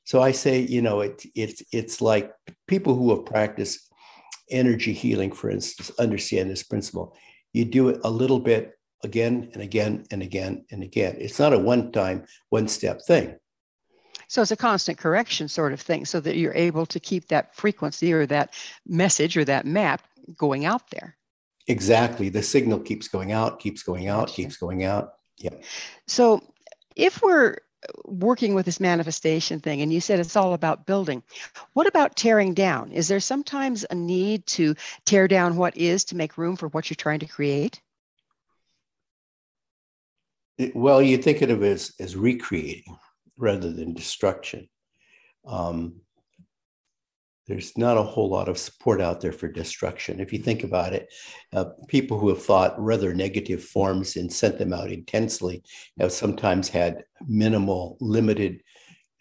So 0.04 0.22
I 0.22 0.32
say, 0.32 0.60
you 0.60 0.80
know, 0.80 1.00
it, 1.00 1.22
it's 1.34 1.62
it's 1.70 2.00
like 2.00 2.32
people 2.66 2.94
who 2.94 3.14
have 3.14 3.26
practiced 3.26 3.92
energy 4.50 4.94
healing, 4.94 5.32
for 5.32 5.50
instance, 5.50 5.90
understand 5.98 6.50
this 6.50 6.62
principle. 6.62 7.14
You 7.52 7.66
do 7.66 7.90
it 7.90 8.00
a 8.04 8.10
little 8.10 8.40
bit 8.40 8.72
again 9.04 9.50
and 9.52 9.62
again 9.62 10.06
and 10.10 10.22
again 10.22 10.64
and 10.70 10.82
again. 10.82 11.16
It's 11.18 11.38
not 11.38 11.52
a 11.52 11.58
one-time, 11.58 12.24
one-step 12.48 13.02
thing. 13.06 13.36
So 14.28 14.42
it's 14.42 14.50
a 14.50 14.56
constant 14.56 14.98
correction 14.98 15.48
sort 15.48 15.72
of 15.72 15.80
thing, 15.80 16.04
so 16.04 16.20
that 16.20 16.36
you're 16.36 16.54
able 16.54 16.86
to 16.86 17.00
keep 17.00 17.28
that 17.28 17.54
frequency 17.56 18.12
or 18.12 18.26
that 18.26 18.54
message 18.86 19.36
or 19.36 19.44
that 19.46 19.66
map 19.66 20.02
going 20.36 20.64
out 20.64 20.90
there. 20.90 21.16
Exactly. 21.66 22.28
The 22.28 22.42
signal 22.42 22.80
keeps 22.80 23.08
going 23.08 23.32
out, 23.32 23.60
keeps 23.60 23.82
going 23.82 24.08
out, 24.08 24.28
keeps 24.28 24.56
going 24.56 24.84
out. 24.84 25.14
Yeah. 25.38 25.54
So 26.06 26.42
if 26.96 27.22
we're 27.22 27.58
working 28.04 28.54
with 28.54 28.66
this 28.66 28.80
manifestation 28.80 29.60
thing 29.60 29.82
and 29.82 29.92
you 29.92 30.00
said 30.00 30.18
it's 30.18 30.36
all 30.36 30.52
about 30.52 30.84
building 30.84 31.22
what 31.74 31.86
about 31.86 32.16
tearing 32.16 32.52
down 32.52 32.90
is 32.90 33.06
there 33.06 33.20
sometimes 33.20 33.86
a 33.88 33.94
need 33.94 34.44
to 34.46 34.74
tear 35.04 35.28
down 35.28 35.56
what 35.56 35.76
is 35.76 36.04
to 36.04 36.16
make 36.16 36.36
room 36.36 36.56
for 36.56 36.68
what 36.68 36.90
you're 36.90 36.96
trying 36.96 37.20
to 37.20 37.26
create 37.26 37.80
well 40.74 41.00
you 41.00 41.16
think 41.16 41.40
of 41.40 41.50
it 41.50 41.62
as, 41.62 41.92
as 42.00 42.16
recreating 42.16 42.96
rather 43.38 43.72
than 43.72 43.94
destruction 43.94 44.68
um, 45.46 46.00
there's 47.48 47.76
not 47.78 47.96
a 47.96 48.02
whole 48.02 48.28
lot 48.28 48.48
of 48.48 48.58
support 48.58 49.00
out 49.00 49.22
there 49.22 49.32
for 49.32 49.48
destruction. 49.48 50.20
If 50.20 50.34
you 50.34 50.38
think 50.38 50.64
about 50.64 50.92
it, 50.92 51.12
uh, 51.54 51.64
people 51.88 52.18
who 52.18 52.28
have 52.28 52.42
thought 52.42 52.78
rather 52.78 53.14
negative 53.14 53.64
forms 53.64 54.16
and 54.16 54.30
sent 54.30 54.58
them 54.58 54.74
out 54.74 54.92
intensely 54.92 55.62
have 55.98 56.12
sometimes 56.12 56.68
had 56.68 57.04
minimal, 57.26 57.96
limited, 58.00 58.62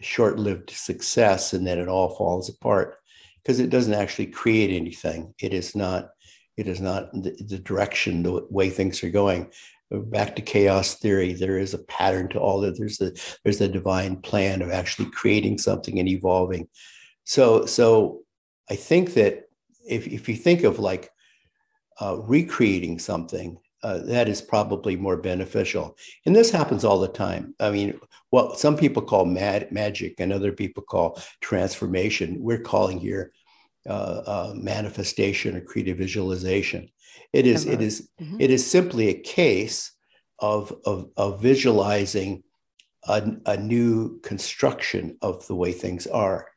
short 0.01 0.37
lived 0.37 0.69
success, 0.71 1.53
and 1.53 1.65
then 1.65 1.79
it 1.79 1.87
all 1.87 2.15
falls 2.15 2.49
apart 2.49 2.97
because 3.41 3.61
it 3.61 3.69
doesn't 3.69 3.93
actually 3.93 4.27
create 4.27 4.75
anything. 4.75 5.33
It 5.39 5.53
is 5.53 5.75
not. 5.75 6.09
It 6.57 6.67
is 6.67 6.81
not 6.81 7.13
the, 7.13 7.37
the 7.47 7.59
direction, 7.59 8.23
the 8.23 8.47
way 8.49 8.71
things 8.71 9.03
are 9.03 9.11
going 9.11 9.51
back 9.91 10.35
to 10.35 10.41
chaos 10.41 10.95
theory 10.95 11.33
there 11.33 11.57
is 11.57 11.73
a 11.73 11.83
pattern 11.85 12.27
to 12.27 12.39
all 12.39 12.59
that 12.59 12.77
there's 12.77 12.99
a 12.99 13.11
there's 13.43 13.61
a 13.61 13.67
divine 13.67 14.17
plan 14.17 14.61
of 14.61 14.69
actually 14.69 15.09
creating 15.11 15.57
something 15.57 15.99
and 15.99 16.09
evolving 16.09 16.67
so, 17.27 17.65
so 17.65 18.21
I 18.69 18.77
think 18.77 19.13
that 19.15 19.49
if, 19.85 20.07
if 20.07 20.29
you 20.29 20.35
think 20.37 20.63
of 20.63 20.79
like 20.79 21.09
uh, 21.99 22.19
recreating 22.19 22.99
something, 22.99 23.57
uh, 23.83 23.97
that 24.05 24.29
is 24.29 24.41
probably 24.41 24.95
more 24.95 25.17
beneficial. 25.17 25.97
And 26.25 26.33
this 26.33 26.51
happens 26.51 26.85
all 26.85 27.01
the 27.01 27.09
time. 27.09 27.53
I 27.59 27.69
mean, 27.69 27.99
what 28.29 28.59
some 28.59 28.77
people 28.77 29.01
call 29.01 29.25
mad 29.25 29.73
magic 29.73 30.21
and 30.21 30.31
other 30.31 30.53
people 30.53 30.83
call 30.83 31.21
transformation. 31.41 32.37
We're 32.39 32.61
calling 32.61 32.97
here 32.97 33.33
uh, 33.89 34.21
uh 34.25 34.53
manifestation 34.55 35.55
or 35.55 35.61
creative 35.61 35.97
visualization. 35.97 36.89
It 37.33 37.45
is, 37.45 37.65
it 37.65 37.81
is, 37.81 38.09
mm-hmm. 38.21 38.39
it 38.39 38.49
is 38.49 38.69
simply 38.69 39.09
a 39.09 39.19
case 39.19 39.91
of, 40.39 40.75
of, 40.85 41.09
of 41.17 41.41
visualizing 41.41 42.43
a, 43.07 43.31
a 43.45 43.57
new 43.57 44.19
construction 44.21 45.17
of 45.21 45.45
the 45.47 45.55
way 45.55 45.71
things 45.71 46.07
are 46.07 46.47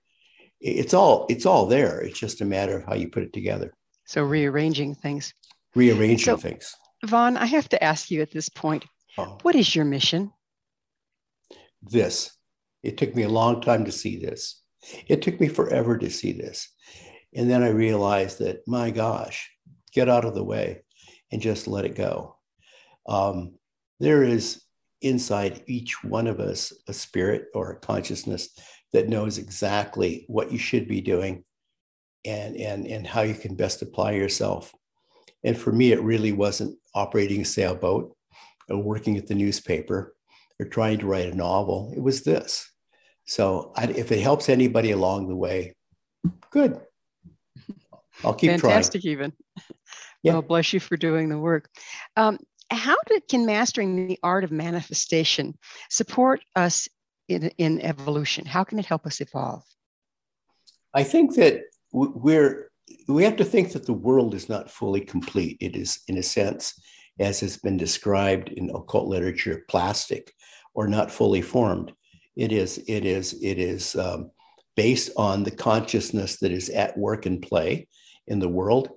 it's 0.60 0.94
all 0.94 1.26
it's 1.28 1.46
all 1.46 1.66
there. 1.66 2.00
It's 2.00 2.18
just 2.18 2.40
a 2.40 2.44
matter 2.44 2.76
of 2.76 2.84
how 2.84 2.94
you 2.94 3.08
put 3.08 3.22
it 3.22 3.32
together. 3.32 3.72
So 4.06 4.22
rearranging 4.22 4.94
things. 4.94 5.32
Rearranging 5.74 6.18
so, 6.24 6.36
things. 6.36 6.74
Von, 7.04 7.36
I 7.36 7.46
have 7.46 7.68
to 7.70 7.82
ask 7.82 8.10
you 8.10 8.20
at 8.20 8.30
this 8.30 8.48
point, 8.48 8.84
oh. 9.16 9.38
what 9.42 9.54
is 9.54 9.74
your 9.74 9.84
mission? 9.84 10.32
This. 11.82 12.36
It 12.82 12.98
took 12.98 13.14
me 13.14 13.22
a 13.22 13.28
long 13.28 13.60
time 13.60 13.84
to 13.84 13.92
see 13.92 14.18
this. 14.18 14.62
It 15.06 15.22
took 15.22 15.40
me 15.40 15.48
forever 15.48 15.96
to 15.98 16.10
see 16.10 16.32
this. 16.32 16.68
And 17.34 17.48
then 17.48 17.62
I 17.62 17.68
realized 17.68 18.40
that, 18.40 18.66
my 18.66 18.90
gosh, 18.90 19.50
get 19.92 20.08
out 20.08 20.24
of 20.24 20.34
the 20.34 20.44
way 20.44 20.82
and 21.32 21.42
just 21.42 21.66
let 21.66 21.84
it 21.84 21.94
go. 21.94 22.36
Um, 23.08 23.54
there 23.98 24.22
is 24.22 24.62
inside 25.02 25.62
each 25.66 26.04
one 26.04 26.26
of 26.26 26.40
us 26.40 26.72
a 26.88 26.92
spirit 26.92 27.46
or 27.54 27.70
a 27.70 27.80
consciousness 27.80 28.50
that 28.92 29.08
knows 29.08 29.38
exactly 29.38 30.24
what 30.28 30.52
you 30.52 30.58
should 30.58 30.88
be 30.88 31.00
doing 31.00 31.44
and, 32.24 32.56
and, 32.56 32.86
and 32.86 33.06
how 33.06 33.22
you 33.22 33.34
can 33.34 33.54
best 33.54 33.82
apply 33.82 34.12
yourself. 34.12 34.74
And 35.44 35.56
for 35.56 35.72
me, 35.72 35.92
it 35.92 36.02
really 36.02 36.32
wasn't 36.32 36.78
operating 36.94 37.40
a 37.40 37.44
sailboat 37.46 38.14
or 38.68 38.82
working 38.82 39.16
at 39.16 39.26
the 39.26 39.34
newspaper 39.34 40.14
or 40.58 40.66
trying 40.66 40.98
to 40.98 41.06
write 41.06 41.32
a 41.32 41.36
novel. 41.36 41.92
It 41.96 42.02
was 42.02 42.22
this. 42.22 42.70
So 43.24 43.72
I, 43.76 43.84
if 43.84 44.12
it 44.12 44.20
helps 44.20 44.48
anybody 44.48 44.90
along 44.90 45.28
the 45.28 45.36
way, 45.36 45.76
good. 46.50 46.80
I'll 48.22 48.34
keep 48.34 48.50
Fantastic 48.50 48.60
trying. 48.60 48.72
Fantastic, 48.72 49.04
even. 49.06 49.32
Yeah. 50.22 50.34
Well, 50.34 50.42
bless 50.42 50.72
you 50.72 50.80
for 50.80 50.96
doing 50.96 51.28
the 51.28 51.38
work. 51.38 51.68
Um, 52.16 52.38
how 52.70 52.96
did, 53.06 53.26
can 53.28 53.46
mastering 53.46 54.08
the 54.08 54.18
art 54.22 54.44
of 54.44 54.52
manifestation 54.52 55.56
support 55.88 56.40
us 56.54 56.88
in, 57.28 57.50
in 57.58 57.80
evolution? 57.80 58.44
How 58.46 58.64
can 58.64 58.78
it 58.78 58.86
help 58.86 59.06
us 59.06 59.20
evolve? 59.20 59.64
I 60.94 61.04
think 61.04 61.34
that 61.36 61.62
we're 61.92 62.70
we 63.08 63.24
have 63.24 63.36
to 63.36 63.44
think 63.44 63.72
that 63.72 63.86
the 63.86 63.92
world 63.92 64.34
is 64.34 64.48
not 64.48 64.70
fully 64.70 65.00
complete. 65.00 65.56
It 65.60 65.76
is, 65.76 66.00
in 66.08 66.18
a 66.18 66.22
sense, 66.22 66.80
as 67.18 67.40
has 67.40 67.56
been 67.56 67.76
described 67.76 68.48
in 68.48 68.70
occult 68.70 69.06
literature, 69.06 69.64
plastic 69.68 70.32
or 70.74 70.88
not 70.88 71.10
fully 71.10 71.42
formed. 71.42 71.92
It 72.36 72.52
is, 72.52 72.82
it 72.88 73.04
is, 73.04 73.34
it 73.42 73.58
is 73.58 73.94
um, 73.96 74.30
based 74.76 75.10
on 75.16 75.42
the 75.42 75.50
consciousness 75.50 76.38
that 76.38 76.52
is 76.52 76.70
at 76.70 76.96
work 76.96 77.26
and 77.26 77.42
play 77.42 77.88
in 78.26 78.38
the 78.38 78.48
world, 78.48 78.88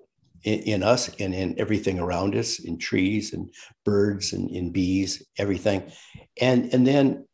in, 0.43 0.59
in, 0.59 0.83
us, 0.83 1.09
and 1.19 1.33
in 1.33 1.59
everything 1.59 1.99
around 1.99 2.35
us, 2.35 2.59
in 2.59 2.77
trees 2.77 3.33
and 3.33 3.53
birds 3.85 4.33
and 4.33 4.49
in 4.49 4.71
bees, 4.71 5.23
everything, 5.37 5.91
and 6.39 6.73
and 6.73 6.85
then 6.85 7.25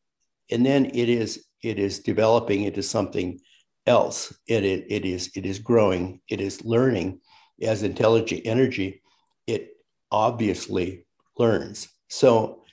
and 0.51 0.65
then 0.65 0.85
it 0.85 1.09
is 1.09 1.45
it 1.63 1.79
is 1.79 1.99
developing 1.99 2.63
into 2.63 2.83
something 2.83 3.39
else. 3.85 4.33
It, 4.47 4.63
it, 4.63 4.85
it 4.89 5.05
is 5.05 5.31
it 5.35 5.45
is 5.45 5.59
growing. 5.59 6.21
It 6.29 6.41
is 6.41 6.63
learning. 6.63 7.21
As 7.61 7.83
intelligent 7.83 8.43
energy 8.45 9.01
it 9.49 9.77
obviously 10.11 11.05
learns. 11.37 11.89
So 12.07 12.63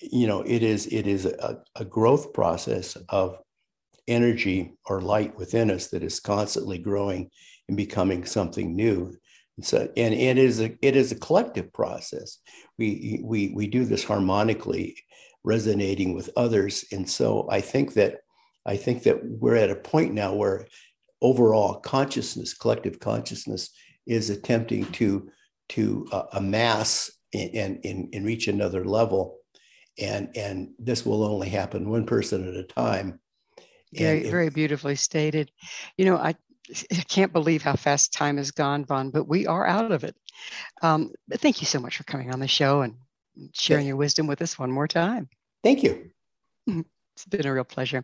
you 0.00 0.26
know 0.26 0.42
it 0.42 0.62
is 0.62 0.86
it 0.86 1.06
is 1.06 1.26
a, 1.26 1.62
a 1.76 1.84
growth 1.84 2.32
process 2.32 2.96
of 3.08 3.38
energy 4.06 4.74
or 4.86 5.00
light 5.00 5.36
within 5.36 5.70
us 5.70 5.88
that 5.88 6.02
is 6.02 6.20
constantly 6.20 6.78
growing 6.78 7.30
and 7.68 7.76
becoming 7.76 8.24
something 8.24 8.74
new 8.74 9.14
so 9.64 9.88
and 9.96 10.14
it 10.14 10.38
is 10.38 10.60
a 10.60 10.76
it 10.82 10.96
is 10.96 11.12
a 11.12 11.18
collective 11.18 11.72
process 11.72 12.38
we 12.78 13.20
we 13.22 13.52
we 13.54 13.66
do 13.66 13.84
this 13.84 14.04
harmonically 14.04 14.96
resonating 15.44 16.14
with 16.14 16.30
others. 16.36 16.84
And 16.92 17.08
so 17.08 17.48
I 17.50 17.60
think 17.60 17.94
that 17.94 18.20
I 18.66 18.76
think 18.76 19.04
that 19.04 19.24
we're 19.24 19.56
at 19.56 19.70
a 19.70 19.76
point 19.76 20.12
now 20.12 20.34
where 20.34 20.66
overall 21.22 21.74
consciousness, 21.80 22.54
collective 22.54 23.00
consciousness, 23.00 23.70
is 24.06 24.30
attempting 24.30 24.84
to 24.92 25.30
to 25.70 26.06
uh, 26.12 26.24
amass 26.32 27.10
and, 27.32 27.78
and, 27.84 28.08
and 28.12 28.26
reach 28.26 28.48
another 28.48 28.84
level. 28.84 29.38
And, 30.00 30.30
and 30.36 30.70
this 30.78 31.06
will 31.06 31.22
only 31.22 31.48
happen 31.48 31.88
one 31.88 32.06
person 32.06 32.48
at 32.48 32.56
a 32.56 32.64
time. 32.64 33.20
Very, 33.92 34.28
very 34.28 34.50
beautifully 34.50 34.96
stated. 34.96 35.52
You 35.96 36.06
know, 36.06 36.16
I, 36.16 36.34
I 36.92 37.02
can't 37.08 37.32
believe 37.32 37.62
how 37.62 37.74
fast 37.76 38.12
time 38.12 38.36
has 38.36 38.50
gone, 38.50 38.84
Von, 38.84 39.10
but 39.10 39.28
we 39.28 39.46
are 39.46 39.66
out 39.66 39.92
of 39.92 40.04
it. 40.04 40.16
Um, 40.82 41.12
thank 41.32 41.60
you 41.60 41.66
so 41.66 41.80
much 41.80 41.96
for 41.96 42.04
coming 42.04 42.32
on 42.32 42.40
the 42.40 42.48
show 42.48 42.82
and 42.82 42.94
sharing 43.52 43.86
your 43.86 43.96
wisdom 43.96 44.26
with 44.26 44.42
us 44.42 44.58
one 44.58 44.70
more 44.70 44.88
time. 44.88 45.28
Thank 45.62 45.82
you. 45.82 46.10
It's 47.16 47.26
been 47.26 47.44
a 47.44 47.52
real 47.52 47.64
pleasure. 47.64 48.02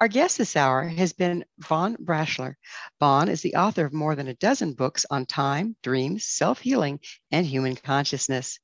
Our 0.00 0.08
guest 0.08 0.36
this 0.36 0.56
hour 0.56 0.82
has 0.82 1.12
been 1.12 1.44
Von 1.60 1.96
Braschler. 1.98 2.56
Von 2.98 3.28
is 3.28 3.42
the 3.42 3.54
author 3.54 3.84
of 3.84 3.92
more 3.92 4.16
than 4.16 4.26
a 4.26 4.34
dozen 4.34 4.72
books 4.72 5.06
on 5.08 5.24
time, 5.24 5.76
dreams, 5.84 6.24
self 6.24 6.58
healing, 6.58 6.98
and 7.30 7.46
human 7.46 7.76
consciousness. 7.76 8.58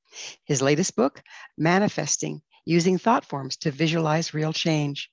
His 0.45 0.61
latest 0.61 0.97
book, 0.97 1.22
Manifesting 1.57 2.43
Using 2.64 2.99
Thought 2.99 3.24
Forms 3.26 3.59
to 3.59 3.70
Visualize 3.70 4.34
Real 4.34 4.53
Change. 4.53 5.09